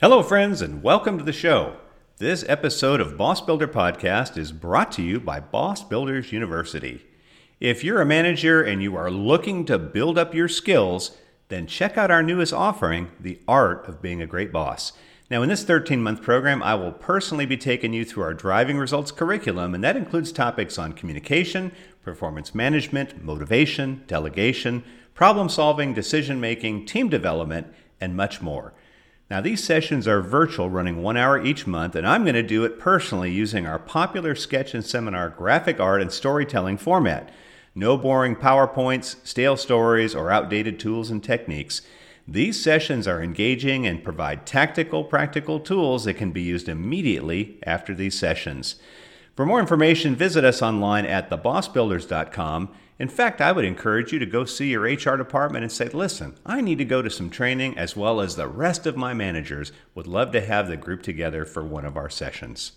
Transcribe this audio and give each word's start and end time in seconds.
Hello, 0.00 0.22
friends, 0.22 0.62
and 0.62 0.80
welcome 0.80 1.18
to 1.18 1.24
the 1.24 1.32
show. 1.32 1.74
This 2.18 2.44
episode 2.46 3.00
of 3.00 3.16
Boss 3.16 3.40
Builder 3.40 3.66
Podcast 3.66 4.38
is 4.38 4.52
brought 4.52 4.92
to 4.92 5.02
you 5.02 5.18
by 5.18 5.40
Boss 5.40 5.82
Builders 5.82 6.30
University. 6.30 7.04
If 7.58 7.82
you're 7.82 8.00
a 8.00 8.06
manager 8.06 8.62
and 8.62 8.80
you 8.80 8.94
are 8.94 9.10
looking 9.10 9.64
to 9.64 9.76
build 9.76 10.16
up 10.16 10.36
your 10.36 10.46
skills, 10.46 11.16
then 11.48 11.66
check 11.66 11.98
out 11.98 12.12
our 12.12 12.22
newest 12.22 12.52
offering, 12.52 13.10
The 13.18 13.40
Art 13.48 13.88
of 13.88 14.00
Being 14.00 14.22
a 14.22 14.26
Great 14.28 14.52
Boss. 14.52 14.92
Now, 15.32 15.42
in 15.42 15.48
this 15.48 15.64
13 15.64 16.00
month 16.00 16.22
program, 16.22 16.62
I 16.62 16.76
will 16.76 16.92
personally 16.92 17.44
be 17.44 17.56
taking 17.56 17.92
you 17.92 18.04
through 18.04 18.22
our 18.22 18.34
driving 18.34 18.78
results 18.78 19.10
curriculum, 19.10 19.74
and 19.74 19.82
that 19.82 19.96
includes 19.96 20.30
topics 20.30 20.78
on 20.78 20.92
communication, 20.92 21.72
performance 22.04 22.54
management, 22.54 23.24
motivation, 23.24 24.04
delegation, 24.06 24.84
problem 25.14 25.48
solving, 25.48 25.92
decision 25.92 26.38
making, 26.38 26.86
team 26.86 27.08
development, 27.08 27.66
and 28.00 28.16
much 28.16 28.40
more. 28.40 28.74
Now, 29.30 29.42
these 29.42 29.62
sessions 29.62 30.08
are 30.08 30.22
virtual, 30.22 30.70
running 30.70 31.02
one 31.02 31.18
hour 31.18 31.42
each 31.42 31.66
month, 31.66 31.94
and 31.94 32.06
I'm 32.06 32.24
going 32.24 32.34
to 32.34 32.42
do 32.42 32.64
it 32.64 32.78
personally 32.78 33.30
using 33.30 33.66
our 33.66 33.78
popular 33.78 34.34
sketch 34.34 34.72
and 34.72 34.84
seminar 34.84 35.28
graphic 35.28 35.78
art 35.78 36.00
and 36.00 36.10
storytelling 36.10 36.78
format. 36.78 37.30
No 37.74 37.98
boring 37.98 38.36
PowerPoints, 38.36 39.16
stale 39.26 39.58
stories, 39.58 40.14
or 40.14 40.30
outdated 40.30 40.80
tools 40.80 41.10
and 41.10 41.22
techniques. 41.22 41.82
These 42.26 42.62
sessions 42.62 43.06
are 43.06 43.22
engaging 43.22 43.86
and 43.86 44.02
provide 44.02 44.46
tactical, 44.46 45.04
practical 45.04 45.60
tools 45.60 46.04
that 46.04 46.14
can 46.14 46.30
be 46.30 46.42
used 46.42 46.68
immediately 46.68 47.58
after 47.64 47.94
these 47.94 48.18
sessions. 48.18 48.76
For 49.36 49.44
more 49.44 49.60
information, 49.60 50.16
visit 50.16 50.44
us 50.44 50.62
online 50.62 51.04
at 51.04 51.30
thebossbuilders.com 51.30 52.70
in 52.98 53.08
fact, 53.08 53.40
I 53.40 53.52
would 53.52 53.64
encourage 53.64 54.12
you 54.12 54.18
to 54.18 54.26
go 54.26 54.44
see 54.44 54.70
your 54.70 54.82
HR 54.82 55.16
department 55.16 55.62
and 55.62 55.70
say, 55.70 55.88
listen, 55.88 56.34
I 56.44 56.60
need 56.60 56.78
to 56.78 56.84
go 56.84 57.00
to 57.00 57.10
some 57.10 57.30
training 57.30 57.78
as 57.78 57.94
well 57.94 58.20
as 58.20 58.34
the 58.34 58.48
rest 58.48 58.86
of 58.86 58.96
my 58.96 59.14
managers 59.14 59.70
would 59.94 60.08
love 60.08 60.32
to 60.32 60.40
have 60.40 60.66
the 60.66 60.76
group 60.76 61.02
together 61.02 61.44
for 61.44 61.64
one 61.64 61.84
of 61.84 61.96
our 61.96 62.10
sessions. 62.10 62.72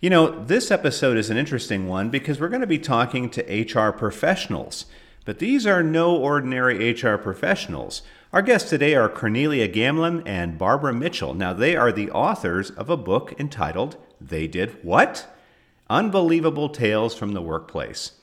You 0.00 0.10
know, 0.10 0.44
this 0.44 0.70
episode 0.70 1.16
is 1.16 1.30
an 1.30 1.38
interesting 1.38 1.88
one 1.88 2.10
because 2.10 2.38
we're 2.38 2.50
going 2.50 2.60
to 2.60 2.66
be 2.66 2.78
talking 2.78 3.30
to 3.30 3.62
HR 3.62 3.90
professionals, 3.90 4.84
but 5.24 5.38
these 5.38 5.66
are 5.66 5.82
no 5.82 6.14
ordinary 6.14 6.92
HR 6.92 7.16
professionals. 7.16 8.02
Our 8.34 8.42
guests 8.42 8.68
today 8.68 8.94
are 8.94 9.08
Cornelia 9.08 9.66
Gamlem 9.66 10.22
and 10.26 10.58
Barbara 10.58 10.92
Mitchell. 10.92 11.32
Now, 11.32 11.54
they 11.54 11.74
are 11.74 11.90
the 11.90 12.10
authors 12.10 12.70
of 12.72 12.90
a 12.90 12.96
book 12.98 13.32
entitled 13.38 13.96
They 14.20 14.46
Did 14.46 14.84
What? 14.84 15.26
Unbelievable 15.88 16.68
Tales 16.68 17.14
from 17.14 17.32
the 17.32 17.40
Workplace. 17.40 18.15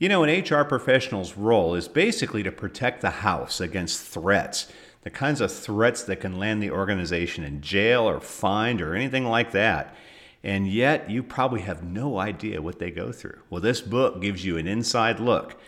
You 0.00 0.08
know, 0.08 0.22
an 0.22 0.44
HR 0.44 0.62
professional's 0.62 1.36
role 1.36 1.74
is 1.74 1.88
basically 1.88 2.44
to 2.44 2.52
protect 2.52 3.00
the 3.00 3.10
house 3.10 3.60
against 3.60 4.00
threats, 4.00 4.70
the 5.02 5.10
kinds 5.10 5.40
of 5.40 5.50
threats 5.50 6.04
that 6.04 6.20
can 6.20 6.38
land 6.38 6.62
the 6.62 6.70
organization 6.70 7.42
in 7.42 7.60
jail 7.60 8.08
or 8.08 8.20
fined 8.20 8.80
or 8.80 8.94
anything 8.94 9.24
like 9.24 9.50
that. 9.50 9.96
And 10.44 10.68
yet, 10.68 11.10
you 11.10 11.24
probably 11.24 11.62
have 11.62 11.82
no 11.82 12.16
idea 12.16 12.62
what 12.62 12.78
they 12.78 12.92
go 12.92 13.10
through. 13.10 13.40
Well, 13.50 13.60
this 13.60 13.80
book 13.80 14.22
gives 14.22 14.44
you 14.44 14.56
an 14.56 14.68
inside 14.68 15.18
look. 15.18 15.60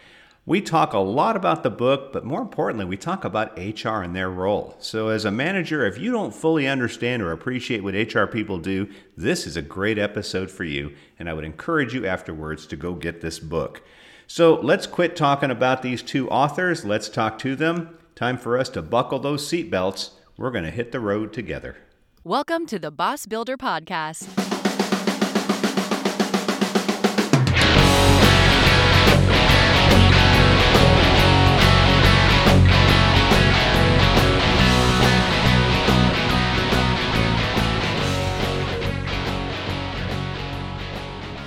We 0.46 0.60
talk 0.60 0.92
a 0.92 0.98
lot 0.98 1.34
about 1.34 1.64
the 1.64 1.70
book, 1.70 2.12
but 2.12 2.24
more 2.24 2.40
importantly, 2.40 2.84
we 2.84 2.96
talk 2.96 3.24
about 3.24 3.58
HR 3.58 4.02
and 4.02 4.14
their 4.14 4.30
role. 4.30 4.76
So, 4.78 5.08
as 5.08 5.24
a 5.24 5.32
manager, 5.32 5.84
if 5.84 5.98
you 5.98 6.12
don't 6.12 6.34
fully 6.34 6.68
understand 6.68 7.20
or 7.20 7.32
appreciate 7.32 7.82
what 7.82 7.94
HR 7.94 8.26
people 8.26 8.58
do, 8.58 8.88
this 9.16 9.44
is 9.44 9.56
a 9.56 9.62
great 9.62 9.98
episode 9.98 10.52
for 10.52 10.62
you. 10.62 10.94
And 11.18 11.28
I 11.28 11.34
would 11.34 11.44
encourage 11.44 11.92
you 11.92 12.06
afterwards 12.06 12.64
to 12.68 12.76
go 12.76 12.94
get 12.94 13.20
this 13.20 13.40
book. 13.40 13.82
So 14.32 14.60
let's 14.60 14.86
quit 14.86 15.16
talking 15.16 15.50
about 15.50 15.82
these 15.82 16.02
two 16.04 16.30
authors. 16.30 16.84
Let's 16.84 17.08
talk 17.08 17.36
to 17.40 17.56
them. 17.56 17.98
Time 18.14 18.38
for 18.38 18.56
us 18.56 18.68
to 18.68 18.80
buckle 18.80 19.18
those 19.18 19.44
seatbelts. 19.44 20.10
We're 20.36 20.52
going 20.52 20.62
to 20.62 20.70
hit 20.70 20.92
the 20.92 21.00
road 21.00 21.32
together. 21.32 21.78
Welcome 22.22 22.64
to 22.66 22.78
the 22.78 22.92
Boss 22.92 23.26
Builder 23.26 23.56
Podcast. 23.56 24.49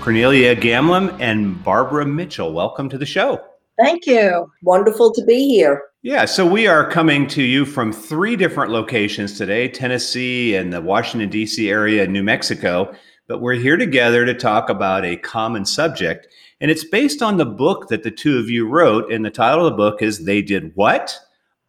Cornelia 0.03 0.53
Gamlem 0.53 1.17
and 1.21 1.63
Barbara 1.63 2.05
Mitchell. 2.05 2.51
Welcome 2.51 2.89
to 2.89 2.97
the 2.97 3.05
show. 3.05 3.41
Thank 3.81 4.05
you. 4.05 4.51
Wonderful 4.61 5.13
to 5.13 5.23
be 5.23 5.47
here. 5.47 5.81
Yeah, 6.01 6.25
so 6.25 6.45
we 6.45 6.67
are 6.67 6.91
coming 6.91 7.25
to 7.27 7.41
you 7.41 7.63
from 7.63 7.93
three 7.93 8.35
different 8.35 8.73
locations 8.73 9.37
today 9.37 9.69
Tennessee 9.69 10.55
and 10.55 10.73
the 10.73 10.81
Washington, 10.81 11.29
D.C. 11.29 11.69
area, 11.69 12.05
New 12.05 12.21
Mexico. 12.21 12.93
But 13.29 13.39
we're 13.39 13.53
here 13.53 13.77
together 13.77 14.25
to 14.25 14.33
talk 14.33 14.67
about 14.67 15.05
a 15.05 15.15
common 15.15 15.63
subject. 15.65 16.27
And 16.59 16.69
it's 16.69 16.83
based 16.83 17.21
on 17.21 17.37
the 17.37 17.45
book 17.45 17.87
that 17.87 18.03
the 18.03 18.11
two 18.11 18.37
of 18.39 18.49
you 18.49 18.67
wrote. 18.67 19.09
And 19.09 19.23
the 19.23 19.31
title 19.31 19.65
of 19.65 19.71
the 19.71 19.77
book 19.77 20.01
is 20.01 20.25
They 20.25 20.41
Did 20.41 20.73
What? 20.75 21.17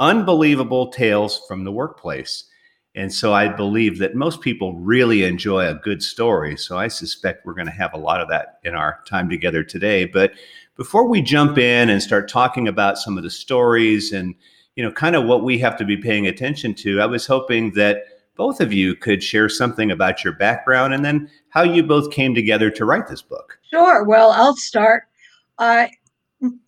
Unbelievable 0.01 0.91
Tales 0.91 1.41
from 1.47 1.63
the 1.63 1.71
Workplace. 1.71 2.51
And 2.95 3.13
so 3.13 3.33
I 3.33 3.49
believe 3.49 3.99
that 3.99 4.15
most 4.15 4.41
people 4.41 4.75
really 4.75 5.25
enjoy 5.25 5.67
a 5.67 5.75
good 5.75 6.03
story. 6.03 6.57
So 6.57 6.79
I 6.79 6.89
suspect 6.89 7.45
we're 7.45 7.55
going 7.55 7.67
to 7.67 7.73
have 7.73 7.93
a 7.93 7.99
lot 7.99 8.21
of 8.21 8.29
that 8.29 8.61
in 8.63 8.75
our 8.75 9.01
time 9.07 9.29
together 9.29 9.65
today. 9.65 10.05
But 10.05 10.33
before 10.77 11.09
we 11.09 11.21
jump 11.21 11.59
in 11.59 11.91
and 11.91 12.03
start 12.03 12.29
talking 12.29 12.69
about 12.69 12.99
some 12.99 13.17
of 13.17 13.25
the 13.25 13.31
stories 13.31 14.13
and 14.13 14.35
you 14.77 14.85
know 14.85 14.91
kind 14.91 15.15
of 15.15 15.25
what 15.25 15.45
we 15.45 15.59
have 15.59 15.77
to 15.79 15.85
be 15.85 15.97
paying 15.97 16.27
attention 16.27 16.75
to, 16.75 17.01
I 17.01 17.07
was 17.07 17.27
hoping 17.27 17.73
that 17.73 18.05
both 18.37 18.61
of 18.61 18.73
you 18.73 18.95
could 18.95 19.23
share 19.23 19.49
something 19.49 19.91
about 19.91 20.25
your 20.25 20.33
background 20.33 20.95
and 20.95 21.05
then 21.05 21.31
how 21.51 21.63
you 21.63 21.83
both 21.83 22.11
came 22.11 22.35
together 22.35 22.71
to 22.71 22.85
write 22.85 23.07
this 23.07 23.23
book. 23.23 23.59
Sure. 23.71 24.05
Well, 24.05 24.31
I'll 24.33 24.57
start. 24.57 25.05
Uh, 25.59 25.87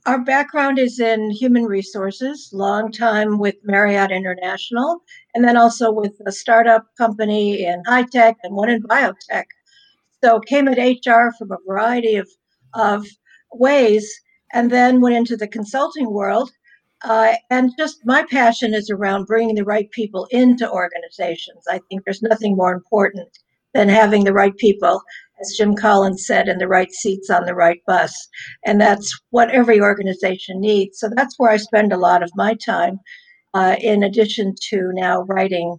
our 0.07 0.23
background 0.23 0.79
is 0.79 1.01
in 1.01 1.31
human 1.31 1.65
resources, 1.65 2.51
long 2.53 2.91
time 2.93 3.39
with 3.39 3.57
Marriott 3.65 4.11
International, 4.11 5.03
and 5.37 5.45
then 5.45 5.57
also 5.57 5.93
with 5.93 6.15
a 6.27 6.33
startup 6.33 6.87
company 6.97 7.63
in 7.63 7.83
high 7.87 8.05
tech 8.05 8.39
and 8.43 8.57
one 8.57 8.71
in 8.71 8.83
biotech. 8.83 9.45
So 10.25 10.41
came 10.41 10.67
at 10.67 10.79
HR 10.79 11.31
from 11.39 11.53
a 11.53 11.59
variety 11.69 12.17
of, 12.17 12.27
of 12.73 13.07
ways, 13.53 14.11
and 14.55 14.71
then 14.71 15.03
went 15.03 15.15
into 15.15 15.37
the 15.37 15.47
consulting 15.47 16.11
world. 16.11 16.51
Uh, 17.05 17.35
and 17.51 17.71
just 17.79 17.99
my 18.07 18.25
passion 18.31 18.73
is 18.73 18.89
around 18.89 19.27
bringing 19.27 19.57
the 19.57 19.65
right 19.65 19.91
people 19.91 20.27
into 20.31 20.71
organizations. 20.71 21.63
I 21.71 21.81
think 21.91 22.05
there's 22.05 22.23
nothing 22.23 22.57
more 22.57 22.73
important 22.73 23.29
than 23.75 23.91
having 23.91 24.25
the 24.25 24.33
right 24.33 24.57
people 24.57 25.03
as 25.41 25.55
Jim 25.57 25.75
Collins 25.75 26.27
said, 26.27 26.49
in 26.49 26.57
the 26.59 26.69
right 26.69 26.91
seats 26.91 27.29
on 27.29 27.45
the 27.45 27.55
right 27.55 27.81
bus. 27.87 28.29
And 28.65 28.81
that's 28.81 29.21
what 29.31 29.51
every 29.51 29.81
organization 29.81 30.61
needs. 30.61 30.99
So 30.99 31.11
that's 31.15 31.39
where 31.39 31.51
I 31.51 31.59
spend 31.59 31.93
a 31.93 31.99
lot 31.99 32.23
of 32.23 32.31
my 32.35 32.55
time, 32.55 33.01
uh, 33.57 33.77
in 33.81 34.03
addition 34.03 34.55
to 34.69 34.91
now 34.93 35.23
writing 35.23 35.79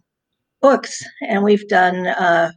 books. 0.61 1.03
And 1.21 1.43
we've 1.43 1.67
done 1.67 2.07
uh, 2.07 2.51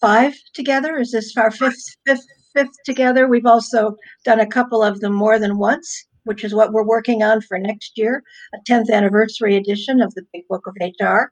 five 0.00 0.34
together. 0.54 0.98
Is 0.98 1.12
this 1.12 1.34
our 1.38 1.50
fifth, 1.50 1.82
fifth, 2.06 2.26
fifth 2.52 2.76
together? 2.84 3.26
We've 3.26 3.46
also 3.46 3.96
done 4.24 4.40
a 4.40 4.46
couple 4.46 4.82
of 4.82 5.00
them 5.00 5.14
more 5.14 5.38
than 5.38 5.58
once. 5.58 5.88
Which 6.24 6.42
is 6.42 6.54
what 6.54 6.72
we're 6.72 6.86
working 6.86 7.22
on 7.22 7.42
for 7.42 7.58
next 7.58 7.98
year, 7.98 8.22
a 8.54 8.72
10th 8.72 8.90
anniversary 8.90 9.56
edition 9.56 10.00
of 10.00 10.14
the 10.14 10.22
Big 10.32 10.44
Book 10.48 10.62
of 10.66 10.74
HR. 10.80 11.30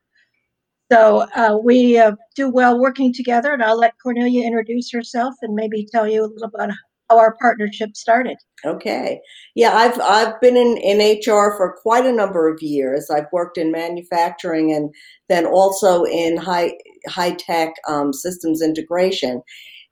So 0.92 1.26
uh, 1.34 1.56
we 1.64 1.96
uh, 1.96 2.12
do 2.36 2.50
well 2.50 2.78
working 2.78 3.10
together, 3.14 3.54
and 3.54 3.62
I'll 3.62 3.78
let 3.78 3.94
Cornelia 4.02 4.46
introduce 4.46 4.92
herself 4.92 5.32
and 5.40 5.54
maybe 5.54 5.88
tell 5.90 6.06
you 6.06 6.20
a 6.20 6.26
little 6.26 6.44
about 6.44 6.68
how 7.12 7.18
our 7.18 7.36
partnership 7.40 7.94
started. 7.94 8.36
Okay. 8.64 9.20
Yeah, 9.54 9.72
I've 9.74 10.00
I've 10.00 10.40
been 10.40 10.56
in, 10.56 10.76
in 10.78 11.18
HR 11.18 11.54
for 11.56 11.76
quite 11.82 12.06
a 12.06 12.12
number 12.12 12.48
of 12.48 12.62
years. 12.62 13.10
I've 13.10 13.26
worked 13.32 13.58
in 13.58 13.72
manufacturing 13.72 14.72
and 14.72 14.94
then 15.28 15.46
also 15.46 16.04
in 16.04 16.36
high 16.36 16.72
high 17.08 17.32
tech 17.32 17.74
um, 17.88 18.12
systems 18.12 18.62
integration, 18.62 19.42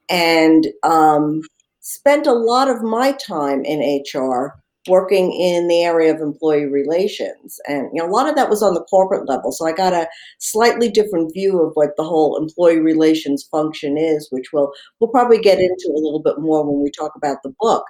and 0.09 0.69
um, 0.83 1.43
spent 1.81 2.27
a 2.27 2.33
lot 2.33 2.69
of 2.69 2.83
my 2.83 3.13
time 3.13 3.65
in 3.65 3.81
HR 3.81 4.55
working 4.89 5.33
in 5.33 5.69
the 5.69 5.83
area 5.83 6.15
of 6.15 6.21
employee 6.21 6.67
relations. 6.67 7.59
And 7.69 7.89
you 7.93 8.03
know, 8.03 8.09
a 8.09 8.11
lot 8.11 8.29
of 8.29 8.35
that 8.37 8.49
was 8.49 8.63
on 8.63 8.75
the 8.75 8.85
corporate 8.85 9.29
level. 9.29 9.53
So 9.53 9.67
I 9.67 9.73
got 9.73 9.93
a 9.93 10.09
slightly 10.39 10.91
different 10.91 11.33
view 11.35 11.61
of 11.61 11.73
what 11.75 11.97
the 11.97 12.05
whole 12.05 12.37
employee 12.37 12.81
relations 12.81 13.47
function 13.51 13.99
is, 13.99 14.29
which 14.31 14.47
we'll 14.53 14.73
we'll 14.99 15.11
probably 15.11 15.39
get 15.39 15.59
into 15.59 15.89
a 15.89 16.01
little 16.01 16.23
bit 16.23 16.39
more 16.39 16.65
when 16.65 16.83
we 16.83 16.91
talk 16.91 17.13
about 17.17 17.39
the 17.43 17.55
book. 17.61 17.85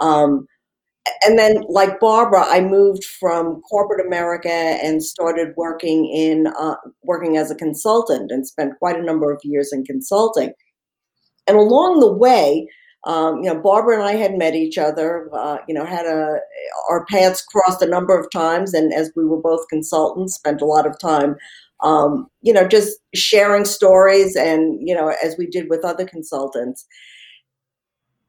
Um, 0.00 0.46
and 1.24 1.38
then, 1.38 1.62
like 1.68 2.00
Barbara, 2.00 2.44
I 2.46 2.60
moved 2.60 3.04
from 3.04 3.60
corporate 3.62 4.04
America 4.04 4.50
and 4.50 5.02
started 5.02 5.54
working 5.56 6.06
in 6.06 6.48
uh, 6.58 6.74
working 7.02 7.36
as 7.36 7.50
a 7.50 7.54
consultant, 7.54 8.30
and 8.30 8.46
spent 8.46 8.78
quite 8.78 8.98
a 8.98 9.02
number 9.02 9.32
of 9.32 9.40
years 9.44 9.72
in 9.72 9.84
consulting. 9.84 10.52
And 11.46 11.56
along 11.56 12.00
the 12.00 12.12
way, 12.12 12.68
um, 13.06 13.42
you 13.42 13.52
know, 13.52 13.60
Barbara 13.60 13.94
and 13.94 14.02
I 14.02 14.12
had 14.12 14.36
met 14.36 14.54
each 14.54 14.78
other. 14.78 15.30
Uh, 15.32 15.58
you 15.66 15.74
know, 15.74 15.84
had 15.84 16.06
a 16.06 16.38
our 16.90 17.06
paths 17.06 17.42
crossed 17.42 17.80
a 17.80 17.86
number 17.86 18.18
of 18.18 18.30
times, 18.30 18.74
and 18.74 18.92
as 18.92 19.12
we 19.16 19.24
were 19.24 19.40
both 19.40 19.68
consultants, 19.68 20.34
spent 20.34 20.60
a 20.60 20.66
lot 20.66 20.86
of 20.86 20.98
time 20.98 21.36
um, 21.80 22.28
you 22.42 22.52
know, 22.52 22.66
just 22.66 22.98
sharing 23.14 23.64
stories 23.64 24.36
and, 24.36 24.78
you 24.86 24.94
know, 24.94 25.14
as 25.22 25.36
we 25.38 25.46
did 25.46 25.68
with 25.68 25.84
other 25.84 26.06
consultants. 26.06 26.86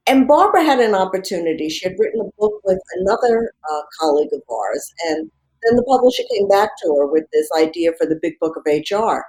And 0.06 0.28
Barbara 0.28 0.64
had 0.64 0.80
an 0.80 0.96
opportunity. 0.96 1.70
She 1.70 1.88
had 1.88 1.98
written 2.00 2.22
a 2.22 2.32
book 2.40 2.62
with 2.64 2.80
another 3.00 3.52
uh, 3.70 3.82
colleague 4.00 4.30
of 4.32 4.42
ours, 4.50 4.94
and 5.10 5.30
then 5.64 5.76
the 5.76 5.84
publisher 5.84 6.24
came 6.34 6.48
back 6.48 6.70
to 6.82 6.96
her 6.96 7.08
with 7.08 7.26
this 7.34 7.50
idea 7.58 7.92
for 7.98 8.06
the 8.06 8.20
big 8.22 8.34
book 8.40 8.56
of 8.56 8.64
HR 8.66 9.26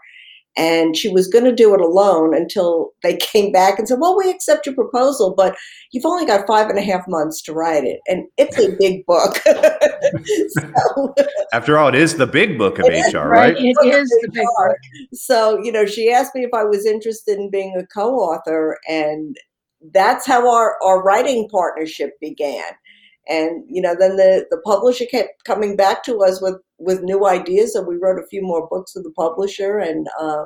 and 0.58 0.96
she 0.96 1.08
was 1.08 1.28
going 1.28 1.44
to 1.44 1.54
do 1.54 1.72
it 1.72 1.80
alone 1.80 2.34
until 2.34 2.90
they 3.04 3.16
came 3.20 3.52
back 3.52 3.78
and 3.78 3.88
said, 3.88 4.00
"Well, 4.00 4.18
we 4.18 4.28
accept 4.28 4.66
your 4.66 4.74
proposal, 4.74 5.34
but 5.34 5.56
you've 5.92 6.04
only 6.04 6.26
got 6.26 6.46
five 6.46 6.68
and 6.68 6.78
a 6.78 6.82
half 6.82 7.06
months 7.08 7.40
to 7.42 7.52
write 7.52 7.84
it, 7.84 8.00
and 8.08 8.26
it's 8.36 8.58
a 8.58 8.76
big 8.78 9.06
book." 9.06 9.38
so, 10.48 11.14
After 11.52 11.78
all, 11.78 11.88
it 11.88 11.94
is 11.94 12.16
the 12.16 12.26
big 12.26 12.58
book 12.58 12.78
of 12.78 12.86
HR, 12.86 12.92
is, 12.92 13.14
right? 13.14 13.56
It 13.56 13.76
is 13.86 14.08
the 14.08 14.30
big 14.32 14.44
book. 14.44 14.76
So 15.14 15.62
you 15.62 15.72
know, 15.72 15.86
she 15.86 16.10
asked 16.10 16.34
me 16.34 16.42
if 16.42 16.52
I 16.52 16.64
was 16.64 16.84
interested 16.84 17.38
in 17.38 17.50
being 17.50 17.74
a 17.78 17.86
co-author, 17.86 18.78
and 18.88 19.36
that's 19.92 20.26
how 20.26 20.52
our 20.52 20.76
our 20.82 21.02
writing 21.02 21.48
partnership 21.48 22.18
began 22.20 22.64
and 23.28 23.62
you 23.68 23.80
know 23.80 23.94
then 23.96 24.16
the 24.16 24.44
the 24.50 24.60
publisher 24.64 25.04
kept 25.08 25.44
coming 25.44 25.76
back 25.76 26.02
to 26.02 26.20
us 26.20 26.42
with 26.42 26.56
with 26.78 27.02
new 27.02 27.26
ideas 27.26 27.74
and 27.74 27.86
we 27.86 27.96
wrote 27.96 28.22
a 28.22 28.26
few 28.26 28.42
more 28.42 28.68
books 28.68 28.94
with 28.94 29.04
the 29.04 29.12
publisher 29.12 29.78
and 29.78 30.06
uh, 30.20 30.44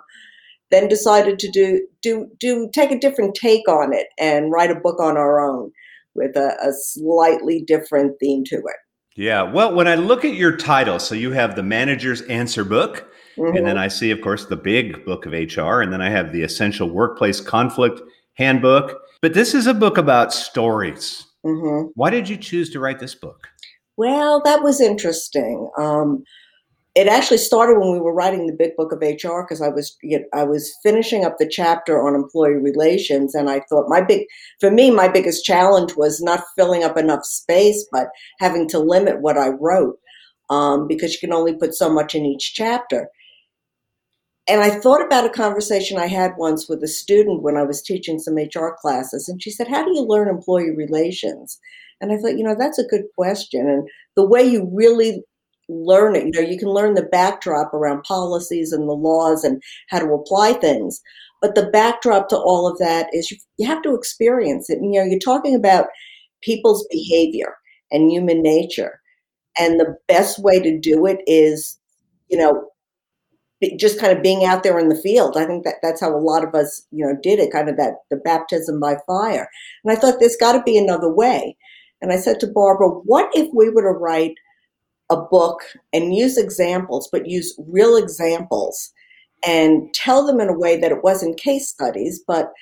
then 0.70 0.88
decided 0.88 1.38
to 1.38 1.50
do 1.50 1.86
do 2.02 2.28
do 2.38 2.70
take 2.72 2.90
a 2.90 2.98
different 2.98 3.34
take 3.34 3.68
on 3.68 3.92
it 3.92 4.06
and 4.18 4.50
write 4.50 4.70
a 4.70 4.80
book 4.80 5.00
on 5.00 5.16
our 5.16 5.40
own 5.40 5.70
with 6.14 6.36
a, 6.36 6.56
a 6.62 6.72
slightly 6.72 7.62
different 7.66 8.18
theme 8.18 8.44
to 8.44 8.56
it 8.56 8.76
yeah 9.16 9.42
well 9.42 9.74
when 9.74 9.86
i 9.86 9.94
look 9.94 10.24
at 10.24 10.34
your 10.34 10.56
title 10.56 10.98
so 10.98 11.14
you 11.14 11.32
have 11.32 11.54
the 11.56 11.62
manager's 11.62 12.22
answer 12.22 12.64
book 12.64 13.12
mm-hmm. 13.36 13.56
and 13.56 13.66
then 13.66 13.76
i 13.76 13.88
see 13.88 14.10
of 14.10 14.20
course 14.20 14.46
the 14.46 14.56
big 14.56 15.04
book 15.04 15.26
of 15.26 15.32
hr 15.32 15.82
and 15.82 15.92
then 15.92 16.00
i 16.00 16.08
have 16.08 16.32
the 16.32 16.42
essential 16.42 16.88
workplace 16.88 17.40
conflict 17.40 18.00
handbook 18.34 18.98
but 19.20 19.34
this 19.34 19.54
is 19.54 19.66
a 19.66 19.74
book 19.74 19.98
about 19.98 20.32
stories 20.32 21.26
Mm-hmm. 21.44 21.90
Why 21.94 22.10
did 22.10 22.28
you 22.28 22.36
choose 22.36 22.70
to 22.70 22.80
write 22.80 23.00
this 23.00 23.14
book? 23.14 23.48
Well, 23.96 24.40
that 24.44 24.62
was 24.62 24.80
interesting. 24.80 25.70
Um, 25.78 26.24
it 26.94 27.08
actually 27.08 27.38
started 27.38 27.78
when 27.78 27.92
we 27.92 28.00
were 28.00 28.12
writing 28.12 28.46
the 28.46 28.52
big 28.52 28.76
book 28.76 28.92
of 28.92 29.00
HR 29.00 29.42
because 29.42 29.62
I 29.62 29.68
was 29.68 29.96
you 30.02 30.20
know, 30.20 30.26
I 30.34 30.44
was 30.44 30.70
finishing 30.82 31.24
up 31.24 31.36
the 31.38 31.48
chapter 31.48 32.06
on 32.06 32.14
employee 32.14 32.60
relations, 32.60 33.34
and 33.34 33.48
I 33.48 33.60
thought 33.68 33.88
my 33.88 34.02
big 34.02 34.26
for 34.60 34.70
me 34.70 34.90
my 34.90 35.08
biggest 35.08 35.44
challenge 35.44 35.96
was 35.96 36.20
not 36.20 36.44
filling 36.56 36.84
up 36.84 36.98
enough 36.98 37.24
space, 37.24 37.86
but 37.90 38.08
having 38.40 38.68
to 38.70 38.78
limit 38.78 39.22
what 39.22 39.38
I 39.38 39.48
wrote 39.48 39.98
um, 40.50 40.86
because 40.86 41.14
you 41.14 41.20
can 41.20 41.32
only 41.32 41.54
put 41.54 41.74
so 41.74 41.90
much 41.92 42.14
in 42.14 42.26
each 42.26 42.52
chapter. 42.54 43.08
And 44.48 44.60
I 44.60 44.70
thought 44.70 45.04
about 45.04 45.24
a 45.24 45.30
conversation 45.30 45.98
I 45.98 46.08
had 46.08 46.32
once 46.36 46.68
with 46.68 46.82
a 46.82 46.88
student 46.88 47.42
when 47.42 47.56
I 47.56 47.62
was 47.62 47.80
teaching 47.80 48.18
some 48.18 48.34
HR 48.34 48.76
classes, 48.80 49.28
and 49.28 49.42
she 49.42 49.50
said, 49.50 49.68
How 49.68 49.84
do 49.84 49.94
you 49.94 50.02
learn 50.02 50.28
employee 50.28 50.74
relations? 50.76 51.58
And 52.02 52.12
I 52.12 52.16
thought, 52.16 52.36
you 52.36 52.44
know, 52.44 52.56
that's 52.58 52.78
a 52.78 52.86
good 52.86 53.04
question. 53.16 53.68
And 53.68 53.88
the 54.16 54.26
way 54.26 54.42
you 54.42 54.68
really 54.74 55.22
learn 55.68 56.16
it, 56.16 56.24
you 56.24 56.32
know, 56.32 56.40
you 56.40 56.58
can 56.58 56.68
learn 56.68 56.94
the 56.94 57.08
backdrop 57.10 57.72
around 57.72 58.02
policies 58.02 58.72
and 58.72 58.88
the 58.88 58.92
laws 58.92 59.44
and 59.44 59.62
how 59.88 60.00
to 60.00 60.12
apply 60.12 60.54
things. 60.54 61.00
But 61.40 61.54
the 61.54 61.70
backdrop 61.70 62.28
to 62.28 62.36
all 62.36 62.68
of 62.68 62.78
that 62.78 63.06
is 63.12 63.30
you, 63.30 63.38
you 63.56 63.66
have 63.66 63.82
to 63.82 63.94
experience 63.94 64.68
it. 64.68 64.78
And, 64.78 64.92
you 64.92 65.00
know, 65.00 65.06
you're 65.06 65.18
talking 65.18 65.54
about 65.54 65.86
people's 66.42 66.86
behavior 66.90 67.54
and 67.90 68.10
human 68.10 68.42
nature. 68.42 69.00
And 69.58 69.78
the 69.78 69.96
best 70.08 70.38
way 70.38 70.60
to 70.60 70.78
do 70.78 71.06
it 71.06 71.20
is, 71.26 71.78
you 72.28 72.38
know, 72.38 72.68
just 73.78 74.00
kind 74.00 74.16
of 74.16 74.22
being 74.22 74.44
out 74.44 74.62
there 74.64 74.78
in 74.78 74.88
the 74.88 75.00
field. 75.00 75.36
I 75.36 75.44
think 75.44 75.64
that 75.64 75.76
that's 75.82 76.00
how 76.00 76.12
a 76.12 76.18
lot 76.18 76.42
of 76.42 76.54
us, 76.54 76.84
you 76.90 77.04
know, 77.06 77.16
did 77.22 77.38
it, 77.38 77.52
kind 77.52 77.68
of 77.68 77.76
that 77.76 77.94
the 78.10 78.16
baptism 78.16 78.80
by 78.80 78.96
fire. 79.06 79.48
And 79.84 79.96
I 79.96 80.00
thought 80.00 80.18
there's 80.18 80.36
got 80.36 80.52
to 80.52 80.62
be 80.62 80.76
another 80.76 81.12
way. 81.12 81.56
And 82.02 82.12
I 82.12 82.16
said 82.16 82.40
to 82.40 82.46
Barbara, 82.46 82.88
what 82.88 83.30
if 83.34 83.48
we 83.54 83.70
were 83.70 83.82
to 83.82 83.98
write 83.98 84.34
a 85.08 85.16
book 85.16 85.60
and 85.92 86.14
use 86.14 86.36
examples, 86.36 87.08
but 87.10 87.28
use 87.28 87.58
real 87.68 87.96
examples 87.96 88.92
and 89.44 89.92
tell 89.94 90.26
them 90.26 90.40
in 90.40 90.48
a 90.48 90.58
way 90.58 90.78
that 90.78 90.92
it 90.92 91.02
wasn't 91.02 91.38
case 91.38 91.68
studies, 91.68 92.22
but 92.26 92.52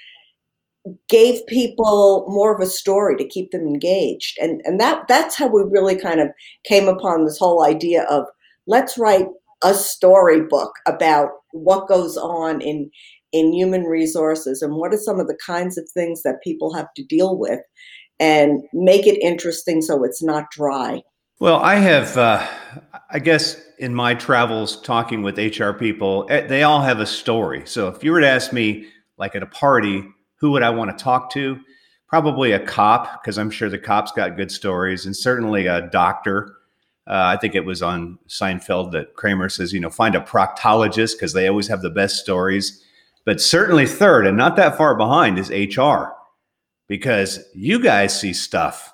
gave 1.09 1.47
people 1.47 2.27
more 2.29 2.55
of 2.55 2.61
a 2.61 2.71
story 2.71 3.17
to 3.17 3.29
keep 3.29 3.51
them 3.51 3.67
engaged. 3.67 4.39
And 4.41 4.63
and 4.65 4.81
that 4.81 5.07
that's 5.09 5.37
how 5.37 5.47
we 5.47 5.63
really 5.63 5.97
kind 5.97 6.21
of 6.21 6.29
came 6.65 6.89
upon 6.89 7.25
this 7.25 7.39
whole 7.39 7.65
idea 7.65 8.05
of 8.05 8.25
let's 8.67 8.97
write 8.97 9.27
a 9.63 9.75
storybook 9.75 10.73
about 10.87 11.31
what 11.53 11.89
goes 11.89 12.17
on 12.17 12.61
in 12.63 12.91
in 13.33 13.53
human 13.53 13.85
resources 13.85 14.61
and 14.63 14.75
what 14.75 14.93
are 14.93 14.99
some 14.99 15.21
of 15.21 15.29
the 15.29 15.39
kinds 15.45 15.79
of 15.79 15.89
things 15.91 16.23
that 16.23 16.43
people 16.43 16.75
have 16.75 16.89
to 16.97 17.05
deal 17.05 17.39
with 17.39 17.61
and 18.21 18.63
make 18.73 19.07
it 19.07 19.19
interesting 19.21 19.83
so 19.83 20.05
it's 20.05 20.23
not 20.23 20.51
dry. 20.51 21.03
Well, 21.41 21.57
I 21.57 21.77
have, 21.77 22.17
uh, 22.17 22.47
I 23.11 23.19
guess, 23.19 23.61
in 23.79 23.95
my 23.95 24.15
travels 24.15 24.81
talking 24.83 25.23
with 25.23 25.39
HR 25.39 25.73
people, 25.73 26.27
eh, 26.29 26.47
they 26.47 26.63
all 26.63 26.83
have 26.83 27.01
a 27.01 27.07
story. 27.07 27.63
So 27.65 27.89
if 27.89 28.05
you 28.05 28.13
were 28.13 28.21
to 28.21 28.29
ask 28.29 28.53
me, 28.53 28.89
like 29.17 29.35
at 29.35 29.43
a 29.43 29.47
party, 29.47 30.05
who 30.37 30.51
would 30.53 30.63
I 30.63 30.71
want 30.71 30.97
to 30.97 31.03
talk 31.03 31.33
to? 31.33 31.59
Probably 32.07 32.53
a 32.53 32.61
cop, 32.61 33.23
because 33.23 33.39
I'm 33.39 33.51
sure 33.51 33.71
the 33.71 33.79
cops 33.79 34.13
got 34.13 34.37
good 34.37 34.51
stories, 34.51 35.07
and 35.07 35.17
certainly 35.17 35.67
a 35.67 35.89
doctor 35.89 36.57
uh, 37.11 37.35
I 37.35 37.37
think 37.39 37.57
it 37.57 37.65
was 37.65 37.83
on 37.83 38.21
Seinfeld 38.29 38.93
that 38.93 39.15
Kramer 39.15 39.49
says, 39.49 39.73
you 39.73 39.81
know, 39.81 39.91
find 39.91 40.15
a 40.15 40.21
proctologist 40.21 41.15
because 41.15 41.33
they 41.33 41.49
always 41.49 41.67
have 41.67 41.83
the 41.83 41.91
best 41.91 42.17
stories. 42.17 42.85
But 43.25 43.41
certainly, 43.41 43.85
third 43.85 44.29
and 44.29 44.37
not 44.37 44.55
that 44.57 44.77
far 44.77 44.95
behind 44.95 45.37
is 45.37 45.51
HR 45.51 46.13
because 46.91 47.39
you 47.55 47.81
guys 47.81 48.21
see 48.21 48.33
stuff. 48.33 48.93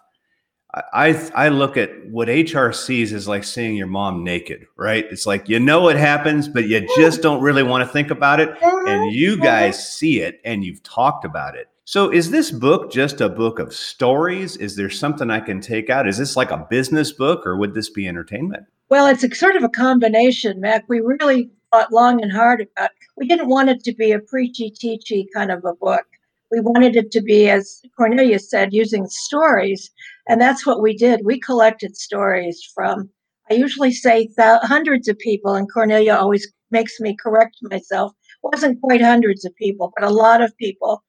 I, 0.93 1.15
I 1.35 1.49
look 1.49 1.79
at 1.79 1.91
what 2.11 2.29
HR 2.29 2.71
sees 2.71 3.15
as 3.15 3.27
like 3.27 3.43
seeing 3.43 3.75
your 3.75 3.87
mom 3.87 4.23
naked, 4.23 4.67
right? 4.77 5.07
It's 5.11 5.25
like 5.25 5.49
you 5.49 5.59
know 5.59 5.81
what 5.81 5.97
happens, 5.97 6.47
but 6.47 6.69
you 6.69 6.87
just 6.95 7.23
don't 7.23 7.41
really 7.41 7.63
want 7.63 7.87
to 7.87 7.91
think 7.91 8.11
about 8.11 8.39
it. 8.39 8.51
Uh-huh. 8.51 8.85
And 8.87 9.15
you 9.15 9.33
uh-huh. 9.33 9.45
guys 9.45 9.91
see 9.91 10.21
it 10.21 10.43
and 10.45 10.63
you've 10.63 10.83
talked 10.83 11.25
about 11.25 11.57
it. 11.57 11.69
So, 11.87 12.13
is 12.13 12.31
this 12.31 12.51
book 12.51 12.93
just 12.93 13.23
a 13.23 13.31
book 13.31 13.59
of 13.59 13.73
stories? 13.73 14.59
Is 14.59 14.77
there 14.77 14.91
something 14.91 15.31
I 15.31 15.41
can 15.41 15.63
take 15.63 15.89
out? 15.89 16.07
Is 16.07 16.19
this 16.19 16.37
like 16.37 16.51
a 16.51 16.67
business 16.69 17.13
book 17.13 17.47
or 17.47 17.57
would 17.57 17.73
this 17.73 17.89
be 17.89 18.07
entertainment? 18.07 18.65
Well, 18.91 19.07
it's 19.07 19.25
a 19.25 19.35
sort 19.35 19.57
of 19.57 19.65
a 19.65 19.71
combination, 19.71 20.61
Mac. 20.61 20.85
We 20.87 21.01
really 21.01 21.49
thought 21.73 21.93
long 21.93 22.23
and 22.23 22.31
hard 22.31 22.61
about 22.61 22.91
we 23.17 23.27
didn't 23.27 23.49
want 23.49 23.71
it 23.71 23.83
to 23.85 23.95
be 23.95 24.13
a 24.13 24.19
preachy 24.19 24.71
teachy 24.71 25.25
kind 25.33 25.51
of 25.51 25.65
a 25.65 25.73
book. 25.73 26.05
We 26.51 26.61
wanted 26.61 26.97
it 26.97 27.11
to 27.13 27.21
be, 27.21 27.49
as 27.49 27.81
Cornelia 27.97 28.39
said, 28.39 28.73
using 28.73 29.07
stories. 29.09 29.91
And 30.29 30.41
that's 30.41 30.67
what 30.67 30.81
we 30.81 30.97
did. 30.97 31.21
We 31.25 31.41
collected 31.41 31.97
stories 31.97 32.61
from, 32.75 33.11
I 33.51 33.55
usually 33.55 33.93
say 33.93 34.27
th- 34.27 34.61
hundreds 34.63 35.09
of 35.09 35.19
people, 35.19 35.55
and 35.55 35.73
Cornelia 35.73 36.15
always 36.15 36.47
makes 36.71 37.01
me 37.01 37.17
correct 37.21 37.57
myself. 37.63 38.13
It 38.45 38.51
wasn't 38.53 38.81
quite 38.81 39.03
hundreds 39.03 39.45
of 39.45 39.55
people, 39.57 39.93
but 39.97 40.09
a 40.09 40.13
lot 40.13 40.41
of 40.41 40.57
people 40.57 41.03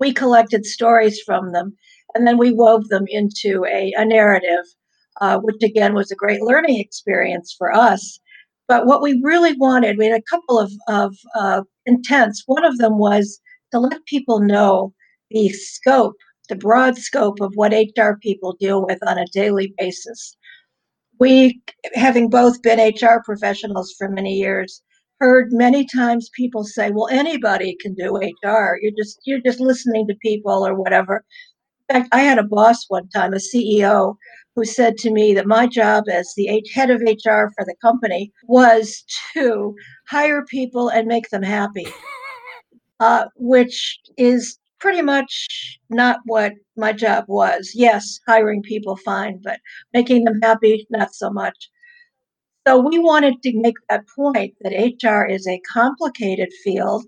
we 0.00 0.12
collected 0.12 0.64
stories 0.64 1.20
from 1.20 1.52
them 1.52 1.76
and 2.14 2.26
then 2.26 2.38
we 2.38 2.50
wove 2.50 2.88
them 2.88 3.04
into 3.06 3.64
a, 3.66 3.92
a 3.96 4.04
narrative, 4.04 4.64
uh, 5.20 5.38
which 5.38 5.62
again 5.62 5.94
was 5.94 6.10
a 6.10 6.16
great 6.16 6.42
learning 6.42 6.80
experience 6.80 7.54
for 7.56 7.72
us. 7.72 8.18
But 8.66 8.86
what 8.86 9.02
we 9.02 9.20
really 9.22 9.52
wanted, 9.52 9.98
we 9.98 10.06
had 10.06 10.18
a 10.18 10.22
couple 10.30 10.58
of, 10.58 10.72
of 10.88 11.14
uh, 11.36 11.62
intents. 11.86 12.42
One 12.46 12.64
of 12.64 12.78
them 12.78 12.98
was 12.98 13.40
to 13.72 13.80
let 13.80 14.04
people 14.06 14.40
know 14.40 14.92
the 15.30 15.48
scope, 15.50 16.16
the 16.48 16.56
broad 16.56 16.96
scope 16.98 17.40
of 17.40 17.52
what 17.54 17.72
HR 17.72 18.14
people 18.20 18.56
deal 18.58 18.84
with 18.84 18.98
on 19.06 19.18
a 19.18 19.26
daily 19.32 19.74
basis. 19.78 20.36
We, 21.18 21.60
having 21.94 22.30
both 22.30 22.62
been 22.62 22.80
HR 22.80 23.22
professionals 23.24 23.94
for 23.98 24.08
many 24.08 24.34
years, 24.34 24.82
heard 25.20 25.52
many 25.52 25.86
times 25.86 26.30
people 26.34 26.64
say, 26.64 26.90
"Well, 26.90 27.08
anybody 27.08 27.76
can 27.80 27.94
do 27.94 28.16
HR. 28.16 28.78
You're 28.80 28.96
just 28.96 29.20
you're 29.24 29.40
just 29.40 29.60
listening 29.60 30.06
to 30.08 30.14
people 30.22 30.66
or 30.66 30.74
whatever." 30.74 31.24
In 31.88 31.96
fact, 31.96 32.08
I 32.12 32.20
had 32.22 32.38
a 32.38 32.44
boss 32.44 32.86
one 32.88 33.08
time, 33.10 33.34
a 33.34 33.40
CEO, 33.40 34.16
who 34.56 34.64
said 34.64 34.96
to 34.98 35.10
me 35.10 35.34
that 35.34 35.46
my 35.46 35.66
job 35.66 36.04
as 36.10 36.32
the 36.36 36.62
head 36.74 36.90
of 36.90 37.02
HR 37.02 37.50
for 37.54 37.64
the 37.64 37.74
company 37.82 38.32
was 38.48 39.04
to 39.34 39.74
hire 40.08 40.44
people 40.44 40.88
and 40.88 41.06
make 41.06 41.28
them 41.30 41.42
happy, 41.42 41.86
uh, 43.00 43.26
which 43.36 43.98
is 44.16 44.58
pretty 44.78 45.02
much 45.02 45.78
not 45.90 46.20
what 46.24 46.52
my 46.76 46.92
job 46.92 47.24
was. 47.28 47.72
Yes, 47.74 48.18
hiring 48.26 48.62
people, 48.62 48.96
fine, 48.96 49.40
but 49.42 49.60
making 49.92 50.24
them 50.24 50.40
happy, 50.42 50.86
not 50.90 51.14
so 51.14 51.30
much. 51.30 51.70
So 52.66 52.78
we 52.78 52.98
wanted 52.98 53.42
to 53.42 53.60
make 53.60 53.76
that 53.88 54.04
point 54.14 54.54
that 54.60 54.72
HR 54.72 55.24
is 55.24 55.46
a 55.46 55.60
complicated 55.72 56.50
field. 56.62 57.04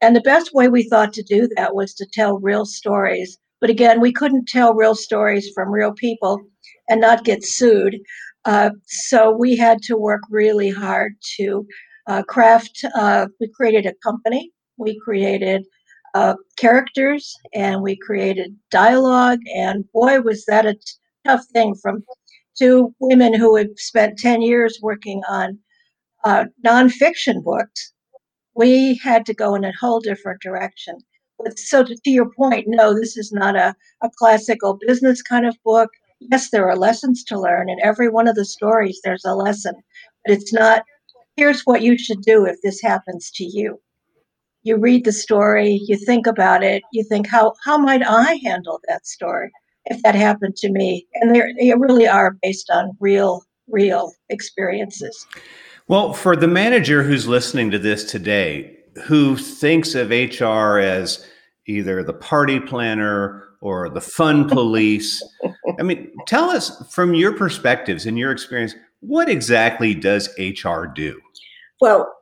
And 0.00 0.14
the 0.14 0.20
best 0.20 0.52
way 0.52 0.68
we 0.68 0.88
thought 0.88 1.12
to 1.14 1.22
do 1.22 1.48
that 1.56 1.74
was 1.74 1.94
to 1.94 2.06
tell 2.12 2.38
real 2.38 2.66
stories. 2.66 3.38
But 3.60 3.70
again, 3.70 4.00
we 4.00 4.12
couldn't 4.12 4.48
tell 4.48 4.74
real 4.74 4.94
stories 4.94 5.50
from 5.54 5.70
real 5.70 5.92
people 5.92 6.40
and 6.88 7.00
not 7.00 7.24
get 7.24 7.44
sued. 7.44 7.96
Uh, 8.44 8.70
so 8.86 9.32
we 9.32 9.56
had 9.56 9.82
to 9.82 9.96
work 9.96 10.20
really 10.30 10.70
hard 10.70 11.14
to 11.36 11.66
uh, 12.06 12.22
craft. 12.22 12.84
Uh, 12.94 13.26
we 13.40 13.48
created 13.48 13.86
a 13.86 13.94
company. 14.04 14.52
We 14.78 14.98
created 15.00 15.66
uh, 16.16 16.34
characters 16.56 17.36
and 17.54 17.82
we 17.82 17.94
created 17.94 18.56
dialogue. 18.70 19.40
And 19.54 19.84
boy, 19.92 20.20
was 20.20 20.46
that 20.46 20.64
a 20.64 20.74
t- 20.74 20.80
tough 21.26 21.44
thing 21.52 21.74
from 21.74 22.04
two 22.58 22.94
women 23.00 23.34
who 23.34 23.54
had 23.56 23.78
spent 23.78 24.18
10 24.18 24.40
years 24.40 24.78
working 24.80 25.22
on 25.28 25.58
uh, 26.24 26.46
nonfiction 26.66 27.44
books. 27.44 27.92
We 28.54 28.98
had 29.02 29.26
to 29.26 29.34
go 29.34 29.54
in 29.54 29.64
a 29.64 29.72
whole 29.78 30.00
different 30.00 30.40
direction. 30.40 30.96
But 31.38 31.58
so 31.58 31.84
to, 31.84 31.94
to 31.94 32.10
your 32.10 32.30
point, 32.30 32.64
no, 32.66 32.94
this 32.94 33.18
is 33.18 33.30
not 33.30 33.54
a, 33.54 33.74
a 34.02 34.10
classical 34.18 34.78
business 34.86 35.20
kind 35.20 35.46
of 35.46 35.54
book. 35.64 35.90
Yes, 36.20 36.48
there 36.48 36.66
are 36.66 36.76
lessons 36.76 37.22
to 37.24 37.38
learn. 37.38 37.68
In 37.68 37.76
every 37.82 38.08
one 38.08 38.26
of 38.26 38.36
the 38.36 38.46
stories, 38.46 39.00
there's 39.04 39.26
a 39.26 39.34
lesson. 39.34 39.74
But 40.24 40.36
it's 40.38 40.52
not, 40.52 40.82
here's 41.36 41.60
what 41.62 41.82
you 41.82 41.98
should 41.98 42.22
do 42.22 42.46
if 42.46 42.56
this 42.62 42.80
happens 42.80 43.30
to 43.32 43.44
you 43.44 43.78
you 44.66 44.76
read 44.76 45.04
the 45.04 45.12
story, 45.12 45.80
you 45.86 45.96
think 45.96 46.26
about 46.26 46.64
it, 46.64 46.82
you 46.92 47.04
think, 47.04 47.28
how, 47.28 47.54
how 47.64 47.78
might 47.78 48.02
I 48.04 48.40
handle 48.44 48.80
that 48.88 49.06
story 49.06 49.50
if 49.84 50.02
that 50.02 50.16
happened 50.16 50.56
to 50.56 50.70
me? 50.70 51.06
And 51.14 51.34
they 51.34 51.72
really 51.78 52.08
are 52.08 52.36
based 52.42 52.68
on 52.70 52.90
real, 52.98 53.44
real 53.68 54.12
experiences. 54.28 55.24
Well, 55.86 56.12
for 56.12 56.34
the 56.34 56.48
manager 56.48 57.04
who's 57.04 57.28
listening 57.28 57.70
to 57.70 57.78
this 57.78 58.02
today, 58.02 58.76
who 59.04 59.36
thinks 59.36 59.94
of 59.94 60.10
HR 60.10 60.78
as 60.80 61.24
either 61.68 62.02
the 62.02 62.12
party 62.12 62.58
planner 62.58 63.44
or 63.60 63.88
the 63.88 64.00
fun 64.00 64.48
police, 64.48 65.22
I 65.78 65.84
mean, 65.84 66.10
tell 66.26 66.50
us 66.50 66.92
from 66.92 67.14
your 67.14 67.34
perspectives 67.34 68.04
and 68.04 68.18
your 68.18 68.32
experience, 68.32 68.74
what 68.98 69.28
exactly 69.28 69.94
does 69.94 70.28
HR 70.36 70.86
do? 70.86 71.20
Well, 71.80 72.12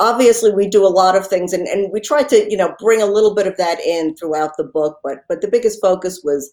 obviously 0.00 0.50
we 0.52 0.68
do 0.68 0.84
a 0.84 0.88
lot 0.88 1.16
of 1.16 1.26
things 1.26 1.52
and, 1.52 1.68
and 1.68 1.92
we 1.92 2.00
try 2.00 2.22
to 2.22 2.50
you 2.50 2.56
know 2.56 2.74
bring 2.80 3.00
a 3.00 3.06
little 3.06 3.34
bit 3.34 3.46
of 3.46 3.56
that 3.56 3.80
in 3.80 4.14
throughout 4.16 4.56
the 4.56 4.64
book 4.64 4.98
but 5.04 5.18
but 5.28 5.40
the 5.40 5.48
biggest 5.48 5.80
focus 5.80 6.20
was 6.24 6.50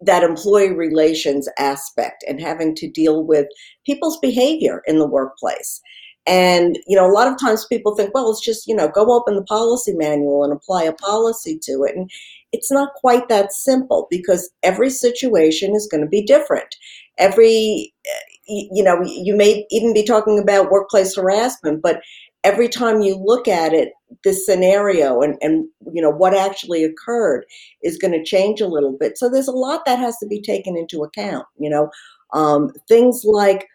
that 0.00 0.22
employee 0.22 0.72
relations 0.72 1.48
aspect 1.58 2.24
and 2.28 2.40
having 2.40 2.74
to 2.76 2.88
deal 2.90 3.24
with 3.24 3.46
people's 3.84 4.18
behavior 4.20 4.82
in 4.86 4.98
the 4.98 5.06
workplace. 5.06 5.80
And 6.28 6.76
you 6.88 6.96
know 6.96 7.06
a 7.06 7.12
lot 7.12 7.28
of 7.28 7.38
times 7.38 7.66
people 7.66 7.94
think 7.94 8.12
well 8.12 8.30
it's 8.30 8.44
just 8.44 8.66
you 8.66 8.74
know 8.74 8.88
go 8.88 9.12
open 9.12 9.36
the 9.36 9.44
policy 9.44 9.92
manual 9.92 10.42
and 10.42 10.52
apply 10.52 10.82
a 10.82 10.92
policy 10.92 11.56
to 11.62 11.84
it 11.84 11.94
and 11.94 12.10
it's 12.52 12.72
not 12.72 12.94
quite 12.94 13.28
that 13.28 13.52
simple 13.52 14.08
because 14.10 14.50
every 14.64 14.90
situation 14.90 15.74
is 15.76 15.86
going 15.88 16.00
to 16.00 16.08
be 16.08 16.24
different. 16.24 16.74
Every 17.18 17.92
eh, 18.06 18.62
you 18.72 18.82
know 18.82 19.00
you 19.04 19.36
may 19.36 19.66
even 19.70 19.94
be 19.94 20.04
talking 20.04 20.38
about 20.38 20.70
workplace 20.70 21.14
harassment 21.14 21.80
but 21.82 22.00
every 22.46 22.68
time 22.68 23.02
you 23.02 23.16
look 23.16 23.48
at 23.48 23.72
it, 23.72 23.92
this 24.22 24.46
scenario 24.46 25.20
and, 25.20 25.36
and 25.40 25.68
you 25.92 26.00
know 26.00 26.10
what 26.10 26.32
actually 26.32 26.84
occurred 26.84 27.44
is 27.82 27.98
going 27.98 28.12
to 28.12 28.22
change 28.24 28.60
a 28.60 28.68
little 28.68 28.96
bit. 28.96 29.18
So 29.18 29.28
there's 29.28 29.48
a 29.48 29.52
lot 29.52 29.84
that 29.84 29.98
has 29.98 30.16
to 30.18 30.26
be 30.26 30.40
taken 30.40 30.76
into 30.76 31.02
account. 31.02 31.44
You 31.58 31.68
know, 31.68 31.90
um, 32.32 32.70
things 32.88 33.24
like 33.24 33.66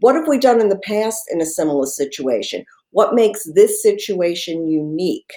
what 0.00 0.14
have 0.14 0.28
we 0.28 0.38
done 0.38 0.60
in 0.60 0.68
the 0.68 0.78
past 0.78 1.22
in 1.32 1.40
a 1.40 1.46
similar 1.46 1.86
situation? 1.86 2.66
What 2.90 3.14
makes 3.14 3.44
this 3.54 3.82
situation 3.82 4.68
unique? 4.68 5.32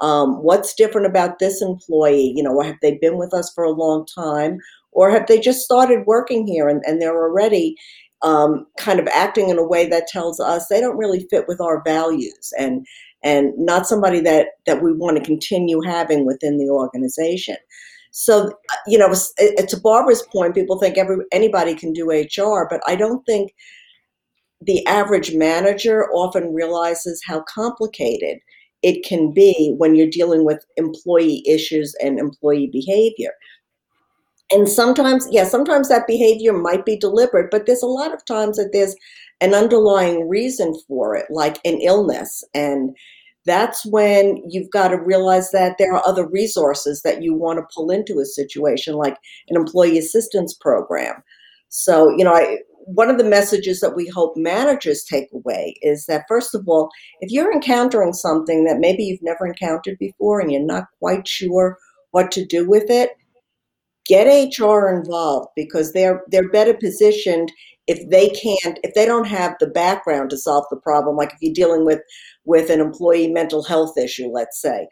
Um, 0.00 0.42
what's 0.42 0.74
different 0.74 1.06
about 1.06 1.38
this 1.38 1.62
employee? 1.62 2.32
You 2.34 2.42
know, 2.42 2.60
have 2.60 2.78
they 2.82 2.96
been 2.96 3.18
with 3.18 3.32
us 3.32 3.52
for 3.54 3.62
a 3.62 3.70
long 3.70 4.04
time? 4.06 4.58
Or 4.92 5.10
have 5.10 5.28
they 5.28 5.38
just 5.38 5.60
started 5.60 6.06
working 6.06 6.48
here 6.48 6.68
and, 6.68 6.82
and 6.84 7.00
they're 7.00 7.22
already 7.22 7.76
um, 8.22 8.66
kind 8.78 9.00
of 9.00 9.08
acting 9.08 9.48
in 9.48 9.58
a 9.58 9.66
way 9.66 9.86
that 9.88 10.06
tells 10.06 10.40
us 10.40 10.66
they 10.66 10.80
don't 10.80 10.98
really 10.98 11.26
fit 11.30 11.46
with 11.48 11.60
our 11.60 11.82
values 11.82 12.52
and 12.58 12.86
and 13.22 13.52
not 13.56 13.86
somebody 13.86 14.20
that 14.20 14.48
that 14.66 14.82
we 14.82 14.92
want 14.92 15.16
to 15.16 15.24
continue 15.24 15.80
having 15.80 16.26
within 16.26 16.58
the 16.58 16.68
organization. 16.68 17.56
So 18.12 18.52
you 18.86 18.98
know, 18.98 19.12
to 19.12 19.80
Barbara's 19.82 20.22
point, 20.32 20.54
people 20.54 20.78
think 20.78 20.98
every 20.98 21.18
anybody 21.32 21.74
can 21.74 21.92
do 21.92 22.10
HR, 22.10 22.66
but 22.68 22.80
I 22.86 22.96
don't 22.96 23.24
think 23.24 23.52
the 24.60 24.86
average 24.86 25.34
manager 25.34 26.10
often 26.12 26.52
realizes 26.52 27.22
how 27.26 27.42
complicated 27.48 28.38
it 28.82 29.04
can 29.04 29.32
be 29.32 29.74
when 29.78 29.94
you're 29.94 30.08
dealing 30.10 30.44
with 30.44 30.64
employee 30.76 31.42
issues 31.46 31.94
and 32.02 32.18
employee 32.18 32.68
behavior 32.72 33.32
and 34.50 34.68
sometimes 34.68 35.26
yeah 35.30 35.44
sometimes 35.44 35.88
that 35.88 36.06
behavior 36.06 36.52
might 36.52 36.84
be 36.84 36.96
deliberate 36.96 37.50
but 37.50 37.66
there's 37.66 37.82
a 37.82 37.86
lot 37.86 38.12
of 38.12 38.24
times 38.24 38.56
that 38.56 38.70
there's 38.72 38.96
an 39.40 39.54
underlying 39.54 40.28
reason 40.28 40.74
for 40.86 41.16
it 41.16 41.26
like 41.30 41.58
an 41.64 41.80
illness. 41.80 42.44
And 42.54 42.96
that's 43.46 43.86
when 43.86 44.42
you've 44.48 44.70
got 44.70 44.88
to 44.88 45.00
realize 45.00 45.50
that 45.50 45.76
there 45.78 45.94
are 45.94 46.06
other 46.06 46.28
resources 46.28 47.02
that 47.02 47.22
you 47.22 47.34
want 47.34 47.58
to 47.58 47.74
pull 47.74 47.90
into 47.90 48.18
a 48.20 48.26
situation 48.26 48.94
like 48.94 49.16
an 49.48 49.56
employee 49.56 49.98
assistance 49.98 50.54
program. 50.54 51.22
So 51.70 52.10
you 52.10 52.24
know 52.24 52.34
I, 52.34 52.58
one 52.84 53.08
of 53.08 53.18
the 53.18 53.24
messages 53.24 53.80
that 53.80 53.96
we 53.96 54.08
hope 54.08 54.36
managers 54.36 55.04
take 55.04 55.28
away 55.32 55.76
is 55.80 56.06
that 56.06 56.24
first 56.28 56.54
of 56.54 56.68
all 56.68 56.90
if 57.20 57.30
you're 57.30 57.52
encountering 57.52 58.12
something 58.12 58.64
that 58.64 58.80
maybe 58.80 59.04
you've 59.04 59.22
never 59.22 59.46
encountered 59.46 59.96
before 59.98 60.40
and 60.40 60.50
you're 60.50 60.60
not 60.60 60.86
quite 60.98 61.28
sure 61.28 61.78
what 62.10 62.32
to 62.32 62.44
do 62.44 62.68
with 62.68 62.90
it 62.90 63.10
get 64.10 64.26
HR 64.58 64.88
involved 64.88 65.48
because 65.54 65.92
they're 65.92 66.22
they're 66.30 66.50
better 66.50 66.74
positioned 66.74 67.52
if 67.86 68.10
they 68.10 68.28
can't 68.30 68.78
if 68.82 68.92
they 68.94 69.06
don't 69.06 69.26
have 69.26 69.54
the 69.60 69.68
background 69.68 70.30
to 70.30 70.36
solve 70.36 70.64
the 70.68 70.76
problem 70.76 71.16
like 71.16 71.32
if 71.32 71.38
you're 71.40 71.54
dealing 71.54 71.84
with 71.84 72.00
with 72.44 72.70
an 72.70 72.80
employee 72.80 73.28
mental 73.28 73.62
health 73.62 73.96
issue 73.96 74.28
let's 74.28 74.60
say 74.60 74.88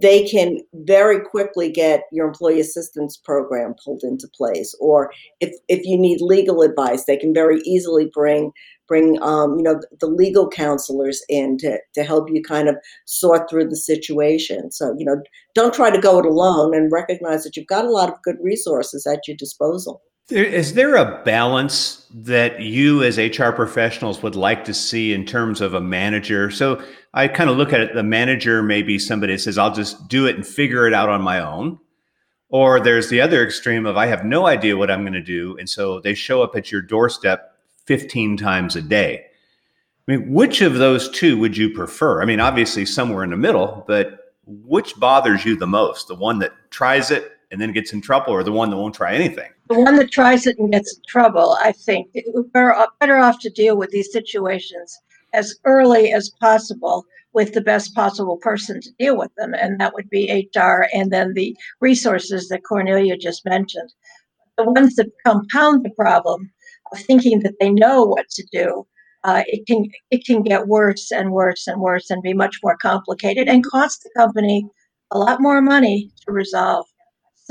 they 0.00 0.26
can 0.26 0.58
very 0.72 1.20
quickly 1.20 1.70
get 1.70 2.04
your 2.12 2.26
employee 2.26 2.60
assistance 2.60 3.16
program 3.16 3.74
pulled 3.84 4.02
into 4.02 4.26
place 4.34 4.74
or 4.80 5.12
if 5.40 5.54
if 5.68 5.84
you 5.84 5.98
need 5.98 6.20
legal 6.20 6.62
advice 6.62 7.04
they 7.04 7.16
can 7.16 7.34
very 7.34 7.60
easily 7.64 8.10
bring 8.14 8.52
bring 8.92 9.20
um, 9.22 9.56
you 9.56 9.62
know 9.62 9.80
the 10.00 10.06
legal 10.06 10.48
counselors 10.48 11.22
in 11.30 11.56
to, 11.58 11.78
to 11.94 12.04
help 12.04 12.28
you 12.30 12.42
kind 12.42 12.68
of 12.68 12.76
sort 13.06 13.48
through 13.48 13.68
the 13.68 13.76
situation. 13.76 14.70
So 14.70 14.94
you 14.98 15.06
know 15.06 15.16
don't 15.54 15.72
try 15.72 15.90
to 15.90 16.00
go 16.00 16.18
it 16.18 16.26
alone 16.26 16.74
and 16.74 16.92
recognize 16.92 17.42
that 17.44 17.56
you've 17.56 17.66
got 17.66 17.86
a 17.86 17.90
lot 17.90 18.10
of 18.10 18.22
good 18.22 18.36
resources 18.42 19.06
at 19.06 19.26
your 19.26 19.36
disposal 19.36 20.02
is 20.30 20.74
there 20.74 20.96
a 20.96 21.22
balance 21.24 22.06
that 22.14 22.60
you 22.60 23.02
as 23.02 23.18
hr 23.18 23.50
professionals 23.50 24.22
would 24.22 24.36
like 24.36 24.64
to 24.64 24.74
see 24.74 25.12
in 25.12 25.26
terms 25.26 25.60
of 25.60 25.74
a 25.74 25.80
manager 25.80 26.50
so 26.50 26.82
i 27.12 27.26
kind 27.26 27.50
of 27.50 27.56
look 27.56 27.72
at 27.72 27.80
it 27.80 27.94
the 27.94 28.02
manager 28.02 28.62
may 28.62 28.82
be 28.82 28.98
somebody 28.98 29.34
that 29.34 29.40
says 29.40 29.58
i'll 29.58 29.74
just 29.74 30.08
do 30.08 30.26
it 30.26 30.36
and 30.36 30.46
figure 30.46 30.86
it 30.86 30.94
out 30.94 31.08
on 31.08 31.20
my 31.20 31.40
own 31.40 31.78
or 32.48 32.80
there's 32.80 33.08
the 33.08 33.20
other 33.20 33.44
extreme 33.44 33.84
of 33.84 33.96
i 33.96 34.06
have 34.06 34.24
no 34.24 34.46
idea 34.46 34.76
what 34.76 34.90
i'm 34.90 35.02
going 35.02 35.12
to 35.12 35.20
do 35.20 35.56
and 35.58 35.68
so 35.68 36.00
they 36.00 36.14
show 36.14 36.42
up 36.42 36.54
at 36.56 36.70
your 36.70 36.80
doorstep 36.80 37.52
15 37.86 38.36
times 38.36 38.76
a 38.76 38.82
day. 38.82 39.24
I 40.08 40.12
mean, 40.12 40.32
which 40.32 40.60
of 40.60 40.74
those 40.74 41.10
two 41.10 41.38
would 41.38 41.56
you 41.56 41.70
prefer? 41.70 42.22
I 42.22 42.24
mean, 42.24 42.40
obviously 42.40 42.84
somewhere 42.84 43.24
in 43.24 43.30
the 43.30 43.36
middle, 43.36 43.84
but 43.86 44.34
which 44.46 44.98
bothers 44.98 45.44
you 45.44 45.56
the 45.56 45.66
most? 45.66 46.08
The 46.08 46.14
one 46.14 46.40
that 46.40 46.52
tries 46.70 47.10
it 47.10 47.32
and 47.52 47.60
then 47.60 47.70
gets 47.72 47.92
in 47.92 48.00
trouble, 48.00 48.32
or 48.32 48.42
the 48.42 48.50
one 48.50 48.70
that 48.70 48.76
won't 48.76 48.94
try 48.94 49.14
anything? 49.14 49.50
The 49.68 49.78
one 49.78 49.96
that 49.96 50.10
tries 50.10 50.46
it 50.46 50.58
and 50.58 50.72
gets 50.72 50.96
in 50.96 51.02
trouble, 51.06 51.56
I 51.60 51.72
think. 51.72 52.08
We're 52.26 52.42
better 52.98 53.16
off 53.16 53.38
to 53.40 53.50
deal 53.50 53.76
with 53.76 53.90
these 53.90 54.10
situations 54.10 54.98
as 55.34 55.54
early 55.64 56.12
as 56.12 56.30
possible 56.40 57.04
with 57.34 57.52
the 57.52 57.60
best 57.60 57.94
possible 57.94 58.36
person 58.38 58.80
to 58.80 58.90
deal 58.98 59.16
with 59.16 59.34
them, 59.36 59.54
and 59.54 59.78
that 59.80 59.94
would 59.94 60.10
be 60.10 60.48
HR 60.54 60.86
and 60.92 61.10
then 61.10 61.34
the 61.34 61.56
resources 61.80 62.48
that 62.48 62.64
Cornelia 62.64 63.16
just 63.16 63.44
mentioned. 63.44 63.92
The 64.58 64.64
ones 64.64 64.96
that 64.96 65.10
compound 65.26 65.84
the 65.84 65.90
problem 65.90 66.50
of 66.92 66.98
thinking 67.00 67.40
that 67.40 67.54
they 67.58 67.70
know 67.70 68.02
what 68.04 68.28
to 68.30 68.46
do, 68.52 68.86
uh, 69.24 69.42
it 69.46 69.66
can 69.66 69.88
it 70.10 70.24
can 70.26 70.42
get 70.42 70.68
worse 70.68 71.10
and 71.10 71.32
worse 71.32 71.66
and 71.66 71.80
worse 71.80 72.10
and 72.10 72.22
be 72.22 72.34
much 72.34 72.58
more 72.62 72.76
complicated 72.76 73.48
and 73.48 73.64
cost 73.64 74.02
the 74.02 74.10
company 74.16 74.66
a 75.10 75.18
lot 75.18 75.40
more 75.40 75.62
money 75.62 76.10
to 76.26 76.32
resolve. 76.32 76.86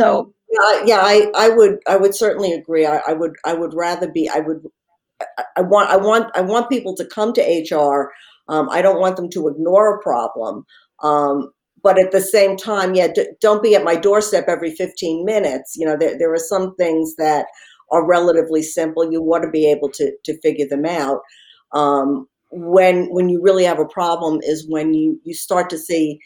So 0.02 0.34
yeah, 0.52 0.84
yeah, 0.86 1.02
I, 1.04 1.32
I 1.36 1.50
would 1.50 1.80
I 1.88 1.98
would 1.98 2.16
certainly 2.16 2.54
agree. 2.54 2.86
I, 2.86 2.98
I 3.08 3.14
would 3.14 3.34
I 3.46 3.54
would 3.54 3.74
rather 3.74 4.10
be 4.12 4.30
I 4.30 4.40
would 4.40 4.62
I, 5.38 5.44
I 5.58 5.62
want 5.62 5.90
I 5.90 5.98
want 5.98 6.32
I 6.36 6.42
want 6.42 6.70
people 6.70 6.96
to 6.96 7.06
come 7.06 7.34
to 7.34 7.42
HR. 7.42 8.14
Um, 8.48 8.70
I 8.70 8.82
don't 8.82 9.00
want 9.00 9.16
them 9.16 9.30
to 9.30 9.48
ignore 9.48 9.96
a 9.96 10.02
problem. 10.04 10.66
Um, 11.04 11.52
but 11.84 12.00
at 12.00 12.12
the 12.12 12.22
same 12.22 12.58
time, 12.58 12.94
yeah, 12.96 13.08
d- 13.14 13.28
don't 13.42 13.64
be 13.64 13.76
at 13.76 13.84
my 13.84 13.96
doorstep 13.96 14.46
every 14.48 14.76
15 14.76 15.26
minutes. 15.26 15.76
You 15.78 15.86
know, 15.88 15.98
there, 15.98 16.18
there 16.18 16.34
are 16.34 16.38
some 16.40 16.76
things 16.76 17.16
that 17.18 17.48
are 17.92 18.06
relatively 18.06 18.62
simple. 18.64 19.12
You 19.12 19.22
want 19.22 19.44
to 19.44 19.50
be 19.50 19.70
able 19.70 19.90
to 19.92 20.12
to 20.26 20.40
figure 20.42 20.68
them 20.68 20.86
out. 20.86 21.20
Um, 21.74 22.28
when 22.52 23.08
when 23.14 23.30
you 23.30 23.42
really 23.42 23.64
have 23.64 23.80
a 23.80 23.86
problem 23.86 24.40
is 24.44 24.68
when 24.70 24.94
you 24.94 25.20
you 25.24 25.34
start 25.34 25.70
to 25.70 25.78
see 25.78 26.20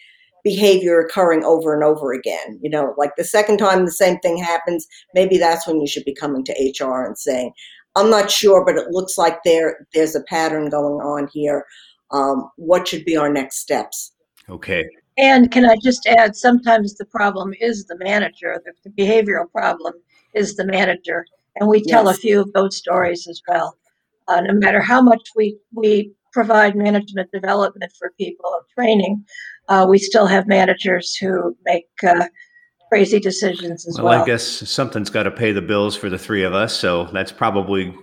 behavior 0.45 1.01
occurring 1.01 1.43
over 1.43 1.73
and 1.73 1.83
over 1.83 2.13
again. 2.13 2.57
You 2.63 2.69
know, 2.69 2.93
like 2.97 3.11
the 3.17 3.25
second 3.25 3.57
time 3.57 3.83
the 3.83 3.91
same 3.91 4.19
thing 4.19 4.37
happens, 4.37 4.87
maybe 5.13 5.37
that's 5.37 5.67
when 5.67 5.81
you 5.81 5.87
should 5.87 6.05
be 6.05 6.15
coming 6.15 6.45
to 6.45 6.53
HR 6.53 7.03
and 7.05 7.17
saying, 7.17 7.51
"I'm 7.97 8.09
not 8.09 8.31
sure, 8.31 8.63
but 8.63 8.77
it 8.77 8.91
looks 8.91 9.17
like 9.17 9.39
there 9.43 9.85
there's 9.93 10.15
a 10.15 10.23
pattern 10.23 10.69
going 10.69 11.01
on 11.01 11.27
here." 11.33 11.65
um, 12.11 12.49
what 12.55 12.87
should 12.87 13.05
be 13.05 13.17
our 13.17 13.31
next 13.31 13.57
steps. 13.57 14.13
Okay. 14.49 14.85
And 15.17 15.51
can 15.51 15.65
I 15.65 15.75
just 15.81 16.05
add, 16.07 16.35
sometimes 16.35 16.95
the 16.95 17.05
problem 17.05 17.53
is 17.59 17.85
the 17.85 17.97
manager, 17.97 18.61
the, 18.65 18.73
the 18.89 19.03
behavioral 19.03 19.49
problem 19.51 19.93
is 20.33 20.55
the 20.55 20.65
manager. 20.65 21.25
And 21.55 21.69
we 21.69 21.81
tell 21.81 22.05
Yes. 22.05 22.17
a 22.17 22.19
few 22.19 22.41
of 22.41 22.51
those 22.53 22.75
stories 22.75 23.27
as 23.27 23.41
well. 23.47 23.77
Uh, 24.27 24.41
no 24.41 24.53
matter 24.53 24.81
how 24.81 25.01
much 25.01 25.29
we, 25.35 25.57
we 25.73 26.11
provide 26.33 26.75
management 26.75 27.31
development 27.31 27.91
for 27.97 28.11
people 28.17 28.49
or 28.49 28.65
training, 28.77 29.23
uh, 29.67 29.85
we 29.87 29.97
still 29.97 30.25
have 30.27 30.47
managers 30.47 31.15
who 31.15 31.55
make 31.65 31.87
uh, 32.05 32.27
crazy 32.89 33.19
decisions 33.19 33.87
as 33.87 33.97
Well, 33.97 34.05
well. 34.05 34.23
I 34.23 34.25
guess 34.25 34.43
something's 34.43 35.09
got 35.09 35.23
to 35.23 35.31
pay 35.31 35.51
the 35.51 35.61
bills 35.61 35.95
for 35.95 36.09
the 36.09 36.17
three 36.17 36.43
of 36.43 36.53
us, 36.53 36.75
so 36.75 37.05
that's 37.05 37.31
probably 37.31 37.95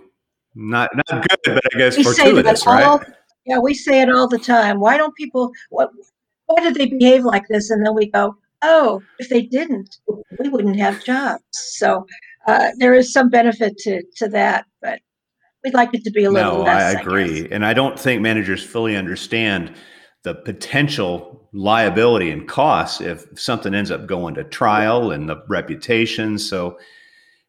not 0.54 0.90
not 0.94 1.28
good, 1.28 1.54
but 1.54 1.62
I 1.74 1.78
guess 1.78 1.96
we 1.96 2.04
say 2.04 2.24
fortuitous, 2.24 2.66
all, 2.66 2.98
right? 2.98 3.06
yeah, 3.46 3.58
we 3.58 3.74
say 3.74 4.00
it 4.02 4.10
all 4.10 4.28
the 4.28 4.38
time. 4.38 4.80
Why 4.80 4.96
don't 4.96 5.14
people, 5.14 5.50
what, 5.70 5.90
why 6.46 6.62
did 6.62 6.74
they 6.74 6.86
behave 6.86 7.24
like 7.24 7.48
this? 7.48 7.70
And 7.70 7.84
then 7.84 7.94
we 7.94 8.10
go, 8.10 8.36
oh, 8.62 9.02
if 9.18 9.28
they 9.28 9.42
didn't, 9.42 9.96
we 10.38 10.48
wouldn't 10.48 10.76
have 10.76 11.02
jobs. 11.04 11.42
So 11.52 12.06
uh, 12.46 12.70
there 12.78 12.94
is 12.94 13.12
some 13.12 13.30
benefit 13.30 13.78
to, 13.78 14.02
to 14.16 14.28
that, 14.28 14.66
but 14.82 15.00
we'd 15.64 15.74
like 15.74 15.94
it 15.94 16.04
to 16.04 16.10
be 16.10 16.24
a 16.24 16.30
little 16.30 16.58
No, 16.58 16.62
less. 16.64 16.96
I 16.96 17.00
agree, 17.00 17.48
and 17.50 17.64
I 17.64 17.72
don't 17.72 17.98
think 17.98 18.20
managers 18.20 18.62
fully 18.62 18.96
understand 18.96 19.74
the 20.22 20.34
potential 20.34 21.31
liability 21.52 22.30
and 22.30 22.48
costs 22.48 23.00
if 23.00 23.26
something 23.38 23.74
ends 23.74 23.90
up 23.90 24.06
going 24.06 24.34
to 24.34 24.44
trial 24.44 25.10
and 25.10 25.28
the 25.28 25.42
reputation. 25.48 26.38
So, 26.38 26.78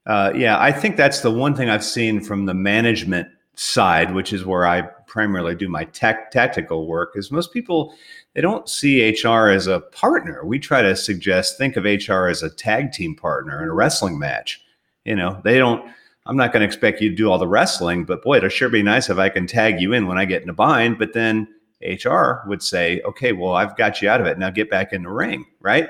uh, 0.05 0.33
yeah, 0.35 0.59
I 0.59 0.71
think 0.71 0.97
that's 0.97 1.21
the 1.21 1.31
one 1.31 1.55
thing 1.55 1.69
I've 1.69 1.85
seen 1.85 2.21
from 2.21 2.45
the 2.45 2.53
management 2.53 3.29
side, 3.55 4.13
which 4.13 4.33
is 4.33 4.45
where 4.45 4.65
I 4.65 4.81
primarily 5.07 5.55
do 5.55 5.69
my 5.69 5.85
tech 5.85 6.31
tactical 6.31 6.87
work. 6.87 7.13
Is 7.15 7.31
most 7.31 7.53
people 7.53 7.93
they 8.33 8.41
don't 8.41 8.67
see 8.67 9.09
HR 9.09 9.49
as 9.49 9.67
a 9.67 9.79
partner. 9.79 10.43
We 10.43 10.59
try 10.59 10.81
to 10.81 10.95
suggest 10.95 11.57
think 11.57 11.77
of 11.77 11.85
HR 11.85 12.27
as 12.27 12.43
a 12.43 12.49
tag 12.49 12.91
team 12.91 13.15
partner 13.15 13.61
in 13.61 13.69
a 13.69 13.73
wrestling 13.73 14.17
match. 14.17 14.61
You 15.05 15.15
know, 15.15 15.39
they 15.43 15.57
don't. 15.57 15.89
I'm 16.25 16.37
not 16.37 16.53
going 16.53 16.61
to 16.61 16.65
expect 16.65 17.01
you 17.01 17.09
to 17.09 17.15
do 17.15 17.29
all 17.29 17.37
the 17.37 17.47
wrestling, 17.47 18.05
but 18.05 18.23
boy, 18.23 18.37
it'll 18.37 18.49
sure 18.49 18.69
be 18.69 18.81
nice 18.81 19.09
if 19.09 19.17
I 19.17 19.27
can 19.27 19.45
tag 19.45 19.81
you 19.81 19.91
in 19.91 20.07
when 20.07 20.17
I 20.17 20.23
get 20.23 20.41
in 20.41 20.49
a 20.49 20.53
bind. 20.53 20.97
But 20.97 21.13
then 21.13 21.47
HR 21.85 22.47
would 22.47 22.61
say, 22.61 23.01
okay, 23.05 23.31
well, 23.33 23.53
I've 23.53 23.75
got 23.77 24.01
you 24.01 24.09
out 24.09 24.21
of 24.21 24.27
it. 24.27 24.37
Now 24.37 24.49
get 24.49 24.69
back 24.69 24.93
in 24.93 25.03
the 25.03 25.09
ring, 25.09 25.45
right? 25.61 25.87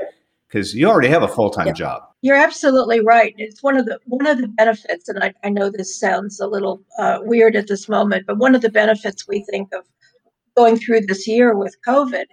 Because 0.48 0.74
you 0.74 0.88
already 0.88 1.08
have 1.10 1.24
a 1.24 1.28
full 1.28 1.50
time 1.50 1.68
Yeah. 1.68 1.74
job. 1.74 2.04
You're 2.22 2.38
absolutely 2.38 3.02
right. 3.02 3.34
It's 3.38 3.62
one 3.62 3.76
of 3.78 3.86
the 3.86 4.00
one 4.06 4.26
of 4.28 4.38
the 4.40 4.48
benefits, 4.48 5.10
and 5.10 5.22
I, 5.24 5.34
I 5.44 5.50
know 5.50 5.70
this 5.70 6.00
sounds 6.00 6.40
a 6.40 6.48
little 6.48 6.82
uh, 6.98 7.20
weird 7.24 7.56
at 7.56 7.68
this 7.68 7.90
moment, 7.90 8.26
but 8.28 8.38
one 8.38 8.56
of 8.56 8.62
the 8.62 8.70
benefits 8.70 9.28
we 9.28 9.44
think 9.52 9.68
of 9.74 9.84
going 10.56 10.78
through 10.78 11.02
this 11.02 11.28
year 11.28 11.56
with 11.56 11.76
COVID 11.86 12.26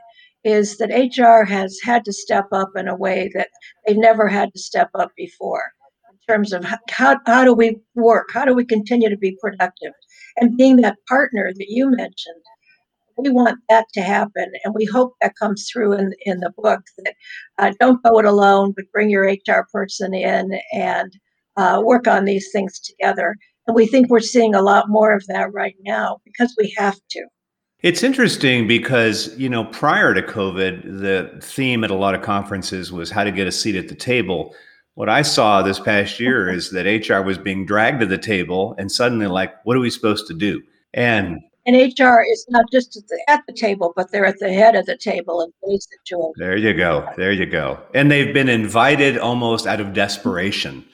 is 0.45 0.79
that 0.79 0.91
HR 0.91 1.45
has 1.45 1.79
had 1.83 2.05
to 2.05 2.13
step 2.13 2.47
up 2.53 2.71
in 2.77 2.89
a 2.89 2.97
way 2.97 3.31
that 3.35 3.49
they've 3.87 3.97
never 3.97 4.29
had 4.29 4.53
to 4.53 4.59
step 4.59 4.91
up 4.95 5.11
before 5.17 5.65
in 6.11 6.19
terms 6.35 6.53
of 6.53 6.65
how, 6.89 7.19
how 7.27 7.45
do 7.45 7.53
we 7.53 7.77
work? 7.95 8.29
How 8.33 8.45
do 8.45 8.55
we 8.55 8.65
continue 8.65 9.11
to 9.11 9.17
be 9.19 9.37
productive? 9.41 9.93
And 10.37 10.57
being 10.57 10.77
that 10.77 10.97
partner 11.09 11.53
that 11.53 11.67
you 11.69 11.91
mentioned, 11.91 12.43
we 13.17 13.31
want 13.31 13.59
that 13.69 13.87
to 13.95 14.03
happen. 14.03 14.51
And 14.65 14.75
we 14.75 14.85
hope 14.85 15.15
that 15.21 15.37
comes 15.37 15.69
through 15.71 15.95
in, 15.95 16.13
in 16.25 16.41
the 16.41 16.53
book 16.57 16.81
that 16.99 17.15
uh, 17.59 17.73
don't 17.81 18.03
go 18.03 18.19
it 18.19 18.25
alone, 18.25 18.73
but 18.75 18.91
bring 18.93 19.11
your 19.11 19.25
HR 19.25 19.67
person 19.73 20.15
in 20.15 20.59
and 20.73 21.13
uh, 21.57 21.83
work 21.85 22.07
on 22.07 22.25
these 22.25 22.51
things 22.53 22.79
together. 22.81 23.37
And 23.67 23.75
we 23.75 23.87
think 23.87 24.09
we're 24.09 24.21
seeing 24.21 24.55
a 24.55 24.63
lot 24.63 24.89
more 24.89 25.15
of 25.15 25.27
that 25.29 25.53
right 25.53 25.77
now 25.85 26.19
because 26.25 26.55
we 26.59 26.75
have 26.79 26.99
to. 27.11 27.27
It's 27.83 28.03
interesting 28.03 28.67
because, 28.67 29.37
you 29.39 29.49
know, 29.49 29.65
prior 29.65 30.13
to 30.13 30.21
COVID, 30.21 31.01
the 31.01 31.41
theme 31.43 31.83
at 31.83 31.91
a 31.91 31.95
lot 31.95 32.15
of 32.15 32.21
conferences 32.21 32.93
was 32.93 33.11
how 33.11 33.25
to 33.25 33.33
get 33.33 33.47
a 33.47 33.53
seat 33.53 33.75
at 33.75 33.89
the 33.89 33.95
table. 33.95 34.55
What 34.95 35.09
I 35.09 35.23
saw 35.23 35.63
this 35.63 35.81
past 35.81 36.21
year 36.21 36.49
is 36.53 36.71
that 36.73 36.85
HR 36.87 37.23
was 37.23 37.39
being 37.39 37.65
dragged 37.65 38.01
to 38.01 38.07
the 38.07 38.19
table 38.19 38.75
and 38.79 38.93
suddenly, 38.93 39.27
like, 39.27 39.55
what 39.65 39.77
are 39.77 39.81
we 39.81 39.91
supposed 39.91 40.27
to 40.27 40.35
do? 40.35 40.63
And 40.93 41.41
And 41.71 41.77
HR 41.97 42.21
is 42.33 42.47
not 42.49 42.65
just 42.73 42.97
at 42.97 43.07
the, 43.07 43.25
at 43.29 43.45
the 43.47 43.53
table, 43.53 43.93
but 43.95 44.11
they're 44.11 44.27
at 44.27 44.41
the 44.41 44.53
head 44.53 44.75
of 44.75 44.87
the 44.87 44.97
table 44.97 45.41
in 45.41 45.53
many 45.65 45.79
situations. 45.79 46.35
there 46.37 46.57
you 46.57 46.75
go. 46.75 47.09
There 47.17 47.31
you 47.31 47.47
go. 47.47 47.79
And 47.95 48.11
they've 48.11 48.35
been 48.35 48.49
invited 48.49 49.17
almost 49.19 49.69
out 49.69 49.81
of 49.81 49.93
desperation. 49.93 50.85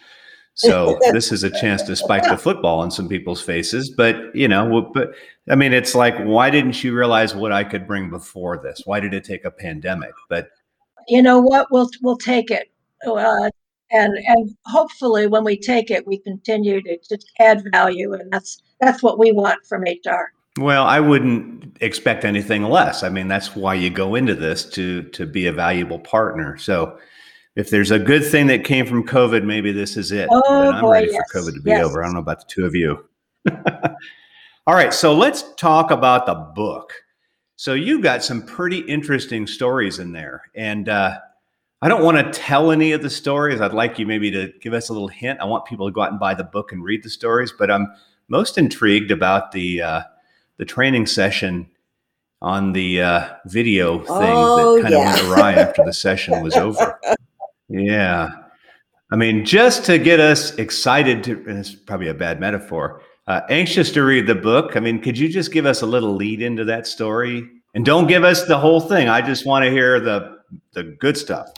So 0.54 0.98
this 1.12 1.32
is 1.32 1.44
a 1.44 1.50
chance 1.50 1.82
to 1.84 1.96
spike 1.96 2.24
the 2.24 2.36
football 2.36 2.82
in 2.82 2.90
some 2.90 3.08
people's 3.08 3.40
faces. 3.40 3.88
But, 3.88 4.36
you 4.36 4.48
know, 4.48 4.90
but 4.92 5.14
I 5.48 5.54
mean, 5.54 5.72
it's 5.72 5.94
like, 5.94 6.18
why 6.18 6.50
didn't 6.50 6.84
you 6.84 6.94
realize 6.94 7.34
what 7.34 7.52
I 7.52 7.64
could 7.64 7.86
bring 7.86 8.10
before 8.10 8.60
this? 8.62 8.82
Why 8.84 9.00
did 9.00 9.14
it 9.14 9.24
take 9.24 9.46
a 9.46 9.50
pandemic? 9.50 10.12
But 10.28 10.50
You 11.08 11.22
know 11.22 11.40
what? 11.40 11.68
We'll 11.70 11.88
we'll 12.02 12.18
take 12.18 12.50
it, 12.50 12.68
uh, 13.06 13.48
and 13.92 14.18
and 14.26 14.56
hopefully 14.66 15.26
when 15.26 15.44
we 15.44 15.56
take 15.56 15.90
it, 15.90 16.06
we 16.06 16.18
continue 16.18 16.82
to, 16.82 16.98
to 16.98 17.18
add 17.38 17.62
value, 17.72 18.12
and 18.12 18.30
that's 18.32 18.60
that's 18.80 19.02
what 19.02 19.18
we 19.18 19.30
want 19.30 19.64
from 19.66 19.82
HR. 19.82 20.32
Well, 20.58 20.84
I 20.84 21.00
wouldn't 21.00 21.76
expect 21.80 22.24
anything 22.24 22.62
less. 22.62 23.02
I 23.02 23.10
mean, 23.10 23.28
that's 23.28 23.54
why 23.54 23.74
you 23.74 23.90
go 23.90 24.14
into 24.14 24.34
this 24.34 24.64
to 24.70 25.02
to 25.02 25.26
be 25.26 25.46
a 25.46 25.52
valuable 25.52 25.98
partner. 25.98 26.56
So, 26.56 26.98
if 27.56 27.70
there's 27.70 27.90
a 27.90 27.98
good 27.98 28.24
thing 28.24 28.46
that 28.46 28.64
came 28.64 28.86
from 28.86 29.06
COVID, 29.06 29.44
maybe 29.44 29.72
this 29.72 29.96
is 29.96 30.12
it. 30.12 30.28
Oh, 30.30 30.42
but 30.46 30.74
I'm 30.74 30.80
boy, 30.80 30.92
ready 30.92 31.12
yes, 31.12 31.22
for 31.30 31.40
COVID 31.40 31.54
to 31.54 31.60
be 31.60 31.70
yes. 31.70 31.84
over. 31.84 32.02
I 32.02 32.06
don't 32.06 32.14
know 32.14 32.20
about 32.20 32.40
the 32.40 32.46
two 32.48 32.64
of 32.64 32.74
you. 32.74 33.06
All 34.66 34.74
right, 34.74 34.92
so 34.92 35.14
let's 35.14 35.44
talk 35.54 35.90
about 35.90 36.26
the 36.26 36.34
book. 36.34 36.92
So 37.56 37.74
you've 37.74 38.02
got 38.02 38.24
some 38.24 38.42
pretty 38.42 38.78
interesting 38.80 39.46
stories 39.46 39.98
in 39.98 40.12
there, 40.12 40.42
and 40.54 40.88
uh, 40.88 41.18
I 41.82 41.88
don't 41.88 42.02
want 42.02 42.16
to 42.16 42.38
tell 42.38 42.70
any 42.70 42.92
of 42.92 43.02
the 43.02 43.10
stories. 43.10 43.60
I'd 43.60 43.74
like 43.74 43.98
you 43.98 44.06
maybe 44.06 44.30
to 44.30 44.52
give 44.60 44.72
us 44.72 44.88
a 44.88 44.92
little 44.92 45.08
hint. 45.08 45.38
I 45.40 45.44
want 45.44 45.66
people 45.66 45.86
to 45.86 45.92
go 45.92 46.00
out 46.00 46.10
and 46.10 46.20
buy 46.20 46.34
the 46.34 46.44
book 46.44 46.72
and 46.72 46.82
read 46.82 47.02
the 47.02 47.10
stories, 47.10 47.52
but 47.56 47.70
I'm 47.70 47.88
most 48.28 48.58
intrigued 48.58 49.10
about 49.10 49.52
the 49.52 49.82
uh, 49.82 50.02
the 50.58 50.64
training 50.64 51.06
session 51.06 51.68
on 52.42 52.72
the 52.72 53.02
uh, 53.02 53.28
video 53.46 53.98
thing 53.98 54.06
Oh, 54.10 54.76
that 54.76 54.82
kind 54.82 54.94
of 54.94 55.00
yeah. 55.00 55.14
went 55.14 55.28
awry 55.28 55.52
after 55.54 55.84
the 55.84 55.92
session 55.92 56.42
was 56.42 56.54
over. 56.56 56.98
Yeah. 57.68 58.28
I 59.10 59.16
mean, 59.16 59.44
just 59.44 59.84
to 59.86 59.98
get 59.98 60.20
us 60.20 60.54
excited 60.56 61.22
to, 61.24 61.32
and 61.48 61.58
it's 61.58 61.74
probably 61.74 62.08
a 62.08 62.14
bad 62.14 62.40
metaphor, 62.40 63.02
uh, 63.26 63.40
anxious 63.50 63.90
to 63.92 64.02
read 64.02 64.26
the 64.26 64.34
book. 64.34 64.76
I 64.76 64.80
mean, 64.80 65.00
could 65.00 65.16
you 65.18 65.28
just 65.28 65.52
give 65.52 65.66
us 65.66 65.82
a 65.82 65.86
little 65.86 66.14
lead 66.14 66.42
into 66.42 66.64
that 66.64 66.86
story? 66.86 67.48
And 67.74 67.84
don't 67.84 68.06
give 68.06 68.24
us 68.24 68.46
the 68.46 68.58
whole 68.58 68.80
thing. 68.80 69.08
I 69.08 69.20
just 69.20 69.46
want 69.46 69.64
to 69.64 69.70
hear 69.70 70.00
the 70.00 70.38
the 70.72 70.84
good 70.84 71.16
stuff. 71.16 71.52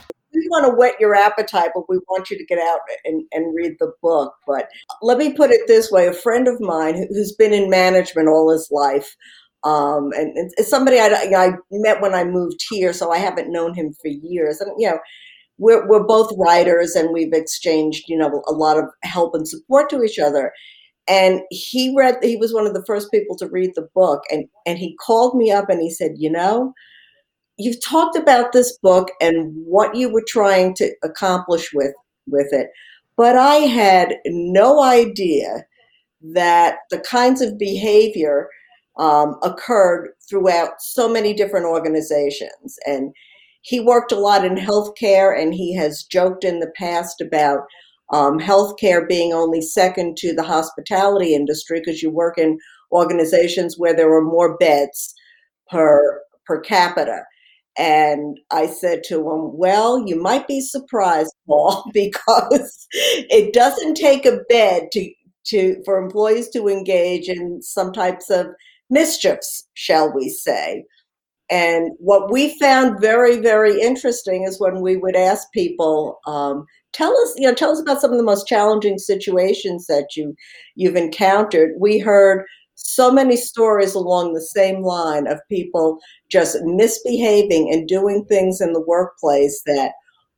Want 0.49 0.65
to 0.65 0.71
whet 0.77 0.95
your 0.99 1.15
appetite, 1.15 1.71
but 1.73 1.89
we 1.89 1.97
want 2.09 2.29
you 2.29 2.37
to 2.37 2.45
get 2.45 2.59
out 2.59 2.79
and, 3.05 3.23
and 3.31 3.55
read 3.55 3.73
the 3.79 3.91
book. 4.01 4.33
But 4.47 4.69
let 5.01 5.17
me 5.17 5.33
put 5.33 5.51
it 5.51 5.61
this 5.67 5.91
way: 5.91 6.07
a 6.07 6.13
friend 6.13 6.47
of 6.47 6.59
mine 6.61 6.95
who- 6.95 7.07
who's 7.09 7.33
been 7.33 7.53
in 7.53 7.69
management 7.69 8.29
all 8.29 8.51
his 8.51 8.69
life, 8.71 9.15
um, 9.63 10.11
and, 10.15 10.35
and 10.37 10.51
somebody 10.67 10.99
I, 10.99 11.07
I 11.07 11.51
met 11.71 12.01
when 12.01 12.13
I 12.15 12.23
moved 12.23 12.61
here, 12.69 12.93
so 12.93 13.11
I 13.11 13.17
haven't 13.17 13.51
known 13.51 13.73
him 13.73 13.93
for 14.01 14.07
years. 14.09 14.61
And 14.61 14.71
you 14.77 14.89
know, 14.89 14.99
we're 15.57 15.87
we're 15.87 16.05
both 16.05 16.31
writers, 16.37 16.95
and 16.95 17.11
we've 17.13 17.33
exchanged 17.33 18.05
you 18.07 18.17
know 18.17 18.43
a 18.47 18.53
lot 18.53 18.77
of 18.77 18.85
help 19.03 19.35
and 19.35 19.47
support 19.47 19.89
to 19.91 20.03
each 20.03 20.19
other. 20.19 20.53
And 21.07 21.41
he 21.51 21.93
read; 21.97 22.17
he 22.23 22.37
was 22.37 22.53
one 22.53 22.67
of 22.67 22.73
the 22.73 22.85
first 22.85 23.11
people 23.11 23.35
to 23.37 23.47
read 23.49 23.71
the 23.75 23.89
book, 23.95 24.21
and 24.31 24.45
and 24.65 24.77
he 24.79 24.95
called 25.05 25.35
me 25.37 25.51
up 25.51 25.69
and 25.69 25.81
he 25.81 25.91
said, 25.91 26.13
you 26.17 26.31
know 26.31 26.73
you've 27.59 27.83
talked 27.83 28.15
about 28.15 28.51
this 28.51 28.77
book 28.81 29.09
and 29.21 29.53
what 29.65 29.95
you 29.95 30.11
were 30.11 30.23
trying 30.27 30.73
to 30.73 30.91
accomplish 31.03 31.69
with 31.73 31.93
with 32.27 32.51
it 32.51 32.69
but 33.17 33.35
i 33.35 33.55
had 33.55 34.15
no 34.25 34.81
idea 34.81 35.65
that 36.21 36.77
the 36.89 36.99
kinds 36.99 37.41
of 37.41 37.57
behavior 37.57 38.47
um, 38.99 39.37
occurred 39.43 40.09
throughout 40.29 40.81
so 40.81 41.09
many 41.09 41.33
different 41.33 41.65
organizations. 41.65 42.77
And 42.85 43.13
he 43.61 43.79
worked 43.79 44.11
a 44.11 44.19
lot 44.19 44.45
in 44.45 44.55
healthcare 44.55 45.37
and 45.37 45.53
he 45.53 45.75
has 45.75 46.03
joked 46.03 46.43
in 46.43 46.59
the 46.59 46.71
past 46.75 47.21
about 47.21 47.61
um, 48.11 48.39
healthcare 48.39 49.07
being 49.07 49.33
only 49.33 49.61
second 49.61 50.17
to 50.17 50.33
the 50.33 50.43
hospitality 50.43 51.33
industry 51.33 51.79
because 51.79 52.01
you 52.01 52.09
work 52.09 52.37
in 52.37 52.57
organizations 52.91 53.75
where 53.77 53.95
there 53.95 54.13
are 54.13 54.23
more 54.23 54.57
beds 54.57 55.13
per 55.69 56.21
per 56.45 56.59
capita 56.59 57.21
and 57.79 58.37
I 58.51 58.67
said 58.67 59.03
to 59.05 59.15
him, 59.15 59.57
Well, 59.57 60.05
you 60.05 60.21
might 60.21 60.47
be 60.47 60.59
surprised, 60.59 61.33
Paul, 61.47 61.89
because 61.93 62.87
it 62.91 63.53
doesn't 63.53 63.95
take 63.95 64.25
a 64.25 64.41
bed 64.49 64.89
to, 64.91 65.09
to 65.47 65.81
for 65.85 65.97
employees 65.97 66.49
to 66.49 66.67
engage 66.67 67.29
in 67.29 67.61
some 67.61 67.93
types 67.93 68.29
of 68.29 68.47
mischiefs, 68.89 69.65
shall 69.73 70.13
we 70.13 70.29
say. 70.29 70.83
And 71.49 71.91
what 71.97 72.31
we 72.31 72.59
found 72.59 73.01
very, 73.01 73.37
very 73.37 73.81
interesting 73.81 74.43
is 74.43 74.59
when 74.59 74.81
we 74.81 74.97
would 74.97 75.15
ask 75.15 75.47
people, 75.51 76.19
um, 76.27 76.65
tell 76.93 77.17
us, 77.17 77.33
you 77.37 77.47
know, 77.47 77.55
tell 77.55 77.71
us 77.71 77.79
about 77.79 78.01
some 78.01 78.11
of 78.11 78.17
the 78.17 78.23
most 78.23 78.45
challenging 78.45 78.97
situations 78.99 79.87
that 79.87 80.09
you 80.15 80.35
you've 80.75 80.97
encountered. 80.97 81.71
We 81.79 81.97
heard 81.97 82.45
so 82.81 83.11
many 83.11 83.35
stories 83.35 83.93
along 83.93 84.33
the 84.33 84.41
same 84.41 84.83
line 84.83 85.27
of 85.27 85.39
people 85.49 85.99
just 86.29 86.57
misbehaving 86.63 87.71
and 87.71 87.87
doing 87.87 88.25
things 88.25 88.61
in 88.61 88.73
the 88.73 88.81
workplace 88.81 89.61
that 89.65 89.91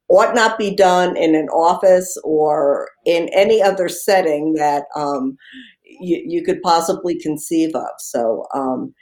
ought 0.10 0.36
not 0.36 0.58
be 0.58 0.76
done 0.76 1.16
in 1.16 1.36
an 1.36 1.48
office 1.50 2.18
or 2.24 2.90
in 3.06 3.30
any 3.30 3.62
other 3.62 3.88
setting 3.88 4.54
that 4.54 4.86
um, 4.96 5.38
you, 5.84 6.22
you, 6.26 6.44
could 6.44 6.62
possibly 6.62 7.18
conceive 7.18 7.74
of. 7.76 7.92
So, 8.00 8.46
um, 8.54 8.94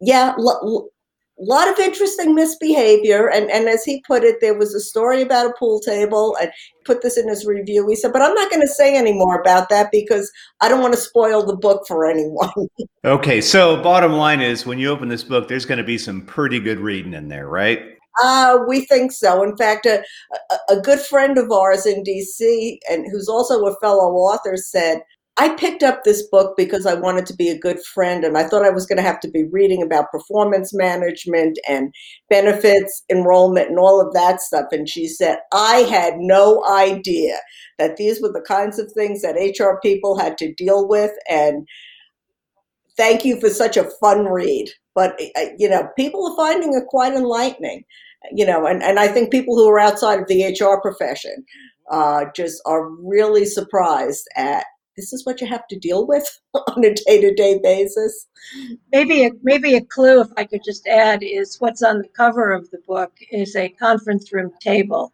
yeah, 0.00 0.34
l- 0.38 0.88
a 1.38 1.44
lot 1.44 1.68
of 1.68 1.78
interesting 1.78 2.34
misbehavior. 2.34 3.28
And, 3.30 3.50
and 3.50 3.68
as 3.68 3.84
he 3.84 4.02
put 4.06 4.24
it, 4.24 4.36
there 4.40 4.56
was 4.56 4.74
a 4.74 4.80
story 4.80 5.20
about 5.22 5.50
a 5.50 5.54
pool 5.58 5.80
table 5.80 6.36
and 6.40 6.50
put 6.84 7.02
this 7.02 7.18
in 7.18 7.28
his 7.28 7.44
review. 7.44 7.86
He 7.88 7.96
said, 7.96 8.12
but 8.12 8.22
I'm 8.22 8.34
not 8.34 8.50
going 8.50 8.62
to 8.62 8.68
say 8.68 8.96
any 8.96 9.12
more 9.12 9.40
about 9.40 9.68
that 9.68 9.90
because 9.92 10.30
I 10.60 10.68
don't 10.68 10.80
want 10.80 10.94
to 10.94 11.00
spoil 11.00 11.44
the 11.44 11.56
book 11.56 11.86
for 11.86 12.06
anyone. 12.06 12.50
okay. 13.04 13.40
So 13.40 13.82
bottom 13.82 14.12
line 14.12 14.40
is 14.40 14.64
when 14.64 14.78
you 14.78 14.88
open 14.88 15.08
this 15.08 15.24
book, 15.24 15.48
there's 15.48 15.66
going 15.66 15.78
to 15.78 15.84
be 15.84 15.98
some 15.98 16.22
pretty 16.22 16.58
good 16.58 16.78
reading 16.78 17.12
in 17.12 17.28
there, 17.28 17.48
right? 17.48 17.96
Uh, 18.22 18.60
we 18.66 18.80
think 18.86 19.12
so. 19.12 19.42
In 19.42 19.56
fact, 19.58 19.84
a, 19.84 20.02
a, 20.50 20.76
a 20.76 20.80
good 20.80 21.00
friend 21.00 21.36
of 21.36 21.50
ours 21.52 21.84
in 21.84 22.02
DC 22.02 22.78
and 22.90 23.04
who's 23.10 23.28
also 23.28 23.66
a 23.66 23.76
fellow 23.76 24.14
author 24.14 24.56
said, 24.56 25.02
I 25.38 25.50
picked 25.50 25.82
up 25.82 26.02
this 26.02 26.26
book 26.28 26.56
because 26.56 26.86
I 26.86 26.94
wanted 26.94 27.26
to 27.26 27.34
be 27.34 27.50
a 27.50 27.58
good 27.58 27.78
friend 27.82 28.24
and 28.24 28.38
I 28.38 28.44
thought 28.44 28.64
I 28.64 28.70
was 28.70 28.86
going 28.86 28.96
to 28.96 29.02
have 29.02 29.20
to 29.20 29.30
be 29.30 29.44
reading 29.44 29.82
about 29.82 30.10
performance 30.10 30.72
management 30.72 31.58
and 31.68 31.92
benefits 32.30 33.02
enrollment 33.10 33.68
and 33.68 33.78
all 33.78 34.00
of 34.00 34.14
that 34.14 34.40
stuff. 34.40 34.66
And 34.72 34.88
she 34.88 35.06
said, 35.06 35.38
I 35.52 35.80
had 35.90 36.14
no 36.16 36.64
idea 36.66 37.38
that 37.78 37.96
these 37.96 38.22
were 38.22 38.32
the 38.32 38.44
kinds 38.48 38.78
of 38.78 38.90
things 38.92 39.20
that 39.20 39.34
HR 39.34 39.78
people 39.82 40.18
had 40.18 40.38
to 40.38 40.54
deal 40.54 40.88
with. 40.88 41.12
And 41.28 41.68
thank 42.96 43.26
you 43.26 43.38
for 43.38 43.50
such 43.50 43.76
a 43.76 43.90
fun 44.00 44.24
read. 44.24 44.70
But, 44.94 45.20
uh, 45.36 45.48
you 45.58 45.68
know, 45.68 45.86
people 45.96 46.26
are 46.26 46.36
finding 46.36 46.72
it 46.72 46.86
quite 46.88 47.12
enlightening, 47.12 47.84
you 48.32 48.46
know, 48.46 48.66
and, 48.66 48.82
and 48.82 48.98
I 48.98 49.08
think 49.08 49.30
people 49.30 49.54
who 49.54 49.68
are 49.68 49.78
outside 49.78 50.18
of 50.18 50.28
the 50.28 50.44
HR 50.58 50.80
profession 50.80 51.44
uh, 51.90 52.24
just 52.34 52.62
are 52.64 52.88
really 52.88 53.44
surprised 53.44 54.26
at 54.34 54.64
this 54.96 55.12
is 55.12 55.24
what 55.26 55.40
you 55.40 55.46
have 55.46 55.66
to 55.68 55.78
deal 55.78 56.06
with 56.06 56.40
on 56.54 56.84
a 56.84 56.94
day-to-day 56.94 57.60
basis. 57.62 58.26
Maybe 58.92 59.24
a, 59.26 59.30
maybe 59.42 59.74
a 59.74 59.84
clue 59.84 60.20
if 60.20 60.28
i 60.36 60.44
could 60.44 60.62
just 60.64 60.86
add 60.86 61.22
is 61.22 61.56
what's 61.60 61.82
on 61.82 61.98
the 61.98 62.08
cover 62.16 62.52
of 62.52 62.70
the 62.70 62.78
book 62.86 63.12
is 63.30 63.54
a 63.56 63.68
conference 63.70 64.32
room 64.32 64.52
table. 64.60 65.12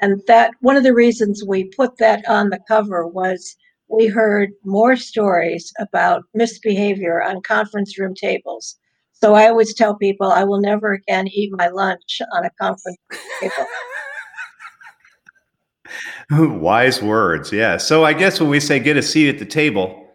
And 0.00 0.20
that 0.26 0.52
one 0.60 0.76
of 0.76 0.82
the 0.82 0.94
reasons 0.94 1.44
we 1.46 1.64
put 1.64 1.96
that 1.98 2.28
on 2.28 2.50
the 2.50 2.60
cover 2.66 3.06
was 3.06 3.56
we 3.88 4.06
heard 4.08 4.50
more 4.64 4.96
stories 4.96 5.72
about 5.78 6.24
misbehavior 6.34 7.22
on 7.22 7.42
conference 7.42 7.98
room 7.98 8.14
tables. 8.14 8.78
So 9.12 9.34
i 9.34 9.46
always 9.46 9.74
tell 9.74 9.94
people 9.94 10.32
i 10.32 10.42
will 10.42 10.60
never 10.60 10.94
again 10.94 11.28
eat 11.28 11.52
my 11.52 11.68
lunch 11.68 12.20
on 12.32 12.44
a 12.44 12.50
conference 12.60 12.98
table 13.40 13.66
Wise 16.30 17.02
words. 17.02 17.52
Yeah. 17.52 17.76
So 17.76 18.04
I 18.04 18.12
guess 18.12 18.40
when 18.40 18.48
we 18.48 18.60
say 18.60 18.78
get 18.78 18.96
a 18.96 19.02
seat 19.02 19.28
at 19.28 19.38
the 19.38 19.44
table, 19.44 20.10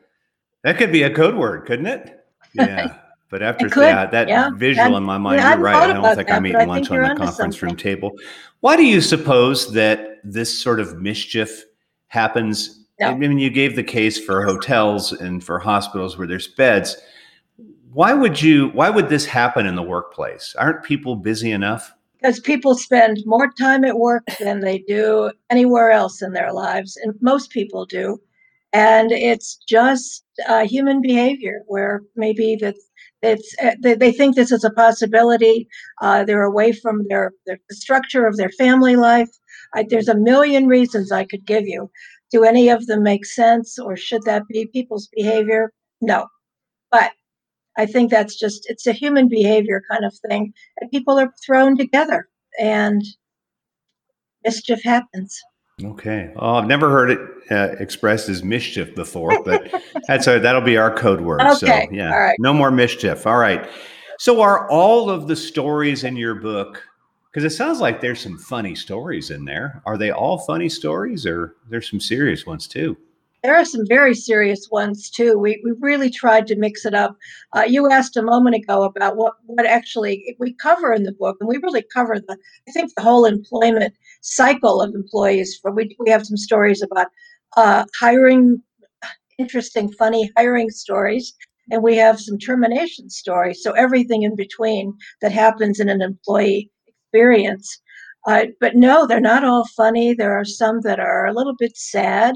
that 0.64 0.78
could 0.78 0.92
be 0.92 1.04
a 1.04 1.14
code 1.14 1.36
word, 1.36 1.66
couldn't 1.66 1.88
it? 1.88 2.14
Yeah. 2.54 2.98
But 3.30 3.44
after 3.44 3.70
could, 3.70 3.84
that, 3.84 4.12
that 4.12 4.30
yeah. 4.30 4.50
visual 4.56 4.96
in 4.96 5.04
my 5.04 5.18
mind, 5.18 5.42
yeah, 5.42 5.54
you're 5.54 5.64
right. 5.64 5.90
I 5.90 5.94
don't 5.94 6.16
think 6.16 6.30
that, 6.30 6.38
I'm 6.38 6.46
eating 6.48 6.68
lunch 6.68 6.90
on 6.90 7.02
the 7.02 7.16
conference 7.16 7.62
room 7.62 7.76
table. 7.76 8.14
Why 8.62 8.78
do 8.78 8.86
you 8.86 9.02
suppose 9.02 9.74
that 9.74 10.20
this 10.24 10.58
sort 10.58 10.80
of 10.80 11.02
mischief 11.02 11.66
happens? 12.08 12.86
No. 13.00 13.08
I 13.08 13.16
mean, 13.16 13.38
you 13.38 13.50
gave 13.50 13.76
the 13.76 13.84
case 13.84 14.18
for 14.18 14.44
hotels 14.46 15.12
and 15.12 15.44
for 15.44 15.60
hospitals 15.60 16.18
where 16.18 16.26
there's 16.26 16.48
beds. 16.48 16.98
Why 17.92 18.14
would 18.14 18.42
you? 18.42 18.70
Why 18.70 18.90
would 18.90 19.10
this 19.10 19.26
happen 19.26 19.66
in 19.66 19.76
the 19.76 19.84
workplace? 19.84 20.56
Aren't 20.58 20.84
people 20.84 21.16
busy 21.16 21.52
enough? 21.52 21.94
Because 22.28 22.42
people 22.42 22.76
spend 22.76 23.24
more 23.26 23.50
time 23.54 23.86
at 23.86 24.00
work 24.00 24.26
than 24.38 24.60
they 24.60 24.80
do 24.80 25.32
anywhere 25.50 25.92
else 25.92 26.22
in 26.22 26.34
their 26.34 26.52
lives, 26.52 26.98
and 26.98 27.14
most 27.22 27.52
people 27.52 27.86
do. 27.86 28.22
And 28.74 29.14
it's 29.14 29.56
just 29.66 30.26
uh, 30.46 30.68
human 30.68 31.02
behavior 31.02 31.62
where 31.68 32.02
maybe 32.18 32.58
that 32.58 32.76
it's 33.22 33.56
uh, 33.64 33.76
they, 33.82 34.12
think 34.12 34.36
this 34.36 34.52
is 34.52 34.66
a 34.66 34.72
possibility. 34.72 35.70
Uh, 36.02 36.26
they're 36.26 36.44
away 36.44 36.74
from 36.74 37.06
their, 37.08 37.32
their 37.46 37.60
the 37.70 37.76
structure 37.76 38.28
of 38.28 38.36
their 38.36 38.52
family 38.52 38.98
life. 38.98 39.30
I, 39.74 39.86
there's 39.90 40.10
a 40.10 40.16
million 40.16 40.68
reasons 40.68 41.14
I 41.14 41.24
could 41.24 41.46
give 41.46 41.66
you. 41.66 41.90
Do 42.34 42.44
any 42.44 42.68
of 42.68 42.88
them 42.88 43.04
make 43.04 43.26
sense, 43.26 43.80
or 43.80 43.96
should 43.96 44.24
that 44.24 44.44
be 44.50 44.66
people's 44.74 45.08
behavior? 45.16 45.72
No, 46.02 46.28
but 46.92 47.14
I 47.78 47.86
think 47.86 48.10
that's 48.12 48.36
just 48.36 48.70
it's 48.70 48.88
a 48.88 48.92
human 48.92 49.28
behavior 49.28 49.84
kind 49.90 50.04
of 50.04 50.16
thing, 50.28 50.54
and 50.80 50.92
people 50.92 51.20
are 51.20 51.32
thrown 51.46 51.78
together, 51.78 52.28
and 52.60 53.04
mischief 54.44 54.84
happens. 54.84 55.40
Okay. 55.84 56.34
Oh, 56.38 56.56
I've 56.56 56.66
never 56.66 56.90
heard 56.90 57.12
it 57.12 57.20
uh, 57.52 57.76
expressed 57.80 58.30
as 58.30 58.44
mischief 58.44 58.96
before, 58.96 59.44
but 59.44 59.72
that's 60.08 60.26
a, 60.26 60.40
that'll 60.40 60.62
be 60.62 60.78
our 60.78 60.94
code 60.96 61.22
word. 61.22 61.42
Okay. 61.42 61.54
So 61.54 61.88
yeah, 61.92 62.12
all 62.12 62.20
right. 62.20 62.36
no 62.40 62.52
more 62.52 62.72
mischief. 62.72 63.28
All 63.28 63.38
right. 63.38 63.70
So 64.18 64.42
are 64.42 64.68
all 64.72 65.12
of 65.12 65.28
the 65.28 65.36
stories 65.36 66.04
in 66.04 66.16
your 66.16 66.34
book? 66.34 66.84
Because 67.32 67.44
it 67.44 67.56
sounds 67.56 67.80
like 67.80 68.02
there's 68.02 68.20
some 68.20 68.40
funny 68.40 68.74
stories 68.74 69.30
in 69.30 69.46
there. 69.46 69.84
Are 69.86 69.98
they 69.98 70.10
all 70.10 70.40
funny 70.40 70.70
stories, 70.70 71.28
or 71.28 71.56
there's 71.70 71.88
some 71.88 72.00
serious 72.00 72.48
ones 72.48 72.68
too? 72.68 72.98
There 73.48 73.56
are 73.56 73.64
some 73.64 73.86
very 73.88 74.14
serious 74.14 74.68
ones 74.70 75.10
too. 75.10 75.40
We, 75.40 75.62
we 75.64 75.72
really 75.80 76.10
tried 76.10 76.48
to 76.48 76.58
mix 76.58 76.84
it 76.84 76.94
up. 76.94 77.16
Uh, 77.56 77.64
you 77.66 77.90
asked 77.90 78.18
a 78.18 78.22
moment 78.22 78.58
ago 78.58 78.84
about 78.84 79.16
what, 79.16 79.36
what 79.46 79.66
actually 79.66 80.36
we 80.38 80.52
cover 80.56 80.92
in 80.92 81.04
the 81.04 81.14
book, 81.14 81.38
and 81.40 81.48
we 81.48 81.56
really 81.64 81.86
cover 81.94 82.20
the 82.20 82.38
I 82.68 82.72
think 82.74 82.92
the 82.94 83.04
whole 83.04 83.24
employment 83.24 83.94
cycle 84.20 84.82
of 84.82 84.94
employees. 84.94 85.58
For 85.62 85.72
we 85.72 85.96
we 85.98 86.10
have 86.10 86.26
some 86.26 86.36
stories 86.36 86.82
about 86.82 87.08
uh, 87.56 87.86
hiring, 87.98 88.62
interesting, 89.40 89.94
funny 89.94 90.30
hiring 90.36 90.70
stories, 90.70 91.34
and 91.72 91.82
we 91.82 91.96
have 91.96 92.20
some 92.20 92.38
termination 92.38 93.10
stories. 93.10 93.64
So 93.64 93.72
everything 93.72 94.24
in 94.24 94.36
between 94.36 94.94
that 95.22 95.32
happens 95.32 95.80
in 95.80 95.88
an 95.88 96.02
employee 96.02 96.70
experience. 96.86 97.82
Uh, 98.28 98.48
but 98.60 98.76
no, 98.76 99.08
they're 99.08 99.22
not 99.22 99.46
all 99.46 99.66
funny. 99.78 100.14
There 100.14 100.38
are 100.38 100.44
some 100.44 100.82
that 100.82 101.00
are 101.00 101.26
a 101.28 101.34
little 101.34 101.56
bit 101.58 101.78
sad. 101.78 102.36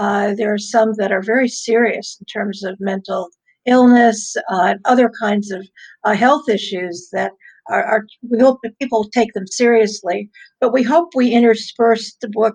Uh, 0.00 0.34
there 0.34 0.52
are 0.52 0.58
some 0.58 0.94
that 0.96 1.12
are 1.12 1.22
very 1.22 1.46
serious 1.46 2.16
in 2.18 2.24
terms 2.24 2.64
of 2.64 2.80
mental 2.80 3.28
illness, 3.66 4.34
uh, 4.48 4.74
other 4.86 5.12
kinds 5.20 5.50
of 5.50 5.68
uh, 6.04 6.14
health 6.14 6.48
issues 6.48 7.10
that 7.12 7.32
are, 7.68 7.84
are, 7.84 8.06
we 8.30 8.38
hope 8.38 8.60
that 8.62 8.78
people 8.78 9.10
take 9.10 9.34
them 9.34 9.46
seriously. 9.46 10.30
But 10.58 10.72
we 10.72 10.82
hope 10.82 11.10
we 11.14 11.30
intersperse 11.30 12.16
the 12.22 12.30
book, 12.30 12.54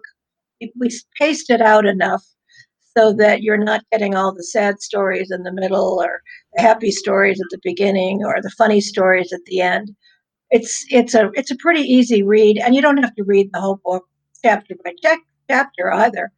we 0.59 0.89
paste 1.19 1.51
it 1.51 1.61
out 1.61 1.85
enough 1.85 2.23
so 2.97 3.13
that 3.13 3.43
you're 3.43 3.63
not 3.63 3.85
getting 3.91 4.15
all 4.15 4.33
the 4.33 4.43
sad 4.43 4.81
stories 4.81 5.29
in 5.29 5.43
the 5.43 5.53
middle 5.53 6.01
or 6.01 6.21
the 6.55 6.63
happy 6.63 6.89
stories 6.89 7.39
at 7.39 7.47
the 7.51 7.59
beginning 7.61 8.25
or 8.25 8.41
the 8.41 8.49
funny 8.57 8.81
stories 8.81 9.31
at 9.31 9.45
the 9.45 9.61
end. 9.61 9.95
It's 10.49 10.83
it's 10.89 11.13
a 11.13 11.29
it's 11.35 11.51
a 11.51 11.57
pretty 11.57 11.81
easy 11.81 12.23
read, 12.23 12.57
and 12.57 12.73
you 12.73 12.81
don't 12.81 13.03
have 13.03 13.13
to 13.15 13.23
read 13.23 13.51
the 13.53 13.61
whole 13.61 13.79
book 13.85 14.05
chapter 14.43 14.73
by 14.83 14.93
chapter 15.47 15.91
either. 15.91 16.31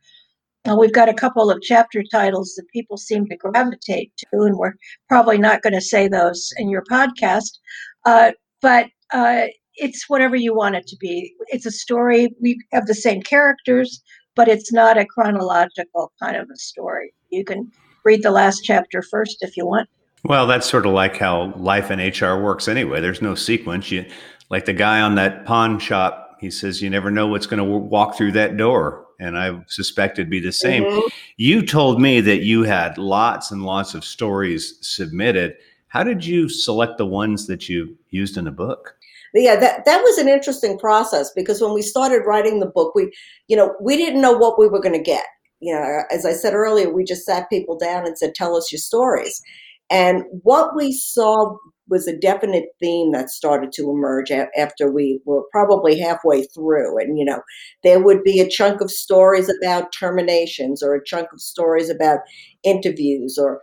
We've 0.75 0.93
got 0.93 1.07
a 1.07 1.13
couple 1.13 1.49
of 1.49 1.61
chapter 1.61 2.03
titles 2.11 2.55
that 2.55 2.67
people 2.73 2.97
seem 2.97 3.27
to 3.27 3.37
gravitate 3.37 4.11
to, 4.17 4.41
and 4.41 4.57
we're 4.57 4.73
probably 5.07 5.37
not 5.37 5.61
going 5.61 5.73
to 5.73 5.81
say 5.81 6.07
those 6.07 6.51
in 6.57 6.69
your 6.69 6.83
podcast. 6.91 7.59
Uh, 8.05 8.31
but 8.61 8.87
uh, 9.13 9.43
it's 9.75 10.09
whatever 10.09 10.35
you 10.35 10.53
want 10.53 10.75
it 10.75 10.87
to 10.87 10.97
be. 10.97 11.33
It's 11.47 11.65
a 11.65 11.71
story. 11.71 12.35
We 12.41 12.59
have 12.73 12.87
the 12.87 12.95
same 12.95 13.21
characters, 13.21 14.01
but 14.35 14.47
it's 14.47 14.73
not 14.73 14.97
a 14.97 15.05
chronological 15.05 16.11
kind 16.21 16.35
of 16.35 16.49
a 16.51 16.57
story. 16.57 17.13
You 17.29 17.45
can 17.45 17.71
read 18.03 18.23
the 18.23 18.31
last 18.31 18.61
chapter 18.63 19.01
first 19.01 19.37
if 19.41 19.55
you 19.55 19.65
want. 19.65 19.89
Well, 20.23 20.47
that's 20.47 20.67
sort 20.67 20.85
of 20.85 20.93
like 20.93 21.17
how 21.17 21.53
life 21.55 21.91
in 21.91 21.99
HR 21.99 22.41
works 22.41 22.67
anyway. 22.67 22.99
There's 22.99 23.21
no 23.21 23.35
sequence. 23.35 23.91
You 23.91 24.05
like 24.49 24.65
the 24.65 24.73
guy 24.73 24.99
on 24.99 25.15
that 25.15 25.45
pawn 25.45 25.79
shop. 25.79 26.37
He 26.41 26.51
says 26.51 26.81
you 26.81 26.89
never 26.89 27.09
know 27.09 27.27
what's 27.27 27.45
going 27.45 27.59
to 27.59 27.63
walk 27.63 28.15
through 28.15 28.33
that 28.33 28.57
door 28.57 29.06
and 29.19 29.37
I 29.37 29.61
suspect 29.67 30.19
it'd 30.19 30.29
be 30.29 30.39
the 30.39 30.51
same. 30.51 30.83
Mm-hmm. 30.83 31.07
You 31.37 31.65
told 31.65 32.01
me 32.01 32.21
that 32.21 32.43
you 32.43 32.63
had 32.63 32.97
lots 32.97 33.51
and 33.51 33.63
lots 33.63 33.93
of 33.93 34.05
stories 34.05 34.77
submitted. 34.81 35.55
How 35.87 36.03
did 36.03 36.25
you 36.25 36.49
select 36.49 36.97
the 36.97 37.05
ones 37.05 37.47
that 37.47 37.69
you 37.69 37.97
used 38.09 38.37
in 38.37 38.45
the 38.45 38.51
book? 38.51 38.95
Yeah, 39.33 39.55
that 39.57 39.85
that 39.85 40.01
was 40.01 40.17
an 40.17 40.27
interesting 40.27 40.79
process 40.79 41.31
because 41.35 41.61
when 41.61 41.73
we 41.73 41.81
started 41.81 42.25
writing 42.25 42.59
the 42.59 42.65
book, 42.65 42.95
we, 42.95 43.11
you 43.47 43.57
know, 43.57 43.75
we 43.81 43.97
didn't 43.97 44.21
know 44.21 44.33
what 44.33 44.57
we 44.57 44.67
were 44.67 44.81
going 44.81 44.97
to 44.97 45.03
get. 45.03 45.25
You 45.59 45.73
know, 45.73 46.03
as 46.11 46.25
I 46.25 46.33
said 46.33 46.53
earlier, 46.53 46.89
we 46.89 47.03
just 47.03 47.25
sat 47.25 47.49
people 47.49 47.77
down 47.77 48.05
and 48.05 48.17
said, 48.17 48.35
"Tell 48.35 48.55
us 48.55 48.71
your 48.71 48.79
stories." 48.79 49.41
And 49.89 50.23
what 50.43 50.75
we 50.75 50.91
saw 50.91 51.55
was 51.89 52.07
a 52.07 52.17
definite 52.17 52.65
theme 52.79 53.11
that 53.11 53.29
started 53.29 53.71
to 53.73 53.89
emerge 53.89 54.31
after 54.31 54.91
we 54.91 55.21
were 55.25 55.43
probably 55.51 55.99
halfway 55.99 56.43
through. 56.43 56.97
And, 56.99 57.17
you 57.17 57.25
know, 57.25 57.41
there 57.83 58.01
would 58.01 58.23
be 58.23 58.39
a 58.39 58.49
chunk 58.49 58.81
of 58.81 58.91
stories 58.91 59.49
about 59.49 59.93
terminations 59.97 60.83
or 60.83 60.95
a 60.95 61.03
chunk 61.03 61.27
of 61.33 61.41
stories 61.41 61.89
about 61.89 62.19
interviews 62.63 63.37
or 63.37 63.61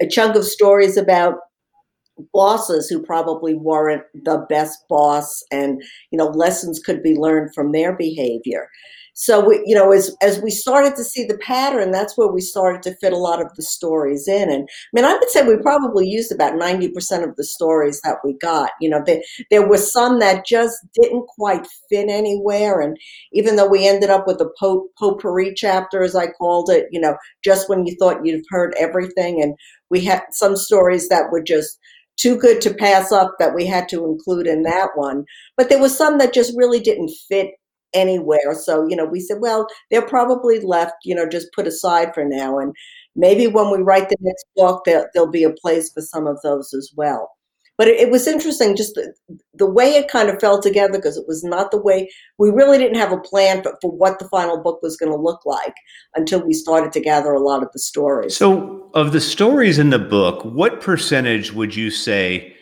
a 0.00 0.06
chunk 0.06 0.36
of 0.36 0.44
stories 0.44 0.96
about 0.96 1.34
bosses 2.32 2.88
who 2.88 3.02
probably 3.02 3.54
weren't 3.54 4.02
the 4.24 4.44
best 4.48 4.78
boss 4.88 5.42
and 5.50 5.82
you 6.10 6.18
know 6.18 6.26
lessons 6.26 6.78
could 6.78 7.02
be 7.02 7.14
learned 7.14 7.50
from 7.54 7.72
their 7.72 7.96
behavior 7.96 8.68
so 9.20 9.46
we, 9.46 9.62
you 9.66 9.74
know 9.74 9.92
as 9.92 10.16
as 10.22 10.40
we 10.40 10.50
started 10.50 10.96
to 10.96 11.04
see 11.04 11.26
the 11.26 11.36
pattern 11.36 11.90
that's 11.90 12.16
where 12.16 12.32
we 12.32 12.40
started 12.40 12.82
to 12.82 12.96
fit 13.02 13.12
a 13.12 13.18
lot 13.18 13.42
of 13.42 13.54
the 13.54 13.62
stories 13.62 14.26
in. 14.26 14.50
And 14.50 14.66
i 14.66 14.88
mean 14.94 15.04
i 15.04 15.12
would 15.12 15.28
say 15.28 15.46
we 15.46 15.58
probably 15.58 16.08
used 16.08 16.32
about 16.32 16.54
90% 16.54 17.28
of 17.28 17.36
the 17.36 17.44
stories 17.44 18.00
that 18.00 18.16
we 18.24 18.32
got. 18.38 18.70
You 18.80 18.88
know 18.88 19.02
there, 19.04 19.20
there 19.50 19.68
were 19.68 19.76
some 19.76 20.20
that 20.20 20.46
just 20.46 20.78
didn't 20.98 21.26
quite 21.26 21.66
fit 21.90 22.08
anywhere. 22.08 22.80
And 22.80 22.96
even 23.32 23.56
though 23.56 23.68
we 23.68 23.86
ended 23.86 24.08
up 24.08 24.26
with 24.26 24.40
a 24.40 24.48
pot, 24.58 24.86
potpourri 24.98 25.52
chapter 25.54 26.02
as 26.02 26.16
i 26.16 26.26
called 26.28 26.70
it 26.70 26.86
you 26.90 27.00
know 27.00 27.14
just 27.44 27.68
when 27.68 27.84
you 27.84 27.94
thought 27.98 28.24
you've 28.24 28.46
heard 28.48 28.74
everything. 28.78 29.42
And 29.42 29.54
we 29.90 30.02
had 30.02 30.22
some 30.30 30.56
stories 30.56 31.10
that 31.10 31.30
were 31.30 31.42
just 31.42 31.78
too 32.16 32.36
good 32.36 32.60
to 32.60 32.74
pass 32.74 33.12
up 33.12 33.34
that 33.38 33.54
we 33.54 33.66
had 33.66 33.88
to 33.88 34.04
include 34.04 34.46
in 34.46 34.62
that 34.62 34.90
one. 34.94 35.24
But 35.56 35.68
there 35.68 35.80
was 35.80 35.96
some 35.96 36.18
that 36.18 36.34
just 36.34 36.56
really 36.56 36.80
didn't 36.80 37.10
fit 37.28 37.50
anywhere. 37.94 38.54
So, 38.54 38.86
you 38.88 38.96
know, 38.96 39.04
we 39.04 39.20
said, 39.20 39.38
well, 39.40 39.66
they're 39.90 40.02
probably 40.02 40.60
left, 40.60 40.94
you 41.04 41.14
know, 41.14 41.28
just 41.28 41.52
put 41.54 41.66
aside 41.66 42.14
for 42.14 42.24
now. 42.24 42.58
And 42.58 42.74
maybe 43.16 43.46
when 43.46 43.70
we 43.70 43.82
write 43.82 44.08
the 44.08 44.16
next 44.20 44.44
book, 44.56 44.82
there, 44.84 45.10
there'll 45.12 45.30
be 45.30 45.44
a 45.44 45.52
place 45.52 45.90
for 45.92 46.00
some 46.00 46.26
of 46.26 46.38
those 46.42 46.72
as 46.74 46.90
well 46.96 47.30
but 47.80 47.88
it, 47.88 47.98
it 47.98 48.10
was 48.10 48.26
interesting 48.26 48.76
just 48.76 48.94
the, 48.94 49.14
the 49.54 49.64
way 49.64 49.94
it 49.94 50.10
kind 50.10 50.28
of 50.28 50.38
fell 50.38 50.60
together 50.60 50.98
because 50.98 51.16
it 51.16 51.26
was 51.26 51.42
not 51.42 51.70
the 51.70 51.80
way 51.80 52.10
we 52.36 52.50
really 52.50 52.76
didn't 52.76 52.98
have 52.98 53.10
a 53.10 53.16
plan 53.16 53.62
for, 53.62 53.74
for 53.80 53.90
what 53.90 54.18
the 54.18 54.28
final 54.28 54.62
book 54.62 54.82
was 54.82 54.98
going 54.98 55.10
to 55.10 55.16
look 55.16 55.40
like 55.46 55.72
until 56.14 56.46
we 56.46 56.52
started 56.52 56.92
to 56.92 57.00
gather 57.00 57.32
a 57.32 57.40
lot 57.40 57.62
of 57.62 57.70
the 57.72 57.78
stories. 57.78 58.36
So, 58.36 58.90
of 58.92 59.12
the 59.12 59.20
stories 59.20 59.78
in 59.78 59.88
the 59.88 59.98
book, 59.98 60.44
what 60.44 60.82
percentage 60.82 61.54
would 61.54 61.74
you 61.74 61.90
say? 61.90 62.54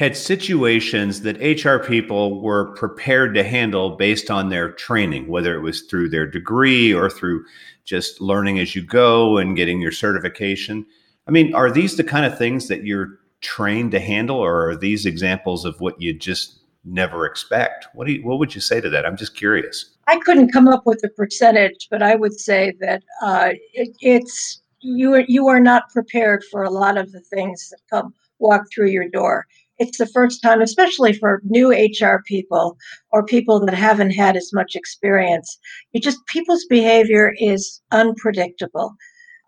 Had 0.00 0.16
situations 0.16 1.20
that 1.20 1.36
HR 1.62 1.76
people 1.76 2.40
were 2.40 2.74
prepared 2.74 3.34
to 3.34 3.44
handle 3.44 3.96
based 3.96 4.30
on 4.30 4.48
their 4.48 4.72
training, 4.72 5.28
whether 5.28 5.54
it 5.54 5.60
was 5.60 5.82
through 5.82 6.08
their 6.08 6.26
degree 6.26 6.90
or 6.90 7.10
through 7.10 7.44
just 7.84 8.18
learning 8.18 8.58
as 8.58 8.74
you 8.74 8.82
go 8.82 9.36
and 9.36 9.56
getting 9.56 9.78
your 9.78 9.92
certification. 9.92 10.86
I 11.28 11.32
mean, 11.32 11.54
are 11.54 11.70
these 11.70 11.98
the 11.98 12.02
kind 12.02 12.24
of 12.24 12.38
things 12.38 12.66
that 12.68 12.82
you're 12.82 13.18
trained 13.42 13.90
to 13.90 14.00
handle, 14.00 14.38
or 14.38 14.70
are 14.70 14.74
these 14.74 15.04
examples 15.04 15.66
of 15.66 15.78
what 15.82 16.00
you 16.00 16.14
just 16.14 16.60
never 16.82 17.26
expect? 17.26 17.86
What 17.92 18.06
do 18.06 18.14
you, 18.14 18.26
what 18.26 18.38
would 18.38 18.54
you 18.54 18.62
say 18.62 18.80
to 18.80 18.88
that? 18.88 19.04
I'm 19.04 19.18
just 19.18 19.36
curious. 19.36 19.96
I 20.06 20.18
couldn't 20.20 20.50
come 20.50 20.66
up 20.66 20.86
with 20.86 21.04
a 21.04 21.10
percentage, 21.10 21.88
but 21.90 22.02
I 22.02 22.14
would 22.14 22.40
say 22.40 22.72
that 22.80 23.02
uh, 23.20 23.50
it, 23.74 23.94
it's 24.00 24.62
you 24.80 25.12
are 25.12 25.24
you 25.28 25.48
are 25.48 25.60
not 25.60 25.90
prepared 25.90 26.42
for 26.50 26.62
a 26.62 26.70
lot 26.70 26.96
of 26.96 27.12
the 27.12 27.20
things 27.20 27.68
that 27.68 27.80
come 27.90 28.14
walk 28.38 28.64
through 28.72 28.88
your 28.88 29.06
door. 29.10 29.46
It's 29.80 29.98
the 29.98 30.06
first 30.06 30.42
time, 30.42 30.60
especially 30.60 31.14
for 31.14 31.42
new 31.44 31.72
HR 31.72 32.22
people 32.26 32.76
or 33.12 33.24
people 33.24 33.58
that 33.66 33.74
haven't 33.74 34.12
had 34.12 34.36
as 34.36 34.52
much 34.52 34.76
experience. 34.76 35.58
You 35.92 36.00
just 36.00 36.24
people's 36.26 36.66
behavior 36.70 37.34
is 37.38 37.80
unpredictable, 37.90 38.94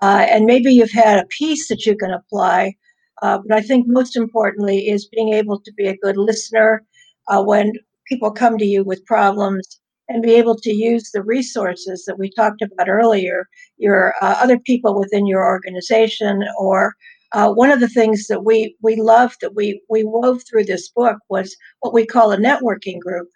uh, 0.03 0.27
and 0.31 0.47
maybe 0.47 0.73
you've 0.73 0.93
had 0.93 1.19
a 1.21 1.27
piece 1.29 1.69
that 1.69 1.87
you 1.87 1.97
can 1.97 2.11
apply, 2.13 2.75
uh, 3.23 3.39
but 3.47 3.57
I 3.59 3.61
think 3.63 3.87
most 3.89 4.17
importantly 4.17 4.89
is 4.89 5.07
being 5.09 5.35
able 5.35 5.61
to 5.61 5.73
be 5.77 5.87
a 5.87 5.99
good 5.99 6.17
listener 6.17 6.83
uh, 7.29 7.43
when 7.43 7.73
people 8.09 8.31
come 8.33 8.59
to 8.59 8.67
you 8.67 8.85
with 8.85 9.05
problems 9.07 9.81
and 10.09 10.23
be 10.23 10.35
able 10.35 10.57
to 10.57 10.73
use 10.73 11.11
the 11.13 11.23
resources 11.23 12.05
that 12.07 12.19
we 12.19 12.31
talked 12.31 12.63
about 12.63 12.89
earlier, 12.89 13.49
your 13.79 14.15
uh, 14.23 14.37
other 14.43 14.59
people 14.59 14.99
within 14.99 15.27
your 15.27 15.45
organization, 15.45 16.43
or 16.59 16.95
uh, 17.35 17.51
one 17.53 17.71
of 17.71 17.81
the 17.81 17.89
things 17.89 18.27
that 18.27 18.45
we 18.45 18.77
we 18.83 18.97
loved 18.97 19.37
that 19.41 19.55
we 19.55 19.81
we 19.89 20.05
wove 20.05 20.43
through 20.49 20.65
this 20.65 20.89
book 20.91 21.17
was 21.29 21.57
what 21.81 21.95
we 21.95 22.07
call 22.07 22.33
a 22.33 22.37
networking 22.37 23.01
group. 23.01 23.29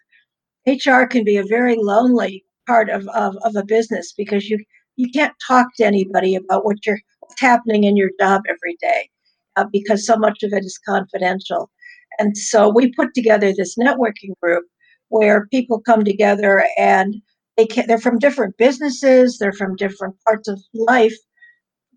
HR 0.67 1.05
can 1.05 1.23
be 1.23 1.37
a 1.37 1.45
very 1.45 1.75
lonely 1.77 2.43
part 2.67 2.89
of, 2.89 3.07
of, 3.09 3.35
of 3.43 3.55
a 3.55 3.65
business 3.65 4.13
because 4.15 4.49
you 4.49 4.63
you 4.97 5.09
can't 5.11 5.33
talk 5.47 5.67
to 5.77 5.85
anybody 5.85 6.35
about 6.35 6.65
what 6.65 6.85
you're 6.85 6.99
what's 7.21 7.41
happening 7.41 7.83
in 7.83 7.97
your 7.97 8.11
job 8.19 8.41
every 8.47 8.77
day 8.81 9.09
uh, 9.57 9.65
because 9.71 10.05
so 10.05 10.15
much 10.17 10.43
of 10.43 10.53
it 10.53 10.63
is 10.63 10.79
confidential. 10.85 11.69
And 12.19 12.37
so 12.37 12.69
we 12.69 12.93
put 12.93 13.13
together 13.13 13.53
this 13.53 13.75
networking 13.77 14.33
group 14.41 14.65
where 15.09 15.47
people 15.47 15.81
come 15.81 16.03
together 16.03 16.65
and 16.77 17.15
they 17.57 17.65
can, 17.65 17.87
they're 17.87 17.97
from 17.97 18.19
different 18.19 18.57
businesses, 18.57 19.37
they're 19.37 19.51
from 19.53 19.75
different 19.75 20.15
parts 20.25 20.47
of 20.47 20.61
life, 20.73 21.15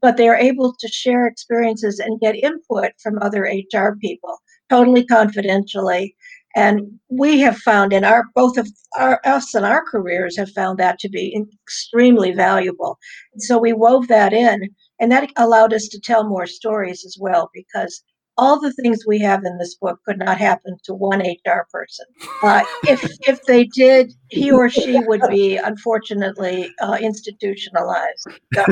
but 0.02 0.16
they 0.16 0.28
are 0.28 0.36
able 0.36 0.74
to 0.78 0.88
share 0.88 1.26
experiences 1.26 1.98
and 1.98 2.20
get 2.20 2.36
input 2.36 2.92
from 3.02 3.18
other 3.20 3.42
HR 3.42 3.96
people 4.00 4.38
totally 4.70 5.04
confidentially. 5.04 6.14
And 6.56 6.98
we 7.08 7.38
have 7.40 7.58
found 7.58 7.92
in 7.92 8.04
our 8.04 8.24
both 8.34 8.56
of 8.56 8.68
our, 8.96 9.20
us 9.24 9.54
and 9.54 9.64
our 9.64 9.84
careers 9.84 10.36
have 10.36 10.50
found 10.50 10.78
that 10.78 10.98
to 11.00 11.08
be 11.08 11.44
extremely 11.64 12.32
valuable. 12.32 12.98
So 13.38 13.58
we 13.58 13.72
wove 13.72 14.08
that 14.08 14.32
in 14.32 14.70
and 14.98 15.12
that 15.12 15.30
allowed 15.36 15.72
us 15.72 15.86
to 15.88 16.00
tell 16.00 16.28
more 16.28 16.46
stories 16.46 17.04
as 17.04 17.16
well 17.20 17.50
because 17.54 18.02
all 18.40 18.58
the 18.58 18.72
things 18.72 19.04
we 19.06 19.18
have 19.18 19.44
in 19.44 19.58
this 19.58 19.74
book 19.74 19.98
could 20.06 20.18
not 20.18 20.38
happen 20.38 20.74
to 20.84 20.94
one 20.94 21.20
HR 21.20 21.66
person. 21.70 22.06
Uh, 22.42 22.62
if 22.84 23.04
if 23.28 23.44
they 23.44 23.64
did, 23.64 24.12
he 24.30 24.50
or 24.50 24.70
she 24.70 24.98
would 24.98 25.20
be 25.28 25.56
unfortunately 25.58 26.72
uh, 26.80 26.96
institutionalized. 27.00 28.26
So, 28.54 28.64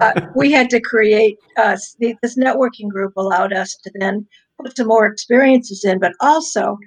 uh, 0.00 0.12
we 0.36 0.52
had 0.52 0.70
to 0.70 0.80
create 0.80 1.36
uh, 1.56 1.76
this 1.98 2.38
networking 2.38 2.88
group 2.88 3.12
allowed 3.16 3.52
us 3.52 3.76
to 3.82 3.90
then 3.98 4.24
put 4.62 4.76
some 4.76 4.86
more 4.86 5.06
experiences 5.06 5.84
in, 5.84 5.98
but 5.98 6.12
also 6.20 6.78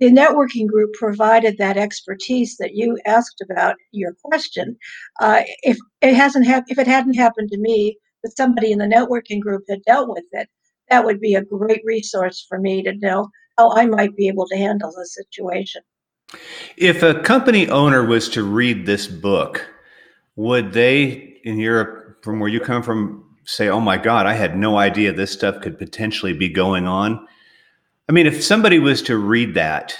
the 0.00 0.10
networking 0.10 0.66
group 0.66 0.94
provided 0.94 1.58
that 1.58 1.76
expertise 1.76 2.56
that 2.56 2.74
you 2.74 2.96
asked 3.04 3.42
about 3.42 3.76
your 3.92 4.14
question. 4.24 4.76
Uh, 5.20 5.42
if 5.62 5.76
it 6.00 6.14
hasn't 6.14 6.46
hap- 6.46 6.70
if 6.70 6.78
it 6.78 6.86
hadn't 6.86 7.14
happened 7.14 7.50
to 7.50 7.58
me, 7.58 7.98
that 8.22 8.36
somebody 8.36 8.72
in 8.72 8.78
the 8.78 8.86
networking 8.86 9.40
group 9.40 9.64
had 9.68 9.82
dealt 9.82 10.08
with 10.08 10.24
it, 10.32 10.48
that 10.90 11.04
would 11.04 11.20
be 11.20 11.34
a 11.34 11.44
great 11.44 11.82
resource 11.84 12.44
for 12.48 12.58
me 12.58 12.82
to 12.82 12.94
know 12.94 13.28
how 13.56 13.72
I 13.72 13.86
might 13.86 14.16
be 14.16 14.28
able 14.28 14.46
to 14.46 14.56
handle 14.56 14.92
the 14.96 15.06
situation. 15.06 15.82
If 16.76 17.02
a 17.02 17.20
company 17.20 17.68
owner 17.68 18.04
was 18.04 18.28
to 18.30 18.42
read 18.42 18.86
this 18.86 19.06
book, 19.06 19.66
would 20.36 20.72
they, 20.72 21.40
in 21.44 21.58
Europe, 21.58 22.22
from 22.22 22.40
where 22.40 22.48
you 22.48 22.60
come 22.60 22.82
from, 22.82 23.24
say, 23.44 23.68
oh 23.68 23.80
my 23.80 23.96
God, 23.96 24.26
I 24.26 24.34
had 24.34 24.56
no 24.56 24.76
idea 24.76 25.12
this 25.12 25.32
stuff 25.32 25.60
could 25.60 25.78
potentially 25.78 26.32
be 26.32 26.48
going 26.48 26.86
on? 26.86 27.26
I 28.08 28.12
mean, 28.12 28.26
if 28.26 28.42
somebody 28.42 28.78
was 28.78 29.02
to 29.02 29.16
read 29.16 29.54
that, 29.54 29.98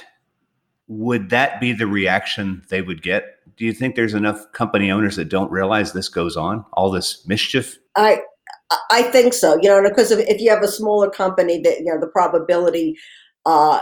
would 0.86 1.30
that 1.30 1.60
be 1.60 1.72
the 1.72 1.86
reaction 1.86 2.62
they 2.68 2.82
would 2.82 3.02
get? 3.02 3.24
Do 3.56 3.64
you 3.64 3.72
think 3.72 3.96
there's 3.96 4.14
enough 4.14 4.52
company 4.52 4.90
owners 4.90 5.16
that 5.16 5.28
don't 5.28 5.50
realize 5.50 5.92
this 5.92 6.08
goes 6.08 6.36
on, 6.36 6.64
all 6.72 6.90
this 6.90 7.26
mischief? 7.26 7.78
I 7.96 8.22
I 8.90 9.02
think 9.02 9.32
so. 9.34 9.56
You 9.62 9.68
know, 9.68 9.82
because 9.82 10.10
if, 10.10 10.20
if 10.28 10.40
you 10.40 10.50
have 10.50 10.62
a 10.62 10.68
smaller 10.68 11.10
company, 11.10 11.60
that 11.62 11.78
you 11.80 11.86
know 11.86 11.98
the 12.00 12.06
probability 12.08 12.96
uh, 13.46 13.80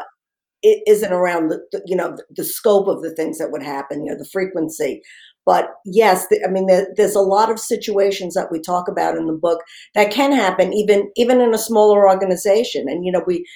it 0.63 0.83
isn't 0.87 1.13
around 1.13 1.49
the, 1.51 1.83
you 1.87 1.97
know 1.97 2.17
the 2.37 2.45
scope 2.45 2.89
of 2.89 3.03
the 3.03 3.15
things 3.15 3.39
that 3.39 3.53
would 3.53 3.63
happen. 3.63 4.05
You 4.05 4.13
know, 4.13 4.19
the 4.19 4.27
frequency. 4.31 5.03
But 5.47 5.71
yes, 5.87 6.27
I 6.47 6.51
mean, 6.51 6.67
there, 6.67 6.89
there's 6.97 7.15
a 7.15 7.21
lot 7.21 7.51
of 7.51 7.61
situations 7.61 8.35
that 8.35 8.53
we 8.53 8.61
talk 8.61 8.89
about 8.89 9.17
in 9.17 9.27
the 9.27 9.33
book 9.33 9.63
that 9.95 10.13
can 10.13 10.33
happen, 10.33 10.73
even 10.75 11.11
even 11.17 11.41
in 11.41 11.55
a 11.55 11.59
smaller 11.59 12.09
organization. 12.09 12.89
And 12.89 13.05
you 13.05 13.13
know, 13.13 13.25
we 13.27 13.47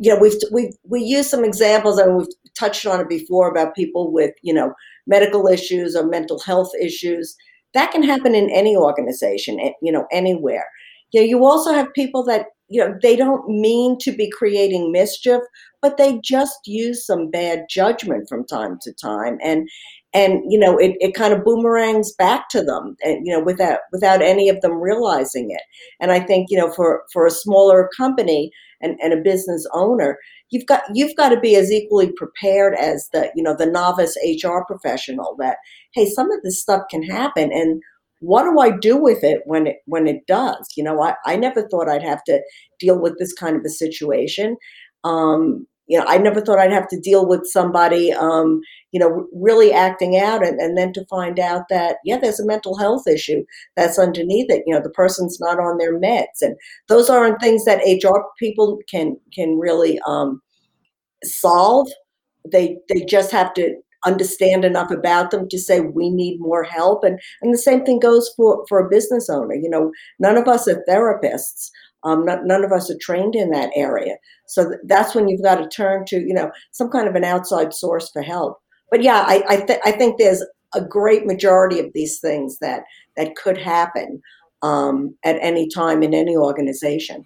you 0.00 0.12
know 0.12 0.20
we've 0.20 0.34
we 0.52 0.72
we 0.84 1.02
use 1.02 1.28
some 1.28 1.44
examples 1.44 1.98
and 1.98 2.16
we've 2.16 2.26
touched 2.58 2.86
on 2.86 3.00
it 3.00 3.08
before 3.08 3.50
about 3.50 3.74
people 3.74 4.12
with 4.12 4.32
you 4.42 4.52
know 4.52 4.72
medical 5.06 5.46
issues 5.46 5.94
or 5.94 6.06
mental 6.06 6.38
health 6.40 6.70
issues 6.80 7.36
that 7.76 7.92
can 7.92 8.02
happen 8.02 8.34
in 8.34 8.50
any 8.50 8.76
organization 8.76 9.58
you 9.82 9.92
know 9.92 10.06
anywhere. 10.10 10.66
You 11.12 11.20
know 11.20 11.26
you 11.26 11.44
also 11.44 11.72
have 11.72 11.92
people 11.94 12.24
that 12.24 12.46
you 12.68 12.82
know 12.82 12.96
they 13.02 13.16
don't 13.16 13.48
mean 13.48 13.96
to 14.00 14.12
be 14.12 14.30
creating 14.30 14.90
mischief 14.92 15.40
but 15.82 15.98
they 15.98 16.18
just 16.24 16.58
use 16.66 17.06
some 17.06 17.30
bad 17.30 17.66
judgment 17.70 18.28
from 18.28 18.44
time 18.46 18.78
to 18.82 18.92
time 18.92 19.38
and 19.42 19.68
and 20.12 20.40
you 20.50 20.58
know 20.58 20.76
it, 20.78 20.96
it 21.00 21.14
kind 21.14 21.32
of 21.32 21.44
boomerangs 21.44 22.12
back 22.14 22.48
to 22.48 22.62
them 22.62 22.96
and 23.04 23.26
you 23.26 23.32
know 23.32 23.42
without 23.42 23.80
without 23.92 24.22
any 24.22 24.48
of 24.48 24.60
them 24.62 24.80
realizing 24.80 25.50
it. 25.50 25.62
And 26.00 26.10
i 26.10 26.20
think 26.20 26.48
you 26.50 26.58
know 26.58 26.72
for 26.72 27.02
for 27.12 27.26
a 27.26 27.30
smaller 27.30 27.88
company 27.96 28.50
and, 28.80 28.98
and 29.02 29.12
a 29.12 29.22
business 29.22 29.66
owner 29.72 30.18
you've 30.50 30.66
got 30.66 30.82
you've 30.94 31.16
got 31.16 31.30
to 31.30 31.40
be 31.40 31.56
as 31.56 31.70
equally 31.70 32.12
prepared 32.12 32.74
as 32.74 33.08
the 33.12 33.30
you 33.34 33.42
know 33.42 33.54
the 33.56 33.66
novice 33.66 34.16
hr 34.44 34.60
professional 34.66 35.36
that 35.38 35.58
hey 35.96 36.06
some 36.08 36.30
of 36.32 36.42
this 36.44 36.62
stuff 36.62 36.82
can 36.90 37.02
happen 37.02 37.50
and 37.52 37.82
what 38.20 38.44
do 38.44 38.60
i 38.60 38.70
do 38.70 38.96
with 38.96 39.24
it 39.24 39.40
when 39.46 39.66
it 39.66 39.78
when 39.86 40.06
it 40.06 40.26
does 40.28 40.68
you 40.76 40.84
know 40.84 41.02
i, 41.02 41.14
I 41.26 41.36
never 41.36 41.68
thought 41.68 41.88
i'd 41.88 42.02
have 42.04 42.24
to 42.24 42.40
deal 42.80 43.00
with 43.00 43.18
this 43.18 43.32
kind 43.32 43.56
of 43.56 43.62
a 43.64 43.70
situation 43.70 44.56
um, 45.04 45.66
you 45.88 45.98
know, 45.98 46.04
I 46.08 46.18
never 46.18 46.40
thought 46.40 46.58
I'd 46.58 46.72
have 46.72 46.88
to 46.88 47.00
deal 47.00 47.26
with 47.26 47.46
somebody, 47.46 48.12
um, 48.12 48.60
you 48.90 48.98
know, 48.98 49.26
really 49.32 49.72
acting 49.72 50.16
out, 50.18 50.44
and, 50.44 50.60
and 50.60 50.76
then 50.76 50.92
to 50.94 51.04
find 51.06 51.38
out 51.38 51.68
that 51.70 51.98
yeah, 52.04 52.18
there's 52.18 52.40
a 52.40 52.46
mental 52.46 52.76
health 52.76 53.06
issue 53.06 53.44
that's 53.76 53.98
underneath 53.98 54.50
it. 54.50 54.64
You 54.66 54.74
know, 54.74 54.80
the 54.82 54.90
person's 54.90 55.38
not 55.40 55.60
on 55.60 55.78
their 55.78 55.98
meds, 55.98 56.42
and 56.42 56.56
those 56.88 57.08
aren't 57.08 57.40
things 57.40 57.64
that 57.66 57.82
HR 57.86 58.24
people 58.38 58.78
can 58.90 59.16
can 59.32 59.58
really 59.58 60.00
um, 60.06 60.42
solve. 61.24 61.88
They 62.50 62.78
they 62.88 63.04
just 63.04 63.30
have 63.30 63.54
to 63.54 63.76
understand 64.06 64.64
enough 64.64 64.90
about 64.90 65.30
them 65.30 65.48
to 65.48 65.58
say 65.58 65.80
we 65.80 66.10
need 66.10 66.40
more 66.40 66.64
help. 66.64 67.04
And 67.04 67.20
and 67.42 67.52
the 67.52 67.58
same 67.58 67.84
thing 67.84 67.98
goes 67.98 68.30
for 68.36 68.64
for 68.68 68.78
a 68.78 68.88
business 68.88 69.28
owner 69.28 69.54
you 69.54 69.68
know 69.68 69.92
none 70.18 70.36
of 70.36 70.48
us 70.48 70.68
are 70.68 70.84
therapists. 70.88 71.70
Um, 72.04 72.24
not, 72.24 72.44
none 72.44 72.62
of 72.62 72.70
us 72.70 72.88
are 72.88 72.98
trained 73.00 73.34
in 73.34 73.50
that 73.50 73.70
area. 73.74 74.16
So 74.46 74.68
th- 74.68 74.80
that's 74.84 75.14
when 75.14 75.26
you've 75.26 75.42
got 75.42 75.56
to 75.56 75.68
turn 75.68 76.04
to 76.06 76.20
you 76.20 76.34
know 76.34 76.50
some 76.70 76.88
kind 76.88 77.08
of 77.08 77.14
an 77.14 77.24
outside 77.24 77.74
source 77.74 78.10
for 78.10 78.22
help. 78.22 78.58
But 78.90 79.02
yeah 79.02 79.24
i 79.26 79.42
I, 79.48 79.56
th- 79.56 79.80
I 79.84 79.92
think 79.92 80.18
there's 80.18 80.44
a 80.74 80.80
great 80.80 81.26
majority 81.26 81.80
of 81.80 81.92
these 81.94 82.20
things 82.20 82.58
that 82.60 82.84
that 83.16 83.34
could 83.34 83.58
happen 83.58 84.22
um, 84.62 85.14
at 85.24 85.36
any 85.40 85.68
time 85.68 86.02
in 86.02 86.14
any 86.14 86.36
organization. 86.36 87.24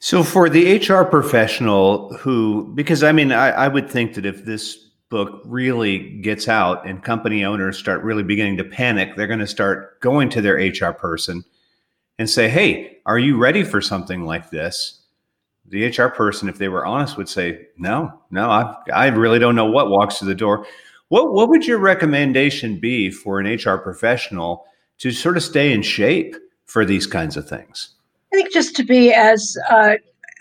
So, 0.00 0.22
for 0.22 0.48
the 0.48 0.78
HR 0.78 1.04
professional 1.04 2.14
who, 2.14 2.72
because 2.74 3.02
I 3.02 3.12
mean, 3.12 3.32
I, 3.32 3.50
I, 3.50 3.68
would 3.68 3.90
think 3.90 4.14
that 4.14 4.24
if 4.24 4.44
this 4.44 4.87
book 5.10 5.40
really 5.44 6.20
gets 6.20 6.48
out 6.48 6.86
and 6.86 7.02
company 7.02 7.44
owners 7.44 7.78
start 7.78 8.02
really 8.02 8.22
beginning 8.22 8.56
to 8.58 8.64
panic, 8.64 9.16
they're 9.16 9.26
going 9.26 9.38
to 9.38 9.46
start 9.46 10.00
going 10.00 10.28
to 10.30 10.40
their 10.40 10.56
HR 10.56 10.92
person 10.92 11.44
and 12.18 12.28
say, 12.28 12.48
Hey, 12.48 12.98
are 13.06 13.18
you 13.18 13.36
ready 13.36 13.62
for 13.62 13.80
something 13.80 14.24
like 14.24 14.50
this? 14.50 15.00
The 15.66 15.86
HR 15.86 16.08
person, 16.08 16.48
if 16.48 16.58
they 16.58 16.68
were 16.68 16.86
honest, 16.86 17.16
would 17.16 17.28
say, 17.28 17.68
No, 17.78 18.20
no, 18.30 18.50
I, 18.50 18.74
I 18.92 19.06
really 19.08 19.38
don't 19.38 19.56
know 19.56 19.70
what 19.70 19.90
walks 19.90 20.18
through 20.18 20.28
the 20.28 20.34
door. 20.34 20.66
What, 21.08 21.32
what 21.32 21.48
would 21.48 21.66
your 21.66 21.78
recommendation 21.78 22.78
be 22.78 23.10
for 23.10 23.40
an 23.40 23.46
HR 23.46 23.78
professional 23.78 24.66
to 24.98 25.10
sort 25.10 25.38
of 25.38 25.42
stay 25.42 25.72
in 25.72 25.80
shape 25.80 26.36
for 26.66 26.84
these 26.84 27.06
kinds 27.06 27.36
of 27.36 27.48
things? 27.48 27.94
I 28.32 28.36
think 28.36 28.52
just 28.52 28.76
to 28.76 28.84
be 28.84 29.14
as 29.14 29.56
uh, 29.70 29.94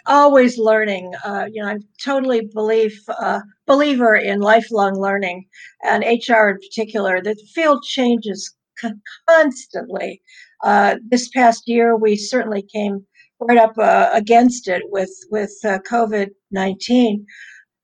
always 0.08 0.58
learning. 0.58 1.14
Uh, 1.24 1.48
you 1.52 1.62
know, 1.62 1.70
I'm 1.70 1.84
totally 2.04 2.50
belief 2.54 2.98
uh, 3.10 3.42
believer 3.66 4.16
in 4.16 4.40
lifelong 4.40 5.00
learning, 5.00 5.46
and 5.84 6.04
HR 6.04 6.50
in 6.50 6.58
particular. 6.58 7.22
The 7.22 7.36
field 7.54 7.84
changes 7.84 8.56
constantly. 9.30 10.22
Uh, 10.64 10.96
this 11.10 11.30
past 11.30 11.64
year, 11.68 11.96
we 11.96 12.16
certainly 12.16 12.64
came 12.64 13.06
right 13.40 13.58
up 13.58 13.78
uh, 13.78 14.10
against 14.14 14.68
it 14.68 14.84
with 14.86 15.12
with 15.30 15.54
uh, 15.64 15.80
COVID 15.90 16.30
nineteen, 16.52 17.26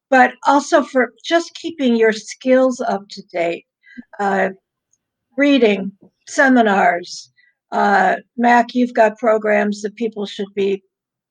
but 0.10 0.34
also 0.48 0.84
for 0.84 1.14
just 1.24 1.54
keeping 1.56 1.96
your 1.96 2.14
skills 2.14 2.80
up 2.82 3.04
to 3.10 3.22
date, 3.32 3.66
uh, 4.20 4.50
reading 5.38 5.92
seminars. 6.28 7.30
Mac, 8.38 8.76
you've 8.76 8.94
got 8.94 9.18
programs 9.18 9.82
that 9.82 9.96
people 9.96 10.26
should 10.26 10.54
be 10.56 10.84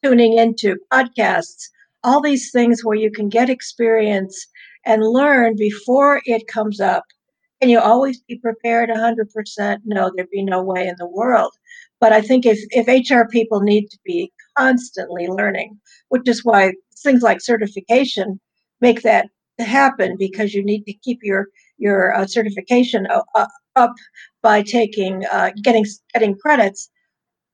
tuning 0.03 0.39
into 0.39 0.77
podcasts, 0.93 1.69
all 2.05 2.21
these 2.21 2.51
things 2.51 2.85
where 2.85 2.97
you 2.97 3.11
can 3.11 3.29
get 3.29 3.49
experience 3.49 4.47
and 4.85 5.03
learn 5.03 5.57
before 5.57 6.21
it 6.25 6.49
comes 6.49 6.81
up. 6.81 7.05
Can 7.61 7.71
you 7.71 7.79
always 7.79 8.21
be 8.23 8.39
prepared 8.39 8.91
100%? 8.91 9.79
No, 9.85 10.11
there'd 10.15 10.31
be 10.31 10.43
no 10.43 10.63
way 10.63 10.89
in 10.89 10.97
the 10.99 11.07
world. 11.07 11.53
But 12.01 12.13
I 12.13 12.21
think 12.21 12.45
if, 12.45 12.59
if 12.71 12.89
HR 12.89 13.29
people 13.31 13.61
need 13.61 13.89
to 13.91 13.99
be 14.05 14.33
constantly 14.59 15.29
learning, 15.29 15.79
which 16.09 16.23
is 16.27 16.45
why 16.45 16.73
things 17.03 17.23
like 17.23 17.41
certification 17.41 18.41
make 18.81 19.03
that 19.03 19.29
happen 19.61 20.17
because 20.19 20.55
you 20.55 20.65
need 20.65 20.85
to 20.85 20.93
keep 20.93 21.21
your 21.23 21.47
your 21.79 22.15
uh, 22.15 22.27
certification 22.27 23.07
uh, 23.07 23.47
up 23.77 23.95
by 24.43 24.63
taking 24.63 25.25
uh, 25.31 25.51
getting 25.63 25.85
getting 26.13 26.37
credits 26.37 26.91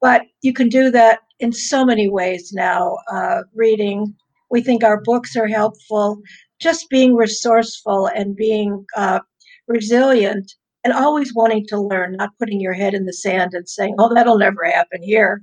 but 0.00 0.22
you 0.42 0.52
can 0.52 0.68
do 0.68 0.90
that 0.90 1.20
in 1.40 1.52
so 1.52 1.84
many 1.84 2.08
ways 2.08 2.52
now. 2.52 2.98
Uh, 3.10 3.42
reading, 3.54 4.14
we 4.50 4.60
think 4.62 4.82
our 4.82 5.00
books 5.02 5.36
are 5.36 5.46
helpful. 5.48 6.20
Just 6.60 6.90
being 6.90 7.14
resourceful 7.14 8.08
and 8.08 8.34
being 8.34 8.84
uh, 8.96 9.20
resilient 9.66 10.54
and 10.84 10.92
always 10.92 11.34
wanting 11.34 11.66
to 11.68 11.80
learn, 11.80 12.16
not 12.16 12.36
putting 12.38 12.60
your 12.60 12.72
head 12.72 12.94
in 12.94 13.04
the 13.04 13.12
sand 13.12 13.52
and 13.54 13.68
saying, 13.68 13.94
oh, 13.98 14.12
that'll 14.12 14.38
never 14.38 14.64
happen 14.64 15.02
here. 15.02 15.42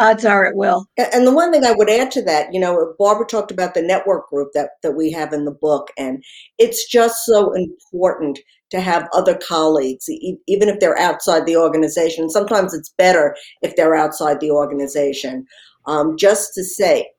Odds 0.00 0.24
are 0.24 0.46
it 0.46 0.56
will. 0.56 0.86
And 1.12 1.26
the 1.26 1.34
one 1.34 1.52
thing 1.52 1.64
I 1.64 1.72
would 1.72 1.90
add 1.90 2.10
to 2.12 2.22
that, 2.22 2.52
you 2.52 2.58
know, 2.58 2.94
Barbara 2.98 3.26
talked 3.26 3.50
about 3.50 3.74
the 3.74 3.82
network 3.82 4.28
group 4.30 4.48
that, 4.54 4.70
that 4.82 4.92
we 4.92 5.12
have 5.12 5.32
in 5.32 5.44
the 5.44 5.50
book, 5.52 5.90
and 5.98 6.24
it's 6.58 6.88
just 6.88 7.26
so 7.26 7.52
important 7.52 8.38
to 8.70 8.80
have 8.80 9.08
other 9.12 9.38
colleagues, 9.46 10.06
even 10.08 10.68
if 10.68 10.80
they're 10.80 10.98
outside 10.98 11.44
the 11.44 11.56
organization. 11.56 12.30
Sometimes 12.30 12.72
it's 12.72 12.94
better 12.96 13.36
if 13.62 13.76
they're 13.76 13.96
outside 13.96 14.40
the 14.40 14.50
organization. 14.50 15.44
Um, 15.86 16.16
just 16.16 16.54
to 16.54 16.64
say, 16.64 17.10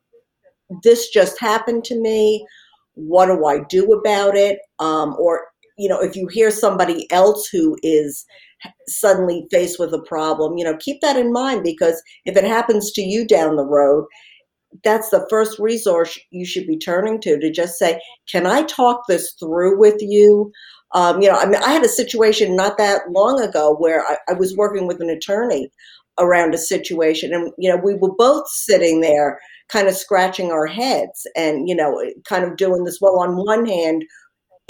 this 0.83 1.09
just 1.09 1.39
happened 1.39 1.83
to 1.85 1.99
me. 1.99 2.45
What 2.93 3.27
do 3.27 3.45
I 3.45 3.59
do 3.69 3.91
about 3.93 4.35
it? 4.35 4.59
Um, 4.79 5.15
or, 5.19 5.50
you 5.81 5.89
know, 5.89 5.99
if 5.99 6.15
you 6.15 6.27
hear 6.27 6.51
somebody 6.51 7.11
else 7.11 7.47
who 7.47 7.75
is 7.81 8.25
suddenly 8.87 9.47
faced 9.49 9.79
with 9.79 9.93
a 9.93 10.01
problem, 10.03 10.57
you 10.57 10.63
know, 10.63 10.77
keep 10.77 11.01
that 11.01 11.17
in 11.17 11.33
mind 11.33 11.63
because 11.63 12.01
if 12.25 12.37
it 12.37 12.43
happens 12.43 12.91
to 12.91 13.01
you 13.01 13.25
down 13.25 13.55
the 13.55 13.65
road, 13.65 14.05
that's 14.83 15.09
the 15.09 15.25
first 15.29 15.59
resource 15.59 16.19
you 16.29 16.45
should 16.45 16.67
be 16.67 16.77
turning 16.77 17.19
to 17.21 17.39
to 17.39 17.51
just 17.51 17.77
say, 17.77 17.99
Can 18.31 18.45
I 18.45 18.63
talk 18.63 19.01
this 19.07 19.33
through 19.39 19.79
with 19.79 19.97
you? 19.99 20.51
Um, 20.93 21.21
you 21.21 21.29
know, 21.29 21.37
I 21.37 21.45
mean, 21.45 21.61
I 21.63 21.71
had 21.71 21.83
a 21.83 21.89
situation 21.89 22.55
not 22.55 22.77
that 22.77 23.01
long 23.09 23.41
ago 23.41 23.75
where 23.77 24.01
I, 24.05 24.17
I 24.29 24.33
was 24.33 24.55
working 24.55 24.87
with 24.87 25.01
an 25.01 25.09
attorney 25.09 25.69
around 26.19 26.53
a 26.53 26.57
situation, 26.57 27.33
and 27.33 27.51
you 27.57 27.69
know, 27.69 27.77
we 27.77 27.95
were 27.95 28.13
both 28.17 28.47
sitting 28.49 29.01
there, 29.01 29.39
kind 29.69 29.87
of 29.87 29.95
scratching 29.95 30.51
our 30.51 30.67
heads, 30.67 31.25
and 31.35 31.67
you 31.67 31.75
know, 31.75 32.01
kind 32.27 32.45
of 32.45 32.57
doing 32.57 32.83
this. 32.83 32.99
Well, 33.01 33.19
on 33.19 33.35
one 33.35 33.65
hand, 33.65 34.03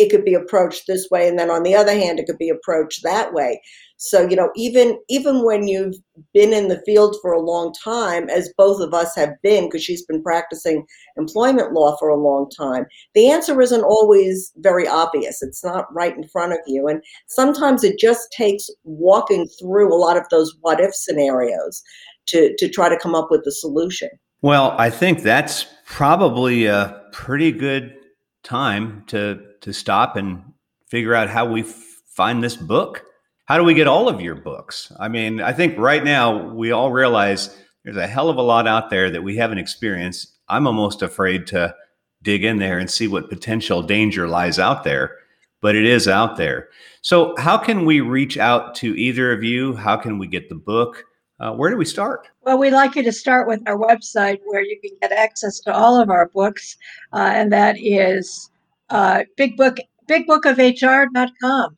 it 0.01 0.09
could 0.09 0.25
be 0.25 0.33
approached 0.33 0.83
this 0.87 1.07
way, 1.11 1.27
and 1.27 1.37
then 1.37 1.49
on 1.49 1.63
the 1.63 1.75
other 1.75 1.93
hand, 1.93 2.19
it 2.19 2.25
could 2.25 2.37
be 2.37 2.49
approached 2.49 3.03
that 3.03 3.33
way. 3.33 3.61
So, 4.03 4.27
you 4.27 4.35
know, 4.35 4.49
even 4.55 4.97
even 5.09 5.43
when 5.43 5.67
you've 5.67 5.93
been 6.33 6.53
in 6.53 6.69
the 6.69 6.81
field 6.87 7.15
for 7.21 7.31
a 7.33 7.39
long 7.39 7.71
time, 7.83 8.29
as 8.29 8.51
both 8.57 8.81
of 8.81 8.95
us 8.95 9.15
have 9.15 9.33
been, 9.43 9.65
because 9.65 9.83
she's 9.83 10.03
been 10.03 10.23
practicing 10.23 10.85
employment 11.17 11.73
law 11.73 11.95
for 11.97 12.09
a 12.09 12.19
long 12.19 12.49
time, 12.49 12.87
the 13.13 13.29
answer 13.29 13.61
isn't 13.61 13.83
always 13.83 14.51
very 14.57 14.87
obvious. 14.87 15.43
It's 15.43 15.63
not 15.63 15.93
right 15.93 16.17
in 16.17 16.27
front 16.27 16.53
of 16.53 16.59
you. 16.65 16.87
And 16.87 17.03
sometimes 17.27 17.83
it 17.83 17.99
just 17.99 18.31
takes 18.31 18.71
walking 18.83 19.47
through 19.59 19.93
a 19.93 20.01
lot 20.01 20.17
of 20.17 20.27
those 20.31 20.55
what 20.61 20.79
if 20.79 20.95
scenarios 20.95 21.83
to, 22.27 22.55
to 22.57 22.67
try 22.67 22.89
to 22.89 22.97
come 22.97 23.13
up 23.13 23.27
with 23.29 23.43
the 23.43 23.51
solution. 23.51 24.09
Well, 24.41 24.73
I 24.79 24.89
think 24.89 25.21
that's 25.21 25.67
probably 25.85 26.65
a 26.65 27.03
pretty 27.11 27.51
good 27.51 27.95
time 28.43 29.03
to 29.07 29.41
to 29.61 29.73
stop 29.73 30.15
and 30.15 30.43
figure 30.87 31.13
out 31.13 31.29
how 31.29 31.45
we 31.45 31.61
f- 31.61 32.01
find 32.07 32.43
this 32.43 32.55
book 32.55 33.05
how 33.51 33.57
do 33.57 33.65
we 33.65 33.73
get 33.73 33.85
all 33.85 34.07
of 34.07 34.21
your 34.21 34.35
books? 34.35 34.93
I 34.97 35.09
mean, 35.09 35.41
I 35.41 35.51
think 35.51 35.77
right 35.77 36.05
now 36.05 36.53
we 36.53 36.71
all 36.71 36.89
realize 36.89 37.53
there's 37.83 37.97
a 37.97 38.07
hell 38.07 38.29
of 38.29 38.37
a 38.37 38.41
lot 38.41 38.65
out 38.65 38.89
there 38.89 39.11
that 39.11 39.23
we 39.23 39.35
haven't 39.35 39.57
experienced. 39.57 40.37
I'm 40.47 40.67
almost 40.67 41.01
afraid 41.01 41.47
to 41.47 41.75
dig 42.23 42.45
in 42.45 42.59
there 42.59 42.79
and 42.79 42.89
see 42.89 43.09
what 43.09 43.29
potential 43.29 43.83
danger 43.83 44.25
lies 44.25 44.57
out 44.57 44.85
there, 44.85 45.17
but 45.59 45.75
it 45.75 45.83
is 45.83 46.07
out 46.07 46.37
there. 46.37 46.69
So, 47.01 47.35
how 47.37 47.57
can 47.57 47.83
we 47.83 47.99
reach 47.99 48.37
out 48.37 48.73
to 48.75 48.97
either 48.97 49.33
of 49.33 49.43
you? 49.43 49.75
How 49.75 49.97
can 49.97 50.17
we 50.17 50.27
get 50.27 50.47
the 50.47 50.55
book? 50.55 51.03
Uh, 51.41 51.51
where 51.51 51.71
do 51.71 51.77
we 51.77 51.85
start? 51.85 52.27
Well, 52.43 52.59
we'd 52.59 52.71
like 52.71 52.95
you 52.95 53.03
to 53.03 53.11
start 53.11 53.47
with 53.47 53.61
our 53.67 53.77
website 53.77 54.39
where 54.45 54.61
you 54.61 54.79
can 54.79 54.91
get 55.01 55.11
access 55.11 55.59
to 55.61 55.73
all 55.73 55.99
of 55.99 56.09
our 56.09 56.29
books, 56.29 56.77
uh, 57.13 57.31
and 57.33 57.51
that 57.51 57.75
is 57.79 58.51
uh, 58.89 59.23
big 59.35 59.57
book, 59.57 59.77
bigbookofhr.com 60.07 61.77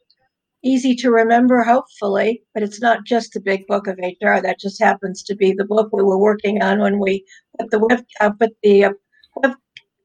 easy 0.64 0.96
to 0.96 1.12
remember, 1.12 1.62
hopefully, 1.62 2.42
but 2.54 2.64
it's 2.64 2.82
not 2.82 3.04
just 3.04 3.34
the 3.34 3.40
big 3.40 3.68
book 3.68 3.86
of 3.88 4.00
HR. 4.00 4.40
That 4.42 4.60
just 4.60 4.82
happens 4.82 5.22
to 5.24 5.36
be 5.36 5.54
the 5.54 5.66
book 5.66 5.90
we 5.92 6.04
were 6.04 6.18
working 6.18 6.64
on 6.64 6.80
when 6.80 7.00
we 7.00 7.26
put 7.60 7.70
the 7.70 7.80
web, 7.80 8.06
uh, 8.22 8.32
put 8.32 8.56
the, 8.64 8.86
uh, 8.86 8.94
web, 9.36 9.54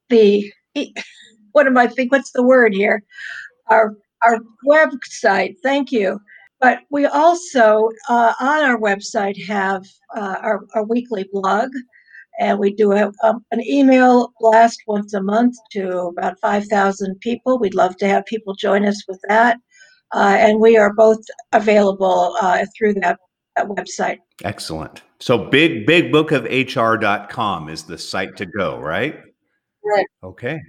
the, 0.09 0.53
what 1.53 1.67
am 1.67 1.79
I 1.79 1.87
think? 1.87 2.13
What's 2.13 2.33
the 2.33 2.43
word 2.43 2.75
here? 2.75 3.03
Our, 3.69 3.97
our 4.25 4.41
website. 4.67 5.57
Thank 5.63 5.93
you. 5.93 6.21
But 6.61 6.81
we 6.91 7.07
also, 7.07 7.89
uh, 8.09 8.33
on 8.41 8.65
our 8.65 8.79
website, 8.79 9.43
have 9.47 9.85
uh, 10.17 10.37
our, 10.43 10.65
our 10.75 10.85
weekly 10.85 11.29
blog 11.33 11.71
and 12.39 12.59
we 12.59 12.73
do 12.73 12.93
a, 12.93 13.13
um, 13.25 13.45
an 13.51 13.61
email 13.67 14.33
blast 14.39 14.81
once 14.87 15.13
a 15.13 15.21
month 15.21 15.57
to 15.73 16.13
about 16.17 16.39
5,000 16.41 17.19
people. 17.21 17.59
We'd 17.59 17.75
love 17.75 17.97
to 17.99 18.09
have 18.09 18.25
people 18.27 18.55
join 18.55 18.85
us 18.85 19.03
with 19.09 19.21
that. 19.29 19.59
Uh, 20.13 20.37
and 20.39 20.61
we 20.61 20.77
are 20.77 20.95
both 20.95 21.19
available 21.53 22.37
uh, 22.41 22.65
through 22.77 22.95
that, 22.95 23.19
that 23.57 23.67
website. 23.67 24.19
Excellent. 24.45 25.03
So 25.19 25.51
big 25.51 25.87
bigbookofhr.com 25.87 27.69
is 27.69 27.83
the 27.83 27.99
site 27.99 28.37
to 28.37 28.47
go, 28.47 28.79
right? 28.79 29.19
Right. 29.85 30.07
Okay. 30.23 30.61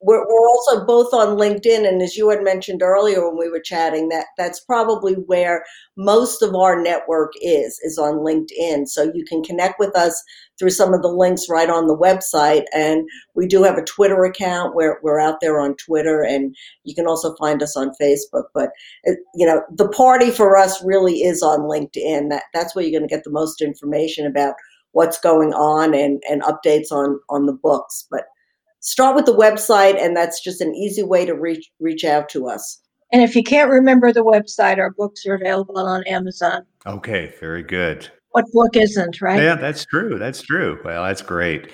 We're, 0.00 0.24
we're 0.26 0.48
also 0.48 0.84
both 0.84 1.12
on 1.12 1.36
LinkedIn, 1.36 1.86
and 1.86 2.02
as 2.02 2.16
you 2.16 2.28
had 2.30 2.42
mentioned 2.42 2.82
earlier 2.82 3.26
when 3.26 3.38
we 3.38 3.50
were 3.50 3.60
chatting, 3.60 4.08
that 4.08 4.26
that's 4.36 4.60
probably 4.60 5.14
where 5.14 5.64
most 5.96 6.42
of 6.42 6.54
our 6.54 6.80
network 6.80 7.32
is 7.42 7.78
is 7.82 7.98
on 7.98 8.14
LinkedIn. 8.16 8.86
So 8.88 9.10
you 9.14 9.24
can 9.24 9.42
connect 9.42 9.78
with 9.78 9.94
us 9.96 10.22
through 10.58 10.70
some 10.70 10.94
of 10.94 11.02
the 11.02 11.08
links 11.08 11.46
right 11.48 11.70
on 11.70 11.86
the 11.86 11.96
website, 11.96 12.64
and 12.74 13.08
we 13.34 13.46
do 13.46 13.62
have 13.62 13.78
a 13.78 13.84
Twitter 13.84 14.24
account 14.24 14.74
where 14.74 14.98
we're 15.02 15.20
out 15.20 15.40
there 15.40 15.60
on 15.60 15.74
Twitter, 15.76 16.22
and 16.22 16.54
you 16.84 16.94
can 16.94 17.06
also 17.06 17.34
find 17.36 17.62
us 17.62 17.76
on 17.76 17.92
Facebook. 18.00 18.44
But 18.54 18.70
uh, 19.06 19.12
you 19.34 19.46
know, 19.46 19.62
the 19.74 19.88
party 19.88 20.30
for 20.30 20.56
us 20.56 20.82
really 20.84 21.22
is 21.22 21.42
on 21.42 21.60
LinkedIn. 21.60 22.30
That 22.30 22.44
that's 22.54 22.74
where 22.74 22.84
you're 22.84 22.98
going 22.98 23.08
to 23.08 23.14
get 23.14 23.24
the 23.24 23.30
most 23.30 23.60
information 23.60 24.26
about 24.26 24.54
what's 24.92 25.18
going 25.18 25.52
on 25.52 25.94
and 25.94 26.22
and 26.28 26.42
updates 26.42 26.90
on 26.90 27.20
on 27.28 27.46
the 27.46 27.52
books, 27.52 28.06
but 28.10 28.24
start 28.80 29.16
with 29.16 29.26
the 29.26 29.36
website, 29.36 30.00
and 30.02 30.16
that's 30.16 30.42
just 30.42 30.60
an 30.60 30.74
easy 30.74 31.02
way 31.02 31.24
to 31.26 31.34
reach 31.34 31.70
reach 31.80 32.04
out 32.04 32.28
to 32.30 32.48
us. 32.48 32.80
And 33.12 33.22
if 33.22 33.34
you 33.34 33.42
can't 33.42 33.70
remember 33.70 34.12
the 34.12 34.24
website, 34.24 34.78
our 34.78 34.90
books 34.90 35.24
are 35.26 35.34
available 35.34 35.78
on 35.78 36.04
Amazon. 36.06 36.66
Okay, 36.86 37.32
very 37.40 37.62
good. 37.62 38.08
What 38.32 38.44
book 38.52 38.76
isn't, 38.76 39.22
right? 39.22 39.42
Yeah, 39.42 39.54
that's 39.54 39.86
true. 39.86 40.18
That's 40.18 40.42
true. 40.42 40.78
Well, 40.84 41.04
that's 41.04 41.22
great. 41.22 41.70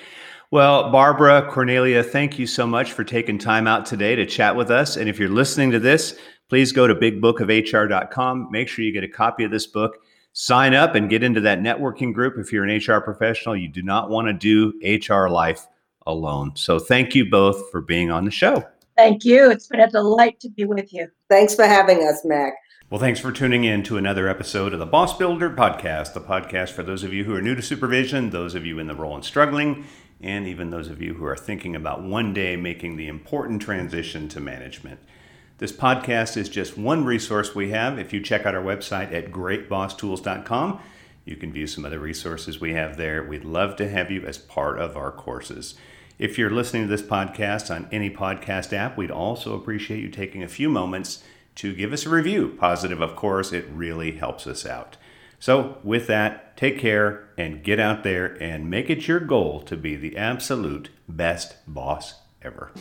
Well, 0.51 0.91
Barbara, 0.91 1.49
Cornelia, 1.51 2.01
thank 2.01 2.39
you 2.39 2.47
so 2.47 2.65
much 2.65 2.93
for 2.93 3.03
taking 3.03 3.37
time 3.37 3.67
out 3.67 3.85
today 3.85 4.15
to 4.15 4.25
chat 4.25 4.55
with 4.55 4.71
us. 4.71 4.95
And 4.95 5.09
if 5.09 5.19
you're 5.19 5.27
listening 5.27 5.71
to 5.71 5.79
this, 5.79 6.17
please 6.47 6.71
go 6.71 6.87
to 6.87 6.95
bigbookofhr.com. 6.95 8.47
Make 8.51 8.69
sure 8.69 8.85
you 8.85 8.93
get 8.93 9.03
a 9.03 9.09
copy 9.09 9.43
of 9.43 9.51
this 9.51 9.67
book. 9.67 9.97
Sign 10.31 10.73
up 10.73 10.95
and 10.95 11.09
get 11.09 11.23
into 11.23 11.41
that 11.41 11.59
networking 11.59 12.13
group 12.13 12.35
if 12.37 12.53
you're 12.53 12.63
an 12.63 12.77
HR 12.77 13.01
professional. 13.01 13.57
You 13.57 13.67
do 13.67 13.81
not 13.81 14.09
want 14.09 14.27
to 14.27 14.33
do 14.33 14.73
HR 14.81 15.27
life 15.27 15.67
alone. 16.05 16.51
So 16.55 16.79
thank 16.79 17.15
you 17.15 17.29
both 17.29 17.69
for 17.71 17.81
being 17.81 18.11
on 18.11 18.25
the 18.25 18.31
show. 18.31 18.63
Thank 18.97 19.25
you. 19.25 19.51
It's 19.51 19.67
been 19.67 19.81
a 19.81 19.89
delight 19.89 20.39
to 20.41 20.49
be 20.49 20.65
with 20.65 20.93
you. 20.93 21.09
Thanks 21.29 21.53
for 21.55 21.65
having 21.65 22.07
us, 22.07 22.23
Mac. 22.23 22.53
Well, 22.89 23.01
thanks 23.01 23.19
for 23.19 23.31
tuning 23.31 23.63
in 23.63 23.83
to 23.83 23.97
another 23.97 24.29
episode 24.29 24.71
of 24.71 24.79
the 24.79 24.85
Boss 24.85 25.17
Builder 25.17 25.49
Podcast, 25.49 26.13
the 26.13 26.21
podcast 26.21 26.69
for 26.69 26.83
those 26.83 27.03
of 27.03 27.13
you 27.13 27.23
who 27.23 27.35
are 27.35 27.41
new 27.41 27.55
to 27.55 27.61
supervision, 27.61 28.29
those 28.29 28.53
of 28.55 28.65
you 28.65 28.77
in 28.77 28.87
the 28.87 28.95
role 28.95 29.15
and 29.15 29.25
struggling, 29.25 29.85
and 30.21 30.47
even 30.47 30.69
those 30.69 30.87
of 30.87 31.01
you 31.01 31.15
who 31.15 31.25
are 31.25 31.35
thinking 31.35 31.75
about 31.75 32.03
one 32.03 32.33
day 32.33 32.55
making 32.55 32.95
the 32.95 33.07
important 33.07 33.61
transition 33.61 34.29
to 34.29 34.39
management. 34.39 34.99
This 35.57 35.71
podcast 35.71 36.37
is 36.37 36.47
just 36.47 36.77
one 36.77 37.05
resource 37.05 37.55
we 37.55 37.71
have. 37.71 37.97
If 37.97 38.13
you 38.13 38.21
check 38.21 38.45
out 38.45 38.55
our 38.55 38.63
website 38.63 39.11
at 39.11 39.31
greatbosstools.com, 39.31 40.79
you 41.25 41.35
can 41.35 41.51
view 41.51 41.65
some 41.65 41.85
other 41.85 41.99
resources 41.99 42.61
we 42.61 42.73
have 42.73 42.97
there. 42.97 43.23
We'd 43.23 43.45
love 43.45 43.75
to 43.77 43.89
have 43.89 44.11
you 44.11 44.25
as 44.25 44.37
part 44.37 44.79
of 44.79 44.95
our 44.95 45.11
courses. 45.11 45.73
If 46.17 46.37
you're 46.37 46.49
listening 46.49 46.83
to 46.83 46.87
this 46.87 47.01
podcast 47.01 47.73
on 47.73 47.89
any 47.91 48.09
podcast 48.09 48.71
app, 48.71 48.97
we'd 48.97 49.11
also 49.11 49.53
appreciate 49.53 50.01
you 50.01 50.09
taking 50.09 50.43
a 50.43 50.47
few 50.47 50.69
moments 50.69 51.23
to 51.55 51.75
give 51.75 51.91
us 51.91 52.05
a 52.05 52.09
review. 52.09 52.55
Positive, 52.57 53.01
of 53.01 53.17
course, 53.17 53.51
it 53.51 53.65
really 53.69 54.13
helps 54.13 54.47
us 54.47 54.65
out. 54.65 54.95
So, 55.39 55.77
with 55.83 56.07
that, 56.07 56.55
take 56.55 56.79
care 56.79 57.27
and 57.37 57.63
get 57.63 57.81
out 57.81 58.03
there 58.03 58.41
and 58.41 58.69
make 58.69 58.89
it 58.89 59.09
your 59.09 59.19
goal 59.19 59.59
to 59.63 59.75
be 59.75 59.97
the 59.97 60.15
absolute 60.15 60.89
best 61.09 61.57
boss 61.67 62.21
ever. 62.41 62.71